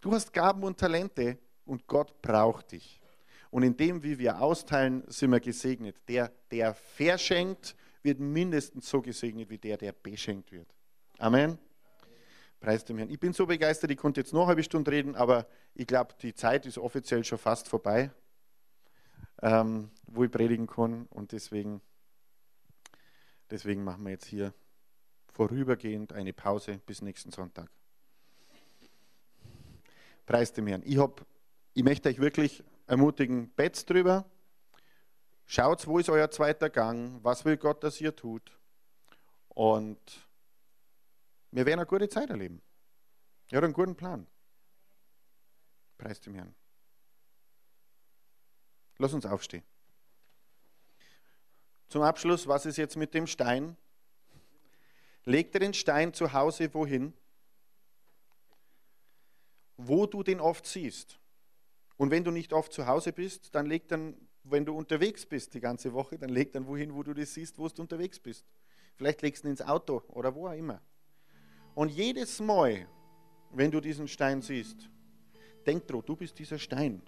Du 0.00 0.12
hast 0.12 0.32
Gaben 0.32 0.64
und 0.64 0.76
Talente 0.76 1.38
und 1.64 1.86
Gott 1.86 2.20
braucht 2.20 2.72
dich. 2.72 3.00
Und 3.54 3.62
in 3.62 3.76
dem, 3.76 4.02
wie 4.02 4.18
wir 4.18 4.40
austeilen, 4.40 5.04
sind 5.06 5.30
wir 5.30 5.38
gesegnet. 5.38 5.94
Der, 6.08 6.32
der 6.50 6.74
verschenkt, 6.74 7.76
wird 8.02 8.18
mindestens 8.18 8.90
so 8.90 9.00
gesegnet 9.00 9.48
wie 9.48 9.58
der, 9.58 9.76
der 9.76 9.92
beschenkt 9.92 10.50
wird. 10.50 10.74
Amen. 11.18 11.56
Preis 12.58 12.84
dem 12.84 12.98
Herrn. 12.98 13.10
Ich 13.10 13.20
bin 13.20 13.32
so 13.32 13.46
begeistert, 13.46 13.92
ich 13.92 13.96
konnte 13.96 14.20
jetzt 14.20 14.32
noch 14.32 14.40
eine 14.40 14.48
halbe 14.48 14.64
Stunde 14.64 14.90
reden, 14.90 15.14
aber 15.14 15.46
ich 15.72 15.86
glaube, 15.86 16.16
die 16.20 16.34
Zeit 16.34 16.66
ist 16.66 16.78
offiziell 16.78 17.22
schon 17.22 17.38
fast 17.38 17.68
vorbei, 17.68 18.10
ähm, 19.40 19.88
wo 20.08 20.24
ich 20.24 20.32
predigen 20.32 20.66
kann. 20.66 21.06
Und 21.10 21.30
deswegen, 21.30 21.80
deswegen 23.52 23.84
machen 23.84 24.02
wir 24.02 24.10
jetzt 24.10 24.26
hier 24.26 24.52
vorübergehend 25.32 26.12
eine 26.12 26.32
Pause 26.32 26.80
bis 26.86 27.02
nächsten 27.02 27.30
Sonntag. 27.30 27.70
Preis 30.26 30.52
dem 30.52 30.66
Herrn. 30.66 30.82
Ich, 30.84 30.98
hab, 30.98 31.24
ich 31.72 31.84
möchte 31.84 32.08
euch 32.08 32.18
wirklich 32.18 32.64
ermutigen, 32.86 33.50
betzt 33.54 33.90
drüber. 33.90 34.24
Schaut, 35.46 35.86
wo 35.86 35.98
ist 35.98 36.08
euer 36.08 36.30
zweiter 36.30 36.70
Gang? 36.70 37.22
Was 37.22 37.44
will 37.44 37.56
Gott, 37.56 37.84
dass 37.84 38.00
ihr 38.00 38.14
tut? 38.14 38.58
Und 39.48 40.28
wir 41.50 41.66
werden 41.66 41.80
eine 41.80 41.86
gute 41.86 42.08
Zeit 42.08 42.30
erleben. 42.30 42.60
Er 43.50 43.58
hat 43.58 43.64
einen 43.64 43.72
guten 43.72 43.94
Plan. 43.94 44.26
Preis 45.98 46.20
dem 46.20 46.34
Herrn. 46.34 46.54
Lass 48.98 49.12
uns 49.12 49.26
aufstehen. 49.26 49.62
Zum 51.88 52.02
Abschluss, 52.02 52.48
was 52.48 52.66
ist 52.66 52.76
jetzt 52.76 52.96
mit 52.96 53.14
dem 53.14 53.26
Stein? 53.26 53.76
Leg 55.24 55.52
dir 55.52 55.60
den 55.60 55.74
Stein 55.74 56.12
zu 56.12 56.32
Hause 56.32 56.72
wohin? 56.74 57.14
Wo 59.76 60.06
du 60.06 60.22
den 60.22 60.40
oft 60.40 60.66
siehst. 60.66 61.20
Und 61.96 62.10
wenn 62.10 62.24
du 62.24 62.30
nicht 62.30 62.52
oft 62.52 62.72
zu 62.72 62.86
Hause 62.86 63.12
bist, 63.12 63.54
dann 63.54 63.66
leg 63.66 63.88
dann, 63.88 64.16
wenn 64.42 64.64
du 64.64 64.76
unterwegs 64.76 65.24
bist 65.24 65.54
die 65.54 65.60
ganze 65.60 65.92
Woche, 65.92 66.18
dann 66.18 66.30
leg 66.30 66.52
dann 66.52 66.66
wohin, 66.66 66.94
wo 66.94 67.02
du 67.02 67.14
das 67.14 67.34
siehst, 67.34 67.58
wo 67.58 67.68
du 67.68 67.82
unterwegs 67.82 68.18
bist. 68.18 68.44
Vielleicht 68.96 69.22
legst 69.22 69.44
du 69.44 69.48
ihn 69.48 69.52
ins 69.52 69.62
Auto 69.62 70.02
oder 70.08 70.34
wo 70.34 70.48
auch 70.48 70.52
immer. 70.52 70.80
Und 71.74 71.90
jedes 71.90 72.40
Mal, 72.40 72.86
wenn 73.52 73.70
du 73.70 73.80
diesen 73.80 74.08
Stein 74.08 74.42
siehst, 74.42 74.88
denk 75.66 75.86
dran, 75.86 76.02
du 76.04 76.16
bist 76.16 76.38
dieser 76.38 76.58
Stein 76.58 77.02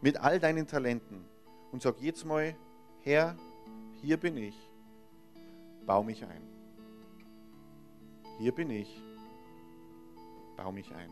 mit 0.00 0.16
all 0.18 0.38
deinen 0.38 0.66
Talenten 0.66 1.24
und 1.72 1.82
sag 1.82 2.00
jetzt 2.00 2.24
mal, 2.24 2.54
Herr, 3.00 3.36
hier 4.00 4.16
bin 4.16 4.36
ich, 4.36 4.56
bau 5.84 6.02
mich 6.02 6.24
ein. 6.24 6.42
Hier 8.38 8.52
bin 8.52 8.70
ich, 8.70 9.02
bau 10.56 10.70
mich 10.70 10.92
ein. 10.92 11.10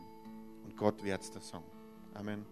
Und 0.63 0.77
Grt 0.77 1.03
wird 1.03 1.21
es 1.21 1.31
das 1.31 1.49
sagen. 1.49 1.74
Amen. 2.15 2.45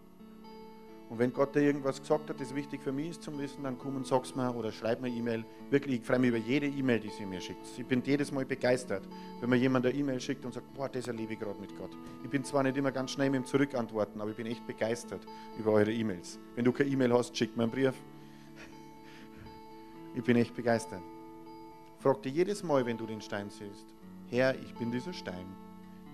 Und 1.10 1.18
wenn 1.18 1.32
Gott 1.32 1.54
dir 1.54 1.60
irgendwas 1.60 2.00
gesagt 2.00 2.30
hat, 2.30 2.40
das 2.40 2.54
wichtig 2.54 2.82
für 2.82 2.90
mich 2.90 3.10
ist 3.10 3.22
zum 3.22 3.38
Wissen, 3.38 3.62
dann 3.62 3.78
komm 3.78 3.96
und 3.96 4.06
sag's 4.06 4.34
mir 4.34 4.54
oder 4.54 4.72
schreib 4.72 5.00
mir 5.00 5.08
E-Mail. 5.08 5.44
Wirklich, 5.70 6.00
ich 6.00 6.06
freue 6.06 6.18
mich 6.18 6.30
über 6.30 6.38
jede 6.38 6.66
E-Mail, 6.66 6.98
die 6.98 7.10
sie 7.10 7.26
mir 7.26 7.40
schickt. 7.40 7.66
Ich 7.76 7.86
bin 7.86 8.02
jedes 8.02 8.32
Mal 8.32 8.46
begeistert, 8.46 9.06
wenn 9.40 9.50
mir 9.50 9.56
jemand 9.56 9.84
eine 9.84 9.94
E-Mail 9.94 10.20
schickt 10.20 10.44
und 10.44 10.54
sagt, 10.54 10.72
boah, 10.74 10.88
das 10.88 11.06
erlebe 11.06 11.34
ich 11.34 11.38
gerade 11.38 11.60
mit 11.60 11.76
Gott. 11.76 11.90
Ich 12.22 12.30
bin 12.30 12.42
zwar 12.42 12.62
nicht 12.62 12.76
immer 12.76 12.90
ganz 12.90 13.10
schnell 13.10 13.30
mit 13.30 13.42
dem 13.42 13.46
Zurückantworten, 13.46 14.20
aber 14.20 14.30
ich 14.30 14.36
bin 14.36 14.46
echt 14.46 14.66
begeistert 14.66 15.20
über 15.58 15.72
eure 15.72 15.92
E-Mails. 15.92 16.38
Wenn 16.56 16.64
du 16.64 16.72
keine 16.72 16.90
E-Mail 16.90 17.12
hast, 17.12 17.36
schick 17.36 17.56
mir 17.56 17.64
einen 17.64 17.72
Brief. 17.72 17.94
Ich 20.16 20.22
bin 20.22 20.36
echt 20.36 20.54
begeistert. 20.54 21.02
Frag 21.98 22.22
dir 22.22 22.30
jedes 22.30 22.62
Mal, 22.62 22.86
wenn 22.86 22.96
du 22.96 23.04
den 23.04 23.20
Stein 23.20 23.50
siehst, 23.50 23.86
Herr, 24.30 24.54
ich 24.54 24.74
bin 24.74 24.92
dieser 24.92 25.12
Stein. 25.12 25.46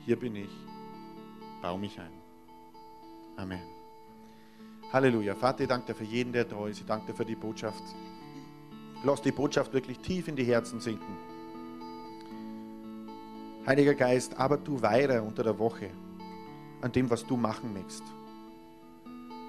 Hier 0.07 0.19
bin 0.19 0.37
ich. 0.37 0.51
Bau 1.61 1.77
mich 1.77 1.99
ein. 2.01 2.20
Amen. 3.41 3.63
Halleluja. 4.93 5.35
Vater, 5.35 5.63
ich 5.63 5.69
danke 5.69 5.87
dir 5.87 5.95
für 5.95 6.05
jeden, 6.05 6.31
der 6.31 6.45
da 6.45 6.67
ist. 6.67 6.81
Ich 6.81 6.87
danke 6.87 7.07
dir 7.07 7.15
für 7.15 7.25
die 7.25 7.37
Botschaft. 7.37 7.83
Lass 9.03 9.23
die 9.23 9.33
Botschaft 9.33 9.73
wirklich 9.73 9.99
tief 10.01 10.29
in 10.29 10.37
die 10.37 10.45
Herzen 10.45 10.79
sinken. 10.79 11.17
Heiliger 13.67 13.95
Geist, 13.95 14.39
aber 14.39 14.59
du 14.59 14.83
weiter 14.83 15.23
unter 15.23 15.43
der 15.43 15.59
Woche 15.59 15.91
an 16.83 16.93
dem, 16.93 17.09
was 17.09 17.25
du 17.25 17.37
machen 17.39 17.73
möchtest. 17.73 18.03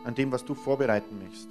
An 0.06 0.16
dem, 0.16 0.32
was 0.32 0.46
du 0.46 0.54
vorbereiten 0.54 1.20
möchtest. 1.20 1.50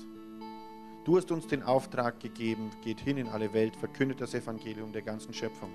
Du 1.05 1.19
hast 1.19 1.31
uns 1.31 1.47
den 1.47 1.63
Auftrag 1.63 2.21
gegeben, 2.21 2.71
geht 2.83 3.01
hin 3.01 3.19
in 3.19 3.29
alle 3.29 3.53
Welt, 3.53 3.77
verkündet 3.77 4.21
das 4.21 4.33
Evangelium 4.33 4.93
der 4.93 5.03
ganzen 5.03 5.35
Schöpfung. 5.35 5.71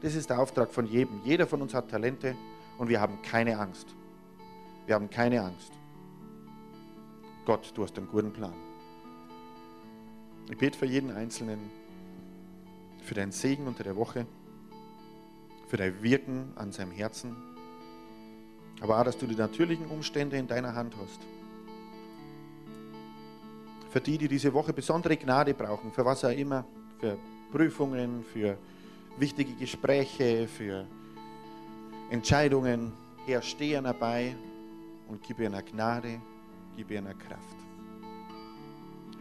Das 0.00 0.14
ist 0.14 0.30
der 0.30 0.38
Auftrag 0.38 0.70
von 0.70 0.86
jedem. 0.86 1.20
Jeder 1.24 1.48
von 1.48 1.60
uns 1.60 1.74
hat 1.74 1.90
Talente 1.90 2.36
und 2.76 2.88
wir 2.88 3.00
haben 3.00 3.20
keine 3.22 3.58
Angst. 3.58 3.96
Wir 4.86 4.94
haben 4.94 5.10
keine 5.10 5.42
Angst. 5.42 5.77
Gott, 7.48 7.72
du 7.74 7.82
hast 7.82 7.96
einen 7.96 8.08
guten 8.08 8.30
Plan. 8.30 8.52
Ich 10.50 10.58
bete 10.58 10.76
für 10.76 10.84
jeden 10.84 11.10
Einzelnen, 11.10 11.58
für 13.02 13.14
deinen 13.14 13.32
Segen 13.32 13.66
unter 13.66 13.82
der 13.82 13.96
Woche, 13.96 14.26
für 15.66 15.78
dein 15.78 16.02
Wirken 16.02 16.52
an 16.56 16.72
seinem 16.72 16.90
Herzen, 16.90 17.34
aber 18.82 19.00
auch, 19.00 19.04
dass 19.04 19.16
du 19.16 19.26
die 19.26 19.34
natürlichen 19.34 19.86
Umstände 19.86 20.36
in 20.36 20.46
deiner 20.46 20.74
Hand 20.74 20.94
hast. 21.00 21.20
Für 23.92 24.02
die, 24.02 24.18
die 24.18 24.28
diese 24.28 24.52
Woche 24.52 24.74
besondere 24.74 25.16
Gnade 25.16 25.54
brauchen, 25.54 25.90
für 25.90 26.04
was 26.04 26.26
auch 26.26 26.36
immer, 26.36 26.66
für 27.00 27.16
Prüfungen, 27.50 28.24
für 28.24 28.58
wichtige 29.16 29.54
Gespräche, 29.54 30.46
für 30.48 30.86
Entscheidungen, 32.10 32.92
Herr, 33.24 33.40
stehe 33.40 33.80
dabei 33.80 34.36
und 35.08 35.22
gib 35.22 35.38
ihr 35.38 35.46
eine 35.46 35.62
Gnade, 35.62 36.20
gib 36.78 36.92
ihr 36.92 36.98
eine 37.00 37.12
Kraft. 37.12 37.56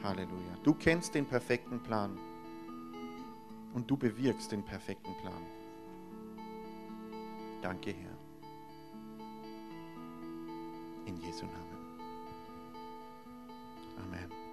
Halleluja. 0.04 0.56
Du 0.64 0.76
kennst 0.76 1.16
den 1.16 1.26
perfekten 1.26 1.82
Plan 1.82 2.16
und 3.74 3.90
du 3.90 3.98
bewirkst 3.98 4.52
den 4.52 4.64
perfekten 4.64 5.12
Plan. 5.22 5.44
Danke, 7.64 7.94
Herr. 7.94 8.16
In 11.08 11.18
Jesu 11.18 11.46
Namen. 11.48 11.78
Amen. 14.04 14.47